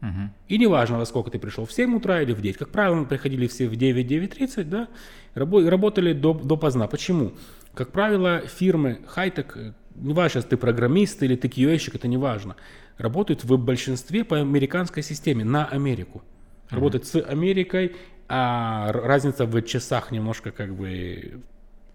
[0.00, 0.30] Мгм.
[0.48, 2.58] И неважно, во сколько ты пришел, в 7 утра или в 9.
[2.58, 4.88] Как правило, мы приходили все в 9-9.30, да,
[5.34, 6.86] рабо- работали до, до поздна.
[6.86, 7.32] Почему?
[7.74, 12.56] Как правило, фирмы хай-тек, э, не важно, ты программист или ты QA-щик, это не важно,
[12.98, 16.22] работают в большинстве по американской системе, на Америку.
[16.70, 17.94] Работают с Америкой,
[18.28, 21.40] а разница в часах немножко как бы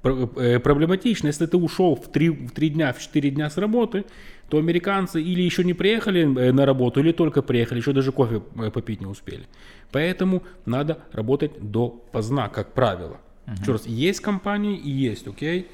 [0.04, 1.28] э, проблематично.
[1.28, 4.06] Если ты ушел в 3, в 3 дня, в 4 дня с работы,
[4.50, 8.42] то американцы или еще не приехали э, на работу, или только приехали, еще даже кофе
[8.56, 9.46] э, попить не успели.
[9.92, 13.20] Поэтому надо работать до поздна, как правило.
[13.60, 15.68] Еще раз, есть компании и есть, окей?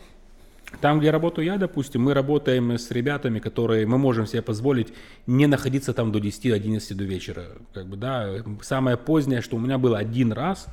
[0.82, 4.94] Там, где работаю я, допустим, мы работаем с ребятами, которые мы можем себе позволить
[5.26, 7.46] не находиться там до 10-11 до вечера.
[7.74, 8.30] Как бы, да,
[8.62, 10.68] самое позднее, что у меня было один раз,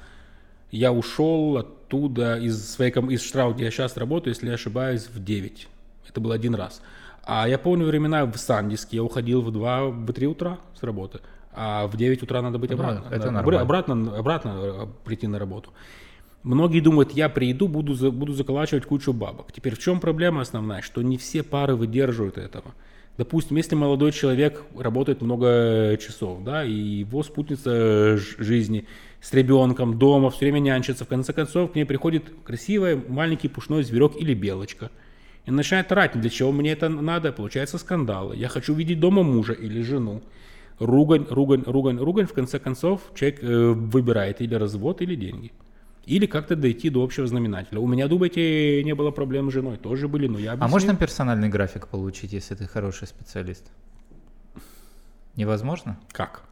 [0.71, 5.23] я ушел оттуда из своей из Штрау, где я сейчас работаю, если не ошибаюсь, в
[5.23, 5.69] 9.
[6.09, 6.83] Это был один раз.
[7.23, 11.21] А я помню времена в Сандиске, я уходил в 2, в 3 утра с работы,
[11.53, 13.07] а в 9 утра надо быть Ну, обратно.
[13.11, 13.61] это Да, нормально.
[13.63, 15.71] Обратно, обратно э, прийти на работу.
[16.45, 19.51] Многие думают, я приеду, буду, буду заколачивать кучу бабок.
[19.51, 20.83] Теперь в чем проблема основная?
[20.83, 22.75] Что не все пары выдерживают этого.
[23.17, 28.87] Допустим, если молодой человек работает много часов, да, и его спутница жизни
[29.23, 33.83] с ребенком дома все время нянчится, в конце концов к ней приходит красивый маленький пушной
[33.83, 34.91] зверек или белочка.
[35.47, 38.37] И начинает орать, для чего мне это надо, получается скандалы.
[38.37, 40.23] Я хочу видеть дома мужа или жену.
[40.79, 42.27] Ругань, ругань, ругань, ругань.
[42.27, 45.53] В конце концов, человек э, выбирает или развод, или деньги.
[46.07, 47.81] Или как-то дойти до общего знаменателя.
[47.81, 49.77] У меня, думаете, не было проблем с женой?
[49.79, 50.71] Тоже были, но я А объяснил.
[50.71, 53.71] можно персональный график получить, если ты хороший специалист?
[55.37, 55.99] Невозможно?
[56.13, 56.45] Как?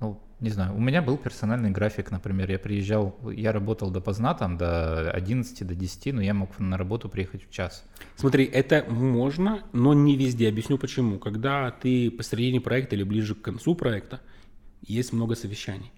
[0.00, 0.74] Ну, не знаю.
[0.74, 2.50] У меня был персональный график, например.
[2.50, 7.08] Я приезжал, я работал допоздна, там, до 11, до 10, но я мог на работу
[7.08, 7.84] приехать в час.
[8.16, 10.48] Смотри, это можно, но не везде.
[10.48, 11.18] Объясню почему.
[11.18, 14.20] Когда ты посередине проекта или ближе к концу проекта,
[14.86, 15.92] есть много совещаний.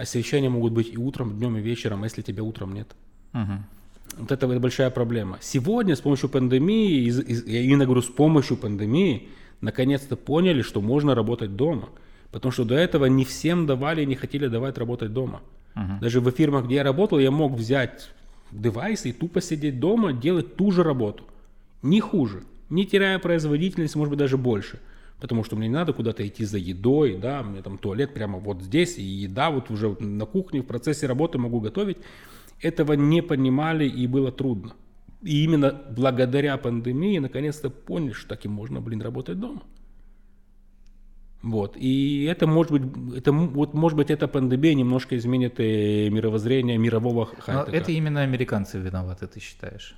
[0.00, 2.88] А совещания могут быть и утром, днем, и вечером, если тебя утром нет.
[3.34, 3.64] Мгм.
[4.16, 5.36] Вот это вот большая проблема.
[5.42, 9.28] Сегодня с помощью пандемии, из- из- я именно говорю с помощью пандемии,
[9.60, 11.90] наконец-то поняли, что можно работать дома.
[12.32, 15.40] Потому что до этого не всем давали и не хотели давать работать дома.
[16.00, 18.10] Даже в фирмах, где я работал, я мог взять
[18.52, 21.24] девайс и тупо сидеть дома, делать ту же работу.
[21.82, 22.42] Не хуже.
[22.70, 24.78] Не теряя производительность, может быть, даже больше.
[25.20, 28.62] Потому что мне не надо куда-то идти за едой, да, меня там туалет прямо вот
[28.62, 31.98] здесь, и еда вот уже вот на кухне в процессе работы могу готовить.
[32.60, 34.72] Этого не понимали и было трудно.
[35.22, 39.62] И именно благодаря пандемии наконец-то поняли, что так и можно, блин, работать дома.
[41.42, 41.74] Вот.
[41.76, 47.30] И это может быть, это, вот, может быть, эта пандемия немножко изменит э, мировоззрение мирового
[47.32, 47.76] Но хай-тека.
[47.76, 49.94] это именно американцы виноваты, ты считаешь?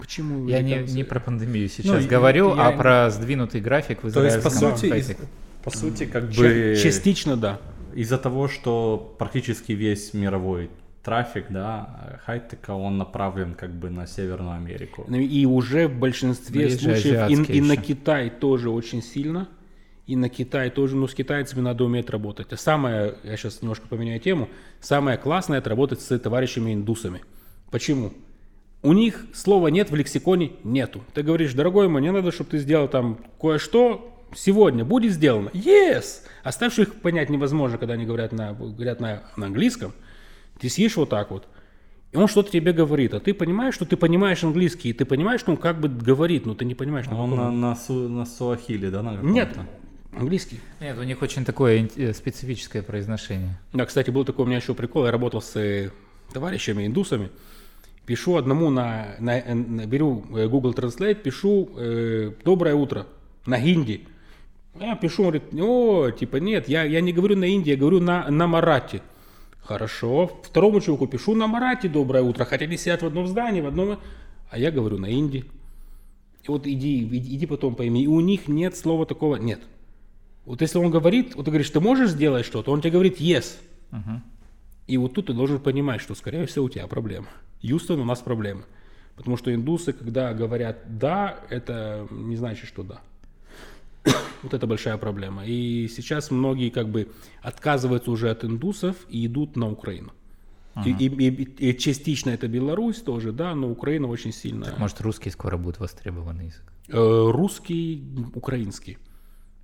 [0.00, 0.48] Почему?
[0.48, 4.10] Я не, американцы- не про пандемию сейчас я- говорю, я- а про сдвинутый график в
[4.12, 5.16] То есть, по сути, из-
[5.62, 7.60] по сути, как бы Частично, да.
[7.94, 10.70] из-за того, что практически весь мировой
[11.02, 15.04] трафик, да, хай-тека, он направлен как бы на Северную Америку.
[15.08, 17.76] Ну, И уже в большинстве Есть же случаев и, и на.
[17.76, 19.48] Китай тоже очень сильно.
[20.08, 22.50] И на Китай тоже, ну, с китайцами надо уметь работать.
[22.52, 24.48] А самое, я сейчас немножко поменяю тему,
[24.80, 27.20] самое классное это работать с товарищами индусами.
[27.70, 28.12] Почему?
[28.82, 31.02] У них слова нет в лексиконе нету.
[31.12, 35.50] Ты говоришь, дорогой мой, мне надо, чтобы ты сделал там кое-что, сегодня будет сделано.
[35.50, 36.22] Yes!
[36.42, 39.92] Оставших понять невозможно, когда они говорят на, говорят на, на английском.
[40.58, 41.46] Ты сидишь вот так вот,
[42.12, 45.40] и он что-то тебе говорит, а ты понимаешь, что ты понимаешь английский, и ты понимаешь,
[45.40, 47.06] что он как бы говорит, но ты не понимаешь.
[47.06, 47.60] на Он каком.
[47.60, 49.32] на, на, су- на суахиле, да, на каком-то?
[49.34, 49.56] Нет,
[50.18, 50.60] английский.
[50.80, 53.58] Нет, у них очень такое э, специфическое произношение.
[53.72, 55.04] Да, кстати, был такой у меня еще прикол.
[55.06, 55.90] Я работал с э,
[56.32, 57.30] товарищами индусами.
[58.06, 63.06] Пишу одному на, на- э, на- беру Google Translate, пишу э, доброе утро
[63.46, 64.06] на хинди.
[64.80, 68.00] Я пишу, он говорит, о, типа нет, я, я не говорю на инди, я говорю
[68.00, 69.02] на, на марате.
[69.62, 70.30] Хорошо.
[70.44, 73.98] Второму чуваку пишу на марате доброе утро, хотя они сидят в одном здании, в одном,
[74.50, 75.44] а я говорю на инди.
[76.44, 78.04] И вот иди, иди, иди потом пойми.
[78.04, 79.60] И у них нет слова такого, нет.
[80.48, 83.56] Вот если он говорит, вот ты говоришь, ты можешь сделать что-то, он тебе говорит yes.
[84.86, 87.26] И вот тут ты должен понимать, что, скорее всего, у тебя проблема.
[87.60, 88.62] Юстон, у нас проблемы.
[89.16, 93.00] Потому что индусы, когда говорят «да», это не значит, что «да».
[94.42, 95.44] Вот это большая проблема.
[95.44, 97.08] И сейчас многие как бы
[97.42, 100.12] отказываются уже от индусов и идут на Украину.
[100.86, 104.64] И, и- и- и частично это Беларусь тоже, да, но Украина очень сильно.
[104.78, 106.62] Может, русский скоро будет востребованный язык.
[106.88, 108.02] Э, русский,
[108.34, 108.96] украинский.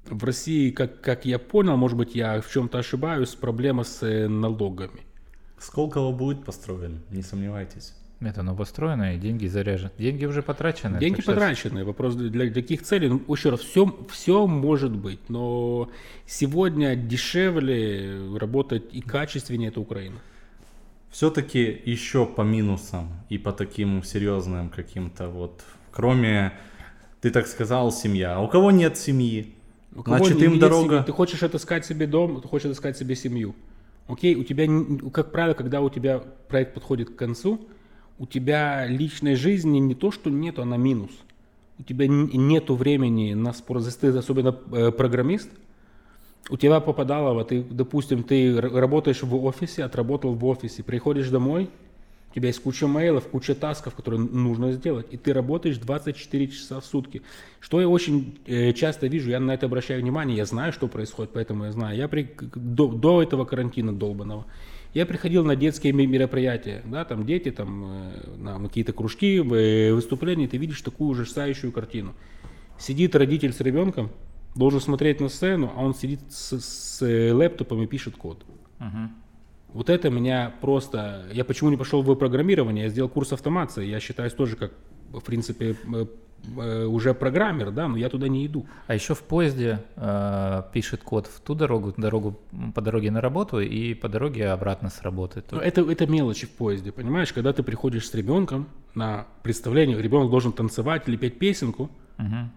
[0.07, 4.29] В России, как, как я понял, может быть, я в чем-то ошибаюсь, проблема с э,
[4.29, 5.01] налогами.
[5.59, 7.95] Сколково будет построен, не сомневайтесь.
[8.21, 9.91] Это оно построено, и деньги заряжены.
[9.99, 10.99] Деньги уже потрачены.
[10.99, 11.85] Деньги потрачены.
[11.85, 13.09] Вопрос для, для каких целей?
[13.09, 15.91] Ну, еще раз, все, все может быть, но
[16.27, 20.17] сегодня дешевле работать и качественнее это Украина.
[21.11, 25.63] Все-таки еще по минусам и по таким серьезным каким-то вот,
[25.93, 26.53] кроме,
[27.21, 28.37] ты так сказал, семья.
[28.37, 29.55] А у кого нет семьи?
[29.95, 30.97] У кого Значит, им дорога...
[30.97, 33.55] семьи, Ты хочешь отыскать себе дом, ты хочешь отыскать себе семью.
[34.09, 34.69] Окей, у тебя,
[35.13, 37.69] как правило, когда у тебя проект подходит к концу,
[38.19, 41.11] у тебя личной жизни не то, что нету, она минус.
[41.79, 45.49] У тебя нету времени на спор, ты особенно э, программист,
[46.51, 51.71] у тебя попадало, вот ты, допустим, ты работаешь в офисе, отработал в офисе, приходишь домой,
[52.35, 56.81] у тебя есть куча мейлов, куча тасков, которые нужно сделать, и ты работаешь 24 часа
[56.81, 57.23] в сутки.
[57.61, 61.31] Что я очень э, часто вижу, я на это обращаю внимание, я знаю, что происходит,
[61.33, 61.97] поэтому я знаю.
[61.97, 64.47] Я при, до, до этого карантина долбанного,
[64.95, 69.93] я приходил на детские ме- мероприятия, да, там дети, там э, на какие-то кружки, э,
[69.93, 72.15] выступления, ты видишь такую ужасающую картину.
[72.81, 74.11] Сидит родитель с ребенком,
[74.57, 78.45] должен смотреть на сцену, а он сидит с, с э, лэптопом и пишет код.
[79.75, 81.25] Вот это меня просто...
[81.33, 82.85] Я почему не пошел в программирование?
[82.85, 83.85] Я сделал курс автомации.
[83.85, 84.73] Я считаюсь тоже как,
[85.13, 86.07] в принципе, э,
[86.57, 88.67] э, уже программер, да, но я туда не иду.
[88.87, 92.39] А еще в поезде э, пишет код в ту дорогу, дорогу
[92.73, 95.43] по дороге на работу и по дороге обратно с работы.
[95.51, 97.33] Но это, это мелочи в поезде, понимаешь?
[97.33, 102.53] Когда ты приходишь с ребенком на представление, ребенок должен танцевать или петь песенку, Мгм.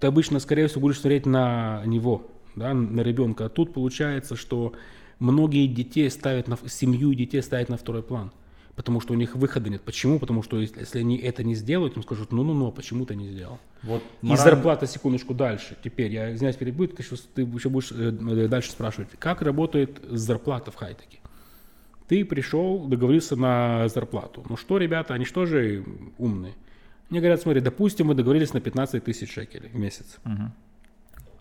[0.00, 2.26] ты обычно, скорее всего, будешь смотреть на него,
[2.56, 3.44] да, на ребенка.
[3.44, 4.72] А тут получается, что
[5.18, 8.32] многие детей ставят на, семью и детей ставят на второй план.
[8.74, 9.80] Потому что у них выхода нет.
[9.80, 10.18] Почему?
[10.18, 13.26] Потому что если если они это не сделают, им скажут, ну-ну-ну, а почему ты не
[13.30, 13.58] сделал?
[13.82, 15.78] Вот И мораль- зарплата, секундочку, дальше.
[15.82, 18.10] Теперь, я извиняюсь, перебью, ты, щас- ты еще будешь э,
[18.48, 19.08] дальше спрашивать.
[19.18, 21.20] Как работает зарплата в хайтеке?
[22.06, 24.44] Ты пришел, договорился на зарплату.
[24.48, 25.82] Ну что, ребята, они что же
[26.18, 26.52] умные?
[27.08, 30.18] Мне говорят, смотри, допустим, вы договорились на 15 тысяч шекелей в месяц.
[30.24, 30.52] Мгм.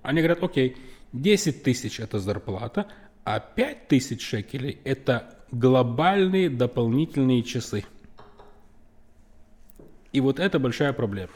[0.03, 0.77] Они говорят, окей,
[1.11, 2.87] 10 тысяч это зарплата,
[3.25, 7.83] а 5 тысяч шекелей это глобальные дополнительные часы.
[10.13, 11.33] И вот это большая проблема.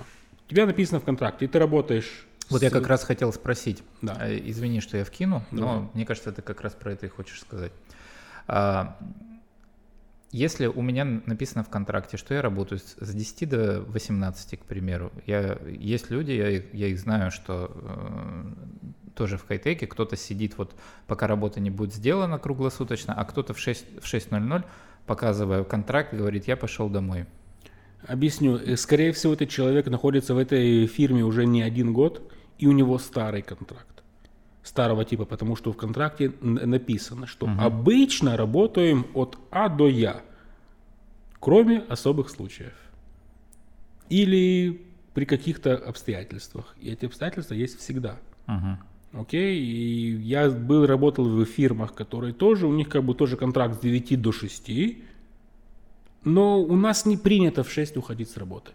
[0.48, 2.26] У тебя написано в контракте, и ты работаешь...
[2.49, 3.84] Вот я как раз хотел спросить.
[4.02, 4.18] Да.
[4.22, 5.76] Э, Извини, что я вкину, Давай.
[5.76, 7.72] но мне кажется, ты как раз про это и хочешь сказать.
[10.31, 14.64] Если у меня написано в контракте, что я работаю с с 10 до 18, к
[14.64, 18.43] примеру, я, есть люди, я, их- я их знаю, что э,
[19.15, 20.76] тоже в хай-теке кто-то сидит вот
[21.07, 24.64] пока работа не будет сделана круглосуточно, а кто-то в 6 в 6.00,
[25.07, 27.26] показывая контракт, говорит, я пошел домой.
[28.07, 28.57] Объясню.
[28.57, 32.72] Э, Скорее всего, этот человек находится в этой фирме уже не один год, и у
[32.72, 33.98] него старый контракт.
[34.69, 40.21] Старого типа, потому что в контракте написано, что обычно работаем от А до Я,
[41.39, 42.73] кроме особых случаев.
[44.09, 44.85] Или
[45.15, 46.75] при каких-то обстоятельствах.
[46.79, 48.19] И эти обстоятельства есть всегда.
[48.45, 48.77] Мгм.
[49.13, 53.73] Окей, и я был, работал в фирмах, которые тоже, у них как бы тоже контракт
[53.73, 54.69] с 9 до 6,
[56.25, 58.71] но у нас не принято в 6 уходить с работы.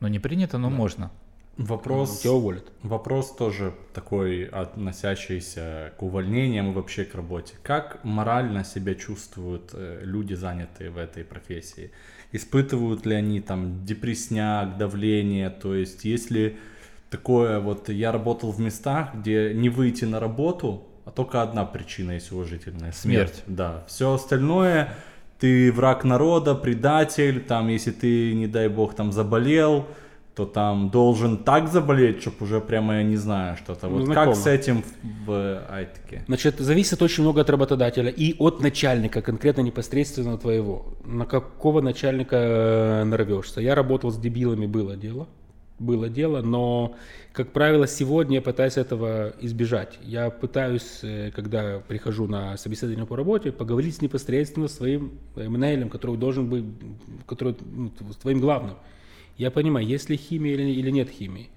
[0.00, 1.12] Ну не принято, но можно.
[1.56, 2.70] Вопрос, Тебя уволят.
[2.82, 7.54] вопрос тоже такой, относящийся к увольнениям и вообще к работе.
[7.62, 11.92] Как морально себя чувствуют э, люди, занятые в этой профессии?
[12.32, 15.48] Испытывают ли они там депресняк, давление?
[15.48, 16.58] То есть, если
[17.08, 22.12] такое вот, я работал в местах, где не выйти на работу, а только одна причина
[22.12, 22.92] есть уважительная.
[22.92, 23.34] Смерть.
[23.36, 23.44] Смерть.
[23.46, 23.84] Да.
[23.86, 24.92] Все остальное,
[25.38, 29.86] ты враг народа, предатель, там, если ты, не дай бог, там заболел,
[30.36, 33.88] то там должен так заболеть, чтобы уже прямо я не знаю что-то.
[33.88, 34.26] Вот Знакомо.
[34.26, 36.24] как с этим в, в Айтеке?
[36.26, 40.84] Значит, зависит очень много от работодателя и от начальника, конкретно непосредственно твоего.
[41.06, 43.62] На какого начальника э, нарвешься.
[43.62, 45.26] Я работал с дебилами, было дело.
[45.78, 46.96] Было дело, но,
[47.32, 49.98] как правило, сегодня я пытаюсь этого избежать.
[50.02, 55.88] Я пытаюсь, э, когда прихожу на собеседование по работе, поговорить с непосредственно своим э, менеджером,
[55.88, 56.64] который должен быть,
[57.26, 57.90] который, ну,
[58.20, 58.76] твоим главным.
[59.36, 61.50] Я понимаю, есть ли химия или, или нет химии.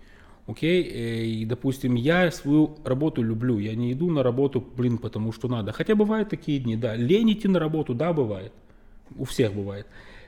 [0.47, 5.31] Окей, э, и, допустим, я свою работу люблю, я не иду на работу, блин, потому
[5.31, 5.71] что надо.
[5.71, 8.51] Хотя бывают такие дни, да, лень идти на работу, да, бывает.
[9.15, 9.85] У всех бывает.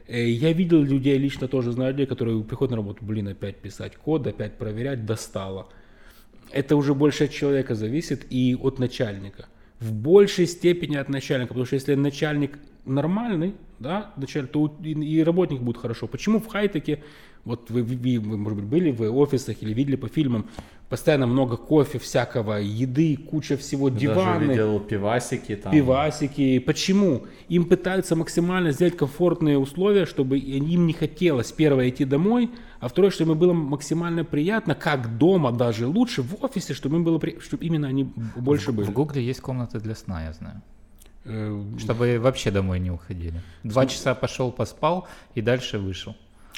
[0.08, 3.96] Э, Я видел людей, лично тоже знаю людей, которые приходят на работу, блин, опять писать
[3.96, 5.70] код, опять проверять, достало.
[6.52, 9.48] Это уже больше от человека зависит и от начальника.
[9.80, 15.62] В большей степени от начальника, потому что если начальник нормальный, да, начальник, то и работник
[15.62, 16.08] будет хорошо.
[16.08, 17.02] Почему в хайтеке,
[17.46, 20.46] вот вы, вы, вы, может быть, были в офисах или видели по фильмам,
[20.90, 25.72] постоянно много кофе, всякого, еды, куча всего, Даже диваны, видел пивасики там.
[25.72, 26.60] пивасики.
[26.60, 27.24] Почему?
[27.48, 32.52] Им пытаются максимально сделать комфортные условия, чтобы им не хотелось, первое, идти домой,
[32.82, 37.04] а второе, чтобы им было максимально приятно, как дома даже лучше, в офисе, чтобы им
[37.06, 38.04] было, при- чтобы именно они
[38.36, 38.86] больше были.
[38.88, 40.62] В Гугле есть комнаты для сна, я знаю.
[41.24, 43.42] Э, Чтобы вообще домой не уходили.
[43.64, 46.16] Два часа пошел, поспал и дальше вышел.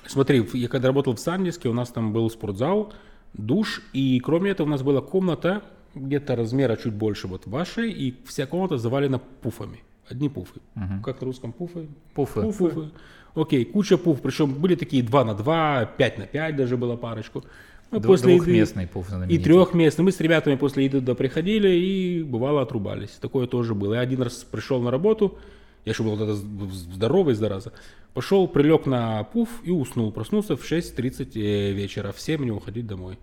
[0.07, 2.93] Смотри, я когда работал в Сандиске, у нас там был спортзал,
[3.33, 5.63] душ, и кроме этого у нас была комната
[5.95, 9.79] где-то размера чуть больше вот вашей, и вся комната завалена пуфами.
[10.09, 10.59] Одни пуфы.
[11.03, 11.87] Как на русском пуфы?
[12.13, 12.41] Пуфы.
[12.41, 12.89] Пуфы.
[13.35, 17.43] Окей, куча пуф, причем были такие 2 на 2, 5 на 5 даже было парочку.
[17.89, 19.43] Мы Дву- после еды- Двухместный пуф И знаменитый.
[19.43, 20.03] трехместный.
[20.05, 23.11] Мы с ребятами после еды туда приходили и бывало отрубались.
[23.21, 23.93] Такое тоже было.
[23.95, 25.37] Я один раз пришел на работу,
[25.85, 27.73] я еще был тогда здоровый, зараза.
[28.13, 30.11] Пошел, прилег на пуф и уснул.
[30.11, 32.11] Проснулся в 6.30 э, вечера.
[32.11, 33.17] В 7 мне уходить домой.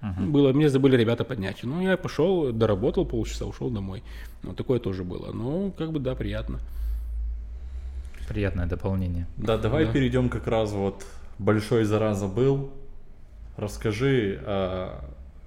[0.00, 1.64] Было, мне забыли ребята поднять.
[1.64, 4.04] Ну, я пошел, доработал полчаса, ушел домой.
[4.44, 5.32] Ну, такое тоже было.
[5.32, 6.60] Ну, как бы, да, приятно.
[8.28, 9.26] Приятное дополнение.
[9.36, 9.92] Да, давай Да.
[9.92, 11.04] перейдем как раз вот
[11.38, 12.70] большой зараза был.
[13.56, 15.04] Расскажи о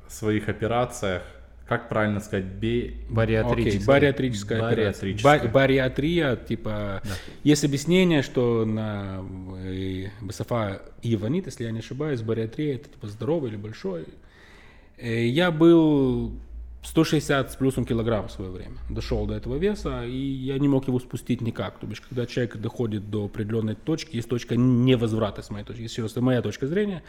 [0.09, 1.23] своих операциях,
[1.71, 2.95] как правильно сказать, бе...
[3.09, 3.75] Бариатрическая.
[3.77, 4.75] Окей, бариатрическая операция.
[5.13, 5.39] Бариатрическая.
[5.39, 7.01] Ба- бариатрия, типа,
[7.45, 9.23] есть объяснение, что на
[9.63, 14.03] э, Басафа Иванит, если я не ошибаюсь, бариатрия это типа здоровый или большой.
[14.97, 16.33] Э, Я был
[16.83, 18.75] 160 с плюсом килограмм в свое время.
[18.89, 21.79] Дошел до этого веса, и я не мог его спустить никак.
[21.79, 26.01] То бишь, когда человек доходит до определенной точки, есть точка невозврата, с моей точки, еще
[26.01, 27.01] раз, моя точка зрения,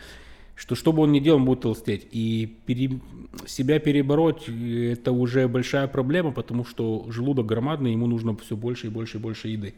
[0.54, 2.06] что что бы он ни делал, он будет толстеть.
[2.10, 3.00] И пере-
[3.46, 8.86] себя перебороть э, это уже большая проблема, потому что желудок громадный, ему нужно все больше
[8.86, 9.74] и больше и больше еды.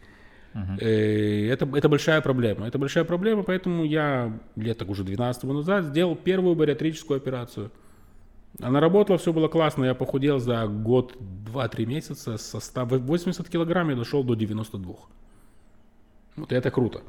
[0.81, 2.67] Э, Это, это большая проблема.
[2.67, 7.71] Это большая проблема, поэтому я лет так уже 12 назад сделал первую бариатрическую операцию.
[8.61, 9.85] Она работала, все было классно.
[9.85, 11.17] Я похудел за год,
[11.53, 12.37] 2-3 месяца.
[12.37, 14.95] Со 180 килограмм я дошел до 92.
[16.37, 17.01] Вот это круто.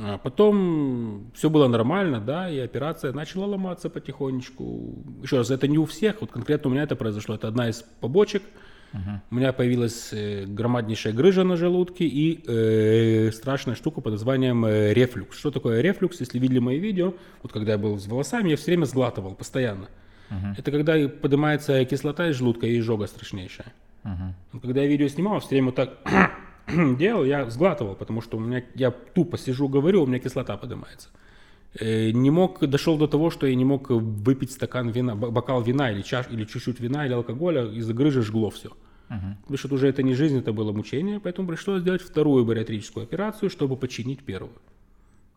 [0.00, 4.94] А потом все было нормально, да, и операция начала ломаться потихонечку.
[5.22, 7.34] Еще раз, это не у всех, вот конкретно у меня это произошло.
[7.34, 8.42] Это одна из побочек.
[9.30, 14.94] У меня появилась э, громаднейшая грыжа на желудке и э, страшная штука под названием э,
[14.94, 15.38] рефлюкс.
[15.38, 16.20] Что такое рефлюкс?
[16.20, 17.12] Если видели мои видео,
[17.42, 19.88] вот когда я был с волосами, я все время сглатывал, постоянно.
[20.56, 23.72] Это когда поднимается кислота из желудка и изжога страшнейшая.
[24.52, 25.98] Вот Когда я видео снимал, все время вот так
[26.98, 31.08] делал, я сглатывал, потому что у меня, я тупо сижу, говорю, у меня кислота поднимается.
[31.78, 35.90] Э, Не мог, дошел до того, что я не мог выпить стакан вина, бокал вина
[35.92, 38.70] или чаш, или чуть-чуть вина или алкоголя, из-за грыжи жгло все.
[39.42, 43.50] Потому что уже это не жизнь, это было мучение, поэтому пришлось сделать вторую бариатрическую операцию,
[43.50, 44.52] чтобы починить первую.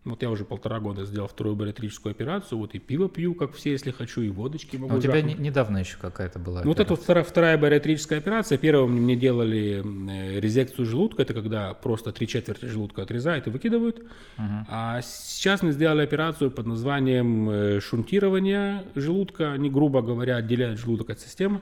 [0.06, 3.72] Вот я уже полтора года сделал вторую бариатрическую операцию, вот и пиво пью, как все,
[3.72, 6.62] если хочу, и водочки могу А у тебя не- недавно еще какая-то была.
[6.62, 8.58] Ну, вот это вот вторая, вторая бариатрическая операция.
[8.58, 14.02] Первая мне делали э, резекцию желудка, это когда просто три четверти желудка отрезают и выкидывают.
[14.38, 19.52] А сейчас мы сделали операцию под названием э, шунтирование желудка.
[19.52, 21.62] Они, грубо говоря, отделяют желудок от системы.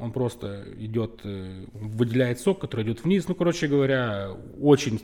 [0.00, 3.28] Он просто идет, э, выделяет сок, который идет вниз.
[3.28, 5.00] Ну, короче говоря, очень...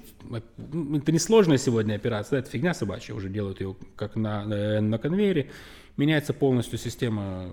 [0.73, 3.15] ну, Это не сложная сегодня операция, это фигня собачья.
[3.15, 5.51] Уже делают ее как на, э, на конвейере.
[5.97, 7.51] Меняется полностью система,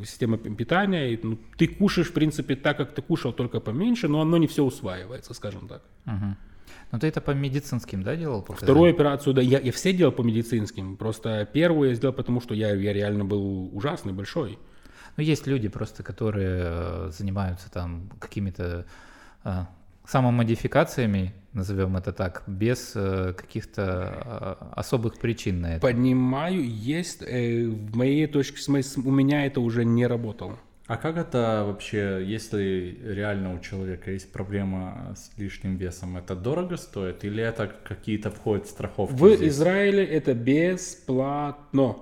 [0.00, 1.12] э, система пи- питания.
[1.12, 4.46] И, ну, ты кушаешь, в принципе, так, как ты кушал, только поменьше, но оно не
[4.46, 5.82] все усваивается, скажем так.
[6.06, 6.36] Мгм.
[6.90, 8.40] Ну ты это по медицинским, да, делал?
[8.40, 8.72] показания?
[8.72, 10.96] Вторую операцию, да, я, я все делал по медицинским.
[10.96, 14.58] Просто первую я сделал, потому что я, я реально был ужасный, большой.
[15.18, 18.86] Ну, есть люди просто, которые э, занимаются там какими-то
[19.44, 19.50] э,
[20.06, 25.80] самомодификациями, назовем это так, без э, каких-то э, особых причин на это.
[25.80, 30.56] Понимаю, есть э, в моей точке, с моей- с- у меня это уже не работало.
[30.86, 36.76] А как это вообще, если реально у человека есть проблема с лишним весом, это дорого
[36.76, 39.14] стоит или это какие-то входят страховки?
[39.14, 39.48] В здесь?
[39.48, 41.96] Израиле это бесплатно.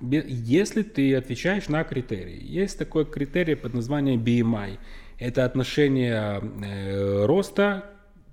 [0.00, 2.42] Бе- Если ты отвечаешь на критерии.
[2.42, 4.78] Есть такой критерий под названием BMI.
[5.18, 7.84] Это отношение э, роста,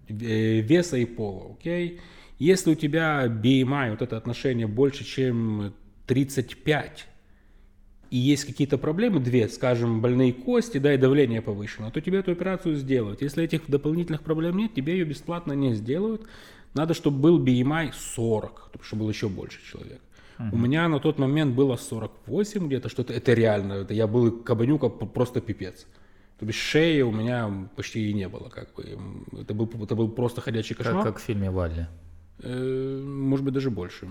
[0.10, 1.54] веса и пола.
[1.54, 2.02] Окей?
[2.40, 5.74] Если у тебя BMI, вот это отношение больше, чем
[6.08, 7.08] 35,
[8.14, 12.32] и есть какие-то проблемы, две, скажем, больные кости, да, и давление повышено, то тебе эту
[12.32, 13.24] операцию сделают.
[13.24, 16.28] Если этих дополнительных проблем нет, тебе ее бесплатно не сделают.
[16.76, 20.00] Надо, чтобы был BMI 40, чтобы был еще больше человек.
[20.40, 24.90] У меня на тот момент было 48 где-то, что-то, это реально, это я был кабанюка
[24.90, 25.86] просто пипец.
[26.40, 28.98] То бишь шеи у меня почти и не было, как бы.
[29.40, 31.04] Это был, это был просто ходячий Как, кошмар.
[31.04, 31.88] как в фильме Валли.
[32.40, 34.10] Э, Может быть, даже больше.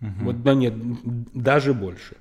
[0.00, 0.74] Вот, да нет,
[1.32, 2.16] даже больше.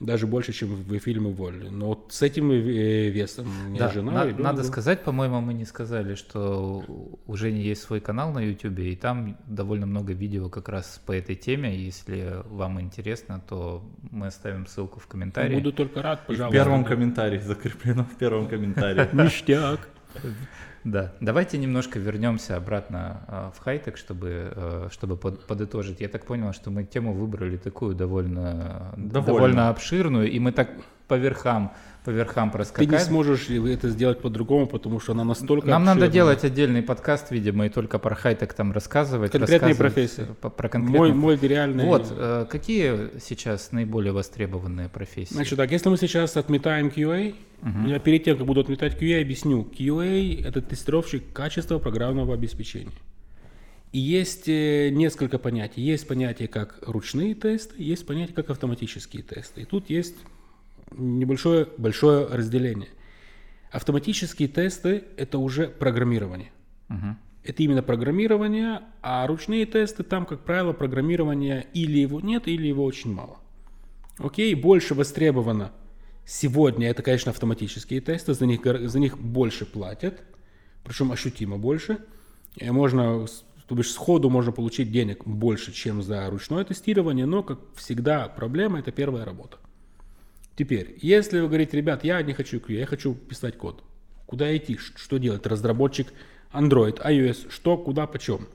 [0.00, 1.68] Даже больше, чем в фильме Волли.
[1.70, 5.64] Но вот с этим э, весом Да, жена, на- ребенок надо сказать, по-моему, мы не
[5.64, 6.84] сказали, что
[7.26, 11.10] у Жени есть свой канал на YouTube, и там довольно много видео как раз по
[11.10, 11.76] этой теме.
[11.76, 15.54] Если вам интересно, то мы оставим ссылку в комментарии.
[15.56, 16.56] Буду только рад, И в пожалуйста.
[16.56, 19.08] первом комментарии, закреплено в первом комментарии.
[19.12, 19.88] Ништяк.
[20.84, 26.00] Да, давайте немножко вернемся обратно а, в хайтек, чтобы, э, чтобы под- подытожить.
[26.00, 29.22] Я так понял, что мы тему выбрали такую довольно, Довольно.
[29.26, 30.70] довольно обширную, и мы так
[31.08, 31.72] по верхам,
[32.08, 32.86] по верхам Ты проскакали.
[32.88, 36.12] не сможешь это сделать по-другому, потому что она настолько Нам надо обширная.
[36.14, 39.30] делать отдельный подкаст, видимо, и только про хайтек там рассказывать.
[39.32, 40.22] Конкретные профессии.
[40.22, 41.12] э, по- Про конкретные.
[41.12, 41.84] Мой, мой реальный...
[41.84, 45.34] Вот, э, какие сейчас наиболее востребованные профессии?
[45.34, 47.34] Значит так, если мы сейчас отметаем QA,
[47.86, 49.68] я перед тем, как буду отметать QA, объясню.
[49.78, 52.92] QA– это тестировщик качества программного обеспечения.
[53.92, 55.82] И есть э, несколько понятий.
[55.82, 59.60] Есть понятие как ручные тесты, есть понятие как автоматические тесты.
[59.60, 60.16] И тут есть
[60.92, 62.90] небольшое большое разделение.
[63.70, 66.50] Автоматические тесты– это уже программирование.
[66.88, 67.18] Мгм.
[67.44, 72.84] Это именно программирование, а ручные тесты там, как правило, программирование или его нет, или его
[72.84, 73.38] очень мало.
[74.18, 75.72] Окей, больше востребовано
[76.26, 80.22] сегодня, это, конечно, автоматические тесты, за них, за них больше платят,
[80.84, 81.98] причем ощутимо больше.
[82.56, 83.26] И можно,
[83.66, 88.78] то бишь сходу можно получить денег больше, чем за ручное тестирование, но, как всегда, проблема–
[88.80, 89.58] это первая работа.
[90.58, 93.84] Теперь, если вы говорите, ребят, я не хочу QA, я хочу писать код.
[94.26, 94.76] Куда идти?
[94.76, 95.46] Что делать?
[95.46, 96.08] Разработчик
[96.52, 98.48] Android, iOS, что, куда, почем?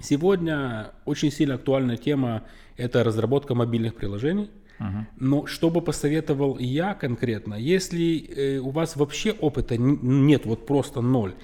[0.00, 2.44] Сегодня очень сильно актуальная тема–
[2.76, 4.50] это разработка мобильных приложений.
[5.18, 11.00] Но что бы посоветовал я конкретно, если э, у вас вообще опыта нет, вот просто
[11.00, 11.34] ноль,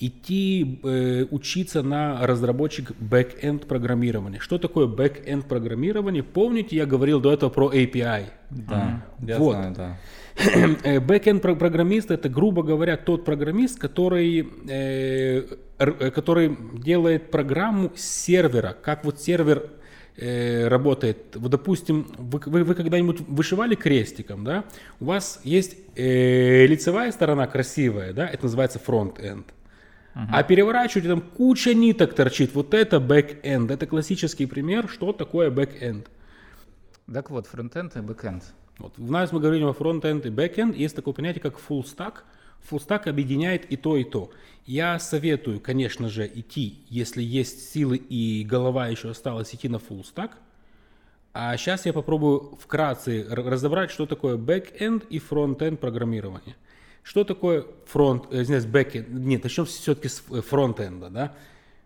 [0.00, 4.38] идти э, учиться на разработчик back-end программирования.
[4.40, 6.22] Что такое back-end программирование?
[6.22, 8.26] Помните, я говорил до этого про API?
[8.50, 9.52] Да, я Вот.
[9.56, 9.98] знаю, да.
[11.00, 15.46] Back-end про- программист это, грубо говоря, тот программист, который, э,
[15.78, 18.76] р- э, который делает программу с сервера.
[18.80, 19.68] Как вот сервер
[20.16, 21.34] э, работает.
[21.36, 24.64] Вот, допустим, вы, вы, вы когда-нибудь вышивали крестиком, да?
[25.00, 28.28] У вас есть э, лицевая сторона красивая, да?
[28.28, 29.46] Это называется front-end.
[30.30, 32.52] А переворачиваете, там куча ниток торчит.
[32.52, 33.70] Вот это back-end.
[33.70, 36.10] Это классический пример, что такое back-end.
[37.12, 38.42] Так вот, фронтенд и бэкенд.
[38.78, 38.98] Вот.
[38.98, 40.74] В нас мы говорим о фронт-энд и бэк-энд.
[40.74, 42.14] Есть такое понятие, как full stack.
[42.68, 44.32] Full stack объединяет и то, и то.
[44.66, 50.04] Я советую, конечно же, идти, если есть силы и голова еще осталась, идти на full
[50.04, 50.32] stack.
[51.32, 56.56] А сейчас я попробую вкратце разобрать, что такое бэк-энд и фронт-энд программирование.
[57.08, 59.08] Что такое фронт, э, извиняюсь, бэк-энд?
[59.08, 61.36] Нет, начнем все-таки с э, фронт-энда, да?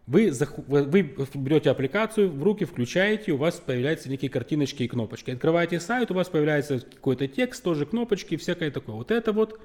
[0.08, 0.32] Вы
[0.66, 1.02] вы
[1.34, 5.30] берете аппликацию в руки, включаете, у вас появляются некие картиночки и кнопочки.
[5.30, 8.96] Открываете сайт, у вас появляется какой-то текст, тоже кнопочки, всякое такое.
[8.96, 9.60] Вот это вот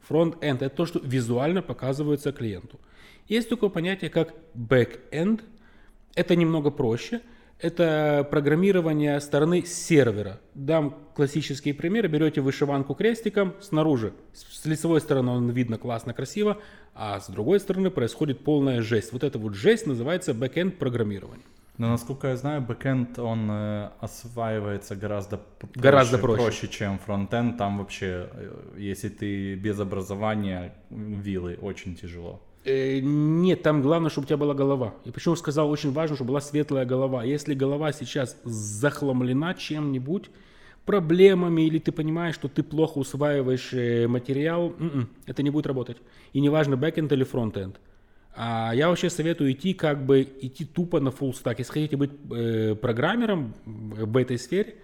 [0.00, 2.80] фронт-энд, это то, что визуально показывается клиенту.
[3.28, 5.44] Есть такое понятие, как бэк-энд.
[6.16, 7.20] Это немного проще.
[7.58, 10.40] Это программирование стороны сервера.
[10.54, 12.06] Дам классический пример.
[12.08, 14.12] Берете вышиванку крестиком снаружи.
[14.34, 16.58] С лицевой стороны он видно классно, красиво,
[16.94, 19.12] а с другой стороны происходит полная жесть.
[19.12, 21.44] Вот эта вот жесть называется бэкенд программирование.
[21.78, 26.68] Но насколько я знаю, бэкэнд, он э, осваивается гораздо, п- Гораздо проще.
[26.68, 27.58] чем фронтенд.
[27.58, 32.42] Там вообще, э, если ты без образования, вилы очень тяжело.
[32.66, 34.94] Э, Нет, там главное, чтобы у тебя была голова.
[35.04, 37.22] И почему сказал, очень важно, чтобы была светлая голова.
[37.22, 40.30] Если голова сейчас захламлена чем-нибудь,
[40.84, 45.98] проблемами, или ты понимаешь, что ты плохо усваиваешь э, материал, м-м, это не будет работать.
[46.32, 47.80] И неважно, бэкенд или фронтенд.
[48.34, 51.56] А я вообще советую идти как бы идти тупо на full stack.
[51.58, 54.76] Если хотите быть э, программером в этой сфере,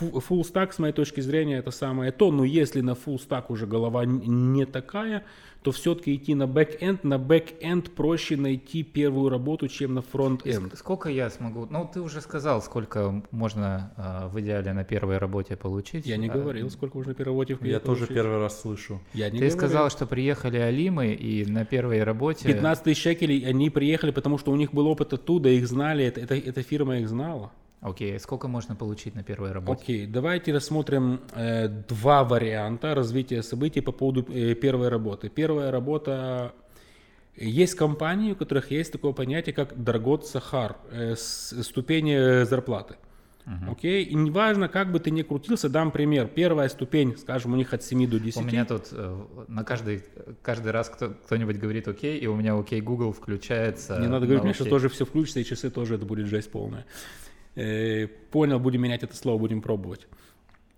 [0.00, 2.30] full stack, с моей точки зрения, это самое то.
[2.32, 5.24] Но если на full stack уже голова не такая,
[5.62, 7.00] то все-таки идти на back-end.
[7.02, 11.66] На back-end проще найти первую работу, чем на ск- Сколько я смогу?
[11.70, 16.06] Ну, ты уже сказал, сколько можно а, в идеале на первой работе получить.
[16.06, 18.14] Я не А, говорил, сколько можно первой работе в Я тоже получить.
[18.14, 19.00] первый раз слышу.
[19.12, 19.58] Я не Ты говорил.
[19.58, 22.46] сказал, что приехали Алимы, и на первой работе...
[22.46, 26.20] 15 тысяч шекелей, они приехали, потому что у них был опыт оттуда, их знали, это,
[26.20, 27.52] это- эта фирма их знала.
[27.80, 29.82] Окей, сколько можно получить на первой работе?
[29.82, 35.30] Окей, давайте рассмотрим э, два варианта развития событий по поводу э, первой работы.
[35.30, 36.52] Первая работа
[37.36, 42.96] есть компании, у которых есть такое понятие, как Даргот Сахар, э, ступени э, зарплаты.
[43.68, 46.28] Окей, и неважно, как бы ты ни крутился, дам пример.
[46.28, 48.42] Первая ступень, скажем, у них от 7 до 10.
[48.42, 50.04] У меня тут э, на каждый,
[50.42, 53.98] каждый раз кто, кто-нибудь говорит окей, и у меня окей Google включается.
[53.98, 56.52] Не надо на говорить, мне, что тоже все включится, и часы тоже это будет жесть
[56.52, 56.86] полная.
[57.60, 60.06] Э, понял, будем менять это слово, будем пробовать.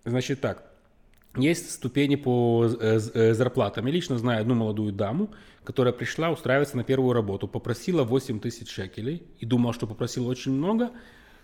[0.03, 0.69] Значит так,
[1.37, 3.85] есть ступени по э, э, зарплатам.
[3.85, 5.29] Я лично знаю одну молодую даму,
[5.63, 10.51] которая пришла устраиваться на первую работу, попросила 8 тысяч шекелей и думала, что попросила очень
[10.51, 10.91] много.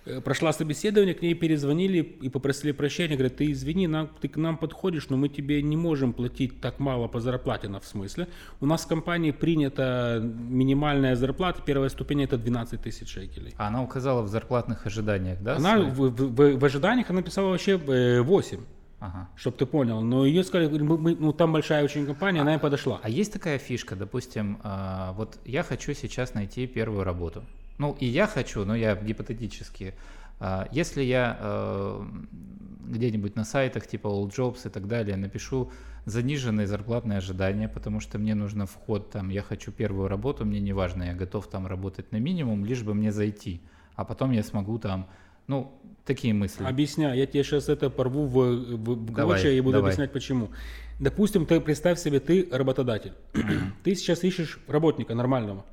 [0.06, 3.16] Э, Прошла собеседование, к ней перезвонили и попросили прощения.
[3.16, 6.80] Говорят, ты извини, нам, ты к нам подходишь, но мы тебе не можем платить так
[6.80, 8.28] мало по зарплате, на в смысле.
[8.62, 13.54] У нас в компании принята минимальная зарплата, первая ступень это 12 тысяч шекелей.
[13.58, 15.58] А она указала в зарплатных ожиданиях, да?
[15.58, 18.60] Она в, в- в- в ожиданиях она писала вообще э, 8,
[19.02, 19.30] Ага.
[19.36, 20.02] чтобы ты понял.
[20.02, 23.00] Но ее сказали, мы- мы- ну там большая очень компания, она и подошла.
[23.04, 27.44] А есть такая фишка, допустим, а, вот я хочу сейчас найти первую работу.
[27.80, 29.96] Ну, и я хочу, но я гипотетически.
[30.40, 32.06] А, Если я э,
[32.88, 35.72] где-нибудь на сайтах типа All Jobs и так далее напишу
[36.06, 40.74] заниженные зарплатные ожидания, потому что мне нужно вход там, я хочу первую работу, мне не
[40.74, 43.62] важно, я готов там работать на минимум, лишь бы мне зайти,
[43.96, 45.08] а потом я смогу там,
[45.48, 45.72] ну,
[46.06, 46.64] такие мысли.
[46.64, 49.92] Объясняю, я тебе сейчас это порву в, в, в Давай, клочья и буду давай.
[49.92, 50.50] объяснять почему.
[51.00, 53.14] Допустим, ты представь себе, ты работодатель.
[53.84, 55.66] ты сейчас ищешь работника нормального.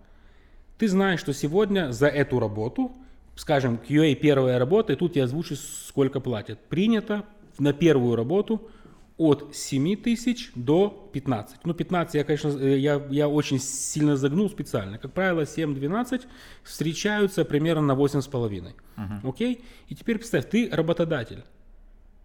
[0.79, 2.93] Ты знаешь, что сегодня за эту работу,
[3.35, 6.61] скажем, QA первая работа, и тут я озвучу, сколько платят.
[6.69, 7.25] Принято
[7.59, 8.69] на первую работу
[9.17, 11.65] от 7 тысяч до 15.
[11.65, 14.99] Ну, 15 я, конечно, э, я, я очень сильно загнул специально.
[14.99, 16.27] Как правило, 7-12
[16.63, 18.75] встречаются примерно на 8,5.
[18.97, 19.29] Uh-huh.
[19.29, 19.65] Окей?
[19.89, 21.45] И теперь представь, ты работодатель.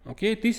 [0.03, 0.53] Окей, ты...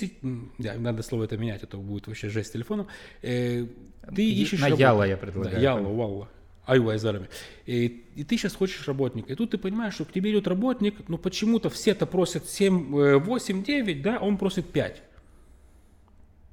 [0.57, 2.87] Да, надо слово это менять, а то будет вообще жесть телефоном.
[3.21, 3.67] Э,
[4.15, 4.59] ты ищешь...
[4.59, 5.55] На Яла я предлагаю.
[5.55, 6.29] Да, Яла, Валла.
[6.65, 7.29] Айва Айзарами.
[7.65, 9.33] И, и ты сейчас хочешь работника.
[9.33, 13.63] И тут ты понимаешь, что к тебе идет работник, но почему-то все-то просят 7, 8,
[13.63, 15.03] 9, да, а он просит 5.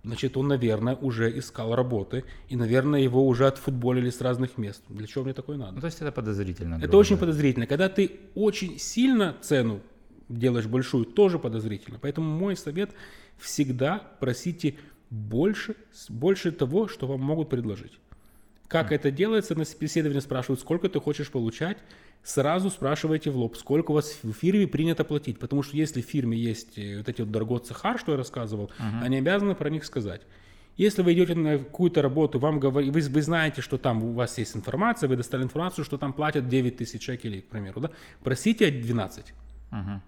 [0.02, 4.82] Значит, он, наверное, уже искал работы, и, наверное, его уже отфутболили с разных мест.
[4.88, 5.72] Для чего мне такое надо?
[5.72, 6.80] Ну, то есть это подозрительно.
[6.82, 7.32] Это очень говоря.
[7.32, 7.66] подозрительно.
[7.66, 9.80] Когда ты очень сильно цену
[10.28, 11.98] делаешь большую, тоже подозрительно.
[12.00, 12.92] Поэтому мой совет
[13.38, 14.76] всегда просите
[15.10, 15.76] больше,
[16.08, 17.92] больше того, что вам могут предложить.
[18.70, 18.94] Как mm.
[18.94, 21.78] это делается, на собеседовании спрашивают, сколько ты хочешь получать,
[22.22, 25.40] сразу спрашивайте в лоб, сколько у вас в фирме принято платить.
[25.40, 28.70] Потому что если в фирме есть э, вот эти вот дорогой цехар, что я рассказывал,
[28.78, 29.02] uh-huh.
[29.02, 30.22] они обязаны про них сказать.
[30.76, 34.38] Если вы идете на какую-то работу, вам говорят, вы, вы знаете, что там у вас
[34.38, 37.90] есть информация, вы достали информацию, что там платят 9 тысяч шекелей, к примеру, да?
[38.22, 39.34] просите 12.
[39.72, 40.00] Uh-huh.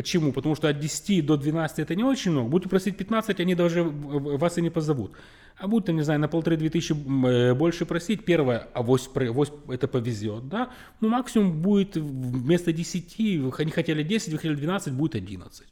[0.00, 0.32] Почему?
[0.32, 2.48] Потому что от 10 до 12 это не очень много.
[2.48, 5.12] Будете просить 15, они даже вас и не позовут.
[5.58, 9.88] А будут, не знаю, на полторы-две тысячи э, больше просить, первое, а авось, авось это
[9.88, 10.70] повезет, да,
[11.02, 15.66] ну максимум будет вместо 10, они хотели 10, вы хотели 12, будет 11.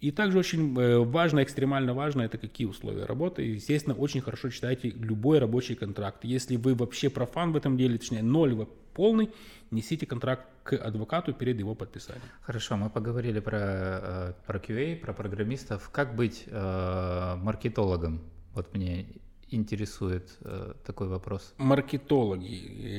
[0.00, 3.42] И также очень э, важно, экстремально важно, это какие условия работы.
[3.42, 6.24] Естественно, очень хорошо читайте любой рабочий контракт.
[6.24, 9.30] Если вы вообще профан в этом деле, точнее ноль, вы полный,
[9.70, 12.22] несите контракт к адвокату перед его подписанием.
[12.42, 15.90] Хорошо, мы поговорили про, э, про QA, про программистов.
[15.90, 18.20] Как быть э, маркетологом?
[18.54, 19.06] Вот мне
[19.50, 21.54] интересует э, такой вопрос.
[21.58, 22.54] Маркетологи.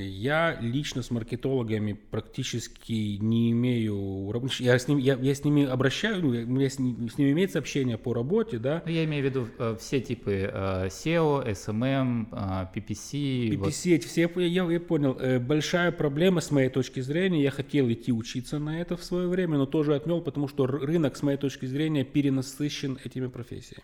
[0.07, 4.31] Я лично с маркетологами практически не имею...
[4.59, 7.59] Я с, ним, я, я с ними обращаюсь, у меня с, ним, с ними имеется
[7.59, 8.83] общение по работе, да.
[8.85, 13.49] Ну, я имею в виду э, все типы э, SEO, SMM, э, PPC.
[13.49, 13.67] PPC, вот.
[13.67, 15.17] эти все, я, я понял.
[15.19, 19.27] Э, большая проблема с моей точки зрения, я хотел идти учиться на это в свое
[19.27, 23.83] время, но тоже отмел, потому что рынок, с моей точки зрения, перенасыщен этими профессиями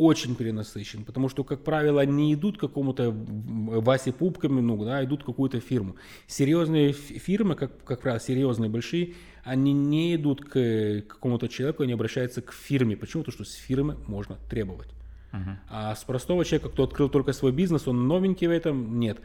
[0.00, 5.22] очень перенасыщен, потому что, как правило, не идут к какому-то Васе Пупками, ну, да, идут
[5.22, 5.96] в какую-то фирму.
[6.26, 9.12] Серьезные фирмы, как, как правило, серьезные, большие,
[9.44, 12.96] они не идут к какому-то человеку, они обращаются к фирме.
[12.96, 13.24] Почему?
[13.24, 14.88] Потому что с фирмы можно требовать.
[15.32, 15.56] Uh-huh.
[15.68, 19.18] А с простого человека, кто открыл только свой бизнес, он новенький в этом, нет.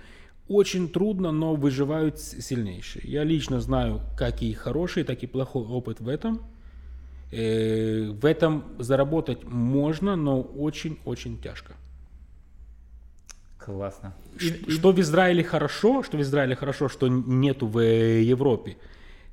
[0.49, 3.09] Очень трудно, но выживают сильнейшие.
[3.09, 6.41] Я лично знаю как и хороший, так и плохой опыт в этом–
[7.35, 11.73] в этом заработать можно, но очень-очень тяжко.
[13.57, 14.13] Классно.
[14.37, 18.77] Что в Израиле хорошо, что в Израиле хорошо, что нету в Европе.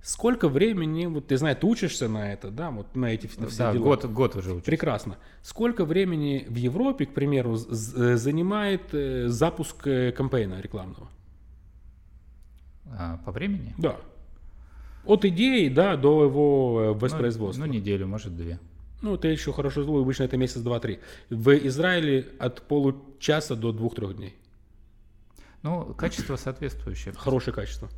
[0.02, 3.58] Сколько времени, вот ты знаешь, ты учишься на это, да, вот на эти на все
[3.58, 3.84] да, дела.
[3.84, 4.64] год, год уже учусь.
[4.64, 5.16] Прекрасно.
[5.42, 9.76] Сколько времени в Европе, к примеру, э, занимает э, запуск
[10.16, 11.08] кампейна рекламного?
[12.86, 13.74] А, по времени?
[13.78, 13.96] Да.
[15.04, 17.64] От идеи, да, до его э, воспроизводства.
[17.64, 18.58] Ну, ну, неделю, может, две.
[19.00, 21.00] Ну, это еще хорошо обычно это месяц, два, три.
[21.28, 24.36] В Израиле от получаса до двух-трех дней.
[25.62, 27.14] Ну, качество соответствующее.
[27.16, 27.88] Хорошее качество.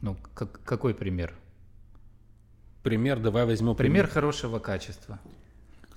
[0.00, 1.34] Ну, как, какой пример?
[2.84, 3.74] Пример, давай возьмем.
[3.74, 5.18] Пример, пример хорошего качества.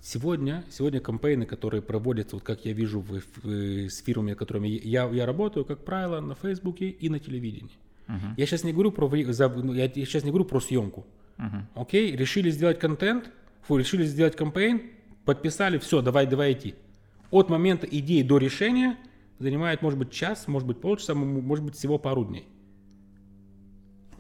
[0.02, 5.08] Сегодня, сегодня кампейны, которые проводятся, вот как я вижу в, в, с фирмами, которыми я,
[5.08, 7.78] я работаю, как правило, на Фейсбуке и на телевидении.
[8.12, 8.34] Uh-huh.
[8.36, 11.06] Я сейчас не говорю про ну, я сейчас не говорю про съемку.
[11.38, 11.64] Uh-huh.
[11.76, 13.32] Окей, решили сделать контент,
[13.62, 14.82] фу, решили сделать кампейн,
[15.26, 16.76] подписали, все, давай, давай идти.
[17.30, 18.98] От момента идеи до решения
[19.40, 22.48] занимает, может быть, час, может быть, полчаса, может быть, всего пару дней.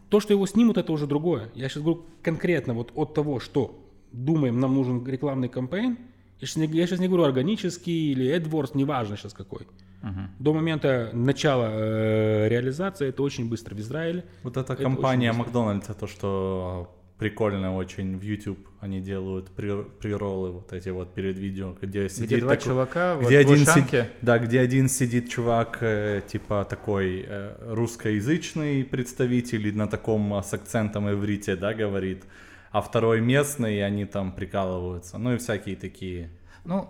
[0.10, 1.50] То, что его снимут, это уже другое.
[1.54, 3.82] Я сейчас говорю конкретно вот от того, что
[4.12, 5.98] думаем, нам нужен рекламный кампейн.
[6.40, 9.68] Я сейчас не, я сейчас не говорю органический или AdWords, неважно сейчас какой.
[10.03, 10.19] Угу.
[10.40, 14.26] До момента начала э, реализации это очень быстро в Израиле.
[14.44, 20.73] Вот эта это компания Макдональдса, то, что прикольно очень в YouTube они делают приролы вот
[20.73, 24.40] эти вот перед видео, где сидит где два такой, чувака где вот один сидит, да,
[24.40, 31.56] где один сидит чувак э, типа такой э, русскоязычный представитель на таком с акцентом иврите,
[31.56, 32.23] да, говорит,
[32.72, 36.32] а второй местный, и они там прикалываются, ну и всякие такие.
[36.65, 36.90] Ну,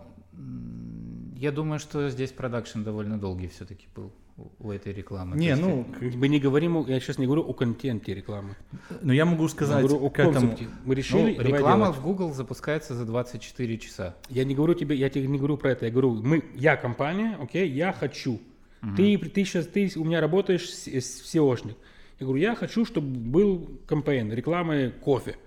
[1.42, 4.12] я думаю, что здесь продакшн довольно долгий все-таки был
[4.60, 5.36] у этой рекламы.
[5.38, 8.56] Не, ну, мы не говорим, я сейчас не говорю о контенте рекламы.
[9.02, 10.68] Но я могу сказать, я говорю о концепте.
[10.86, 11.98] Мы решили, ну, реклама делать.
[11.98, 14.16] в Google запускается за 24 часа.
[14.30, 17.36] Я не говорю тебе, я тебе не говорю про это, я говорю, мы, я компания,
[17.42, 18.40] окей, я хочу.
[18.84, 18.96] Угу.
[18.96, 21.76] Ты, ты сейчас, ты у меня работаешь с, с SEOшник.
[22.20, 25.38] Я говорю, я хочу, чтобы был кампейн рекламы кофе.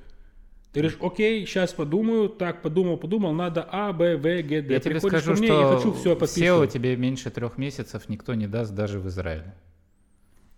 [0.74, 4.74] Ты говоришь, окей, сейчас подумаю, так, подумал, подумал, надо А, Б, В, Г, Д.
[4.74, 6.72] Я тебе скажу, мне, что я хочу все SEO подписывать.
[6.72, 9.54] тебе меньше трех месяцев никто не даст даже в Израиле.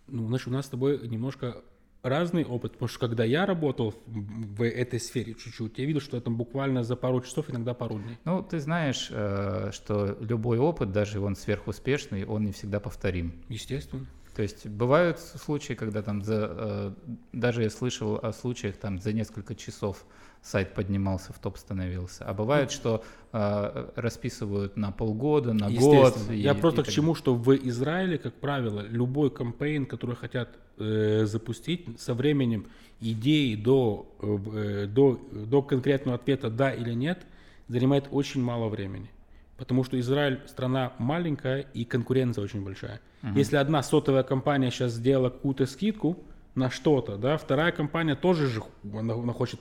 [0.06, 1.62] Ну, значит, у нас с тобой немножко
[2.02, 6.16] разный опыт, потому что когда я работал в в этой сфере чуть-чуть, я видел, что
[6.16, 8.16] это буквально за пару часов, иногда пару дней.
[8.24, 13.34] Ну, ты знаешь, э, что любой опыт, даже он сверхуспешный, он не всегда повторим.
[13.50, 14.06] Естественно.
[14.36, 16.92] То есть бывают случаи, когда там за, э,
[17.32, 20.04] даже я слышал о случаях, там за несколько часов
[20.42, 22.22] сайт поднимался, в топ становился.
[22.26, 23.02] А бывает, что
[23.32, 26.18] э, расписывают на полгода, на год.
[26.30, 30.50] И- Я просто и к чему, что в Израиле, как правило, любой кампейн, который хотят
[30.78, 32.66] э, запустить, со временем
[33.00, 34.38] идеи до, э,
[34.84, 37.24] э, до, до конкретного ответа «да» или «нет»
[37.68, 39.08] занимает очень мало времени.
[39.56, 43.00] Потому что Израиль страна маленькая и конкуренция очень большая.
[43.34, 46.22] Если одна сотовая компания сейчас сделала какую-то скидку
[46.54, 48.62] на что-то, да, вторая компания тоже же
[48.92, 49.60] она, она хочет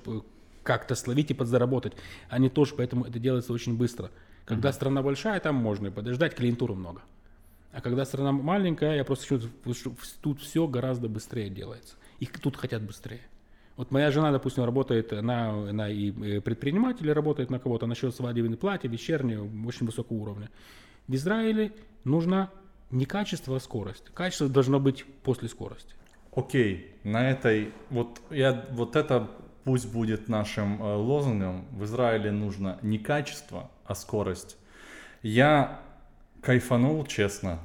[0.64, 1.94] как-то словить и подзаработать.
[2.30, 4.12] Они тоже, поэтому это делается очень быстро.
[4.46, 7.02] Когда страна большая, там можно и подождать, клиентуры много.
[7.72, 11.96] А когда страна маленькая, я просто чувствую, что тут все гораздо быстрее делается.
[12.20, 13.22] Их тут хотят быстрее.
[13.78, 18.88] Вот моя жена, допустим, работает, она, она и предприниматель, работает на кого-то насчет свадебной платья,
[18.88, 20.50] вечернее, очень высокого уровня.
[21.08, 21.74] В Израиле
[22.04, 22.50] нужно
[22.90, 24.06] не качество, а скорость.
[24.14, 25.94] Качество должно быть после скорости.
[26.34, 29.30] Окей, на этой, вот, я, вот это
[29.64, 31.66] пусть будет нашим э, лозунгом.
[31.72, 34.58] В Израиле нужно не качество, а скорость.
[35.22, 35.82] Я
[36.42, 37.60] кайфанул, честно.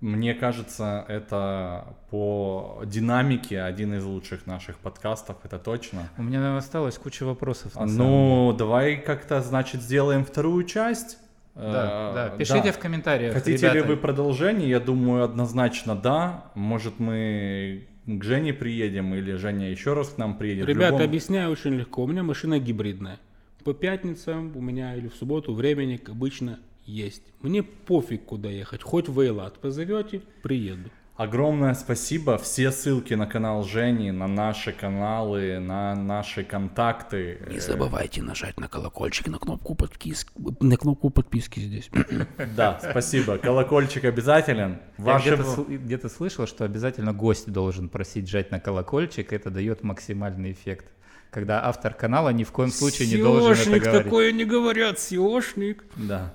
[0.00, 6.08] Мне кажется, это по динамике один из лучших наших подкастов, это точно.
[6.16, 7.72] У меня осталось куча вопросов.
[7.74, 7.84] А.
[7.84, 11.18] Ну, давай как-то, значит, сделаем вторую часть.
[11.54, 12.28] Да, Э, да.
[12.38, 12.72] Пишите да.
[12.72, 13.34] в комментариях.
[13.34, 13.88] Хотите ли ребята.
[13.88, 14.70] вы продолжение?
[14.70, 16.44] Я думаю, однозначно да.
[16.54, 20.66] Может, мы к Жене приедем или Женя еще раз к нам приедет.
[20.66, 22.04] Ребята, любом- объясняю очень легко.
[22.04, 23.18] У меня машина гибридная.
[23.64, 27.22] По пятницам у меня или в субботу времени как обычно есть.
[27.40, 28.82] Мне пофиг, куда ехать.
[28.82, 30.90] Хоть в Эйлат позовете, приеду.
[31.20, 32.38] Огромное спасибо.
[32.38, 37.38] Все ссылки на канал Жени, на наши каналы, на наши контакты.
[37.46, 40.30] Не забывайте нажать на колокольчик, на кнопку подписки,
[40.60, 41.90] на кнопку подписки здесь.
[42.56, 43.36] Да, спасибо.
[43.36, 44.78] Колокольчик обязателен.
[44.96, 45.26] Я Ваши...
[45.26, 50.52] где-то, сл- где-то слышал, что обязательно гость должен просить жать на колокольчик, это дает максимальный
[50.52, 50.86] эффект.
[51.30, 54.04] Когда автор канала ни в коем случае не должен это говорить.
[54.04, 55.84] такое не говорят, сеошник.
[55.96, 56.32] Да.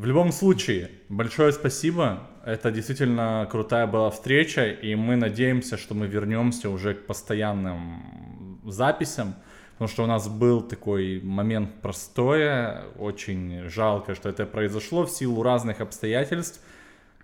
[0.00, 2.26] В любом случае, большое спасибо.
[2.46, 9.34] Это действительно крутая была встреча, и мы надеемся, что мы вернемся уже к постоянным записям,
[9.72, 15.42] потому что у нас был такой момент простое, очень жалко, что это произошло в силу
[15.42, 16.62] разных обстоятельств.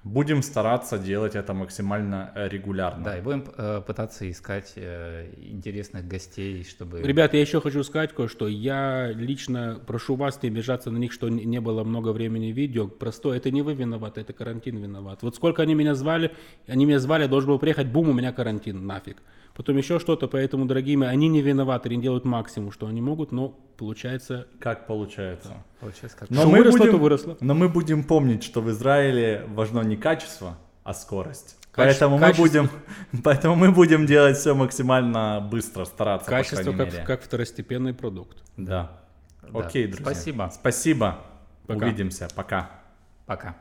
[0.07, 3.05] Будем стараться делать это максимально э, регулярно.
[3.05, 7.03] Да, и будем э, пытаться искать э, интересных гостей, чтобы...
[7.03, 8.47] Ребята, я еще хочу сказать кое-что.
[8.47, 12.87] Я лично прошу вас не обижаться на них, что не не было много времени видео.
[12.87, 15.23] Просто это не вы виноваты, это карантин виноват.
[15.23, 16.31] Вот сколько они меня звали,
[16.69, 19.17] они меня звали, я должен был приехать, бум, у меня карантин, нафиг.
[19.57, 23.33] Потом еще что-то, поэтому, дорогие мои, они не виноваты, они делают максимум, что они могут,
[23.33, 24.47] но получается...
[24.61, 25.55] Как получается?
[25.81, 26.29] Получается, как...
[26.29, 27.37] Но Что мы, выросло, будем, то выросло.
[27.41, 31.57] но мы будем помнить, что в Израиле важно не качество, а скорость.
[31.73, 32.71] Каче- поэтому, качество- мы будем,
[33.25, 37.05] поэтому мы будем делать все максимально быстро, стараться, по Качество крайней как, мере.
[37.05, 38.37] как второстепенный продукт.
[38.59, 39.01] Да.
[39.41, 39.61] Да.
[39.61, 40.05] Окей, друзья.
[40.05, 40.51] Спасибо.
[40.53, 41.19] Спасибо.
[41.67, 41.87] Пока.
[41.87, 42.29] Увидимся.
[42.35, 42.71] Пока.
[43.25, 43.57] Пока.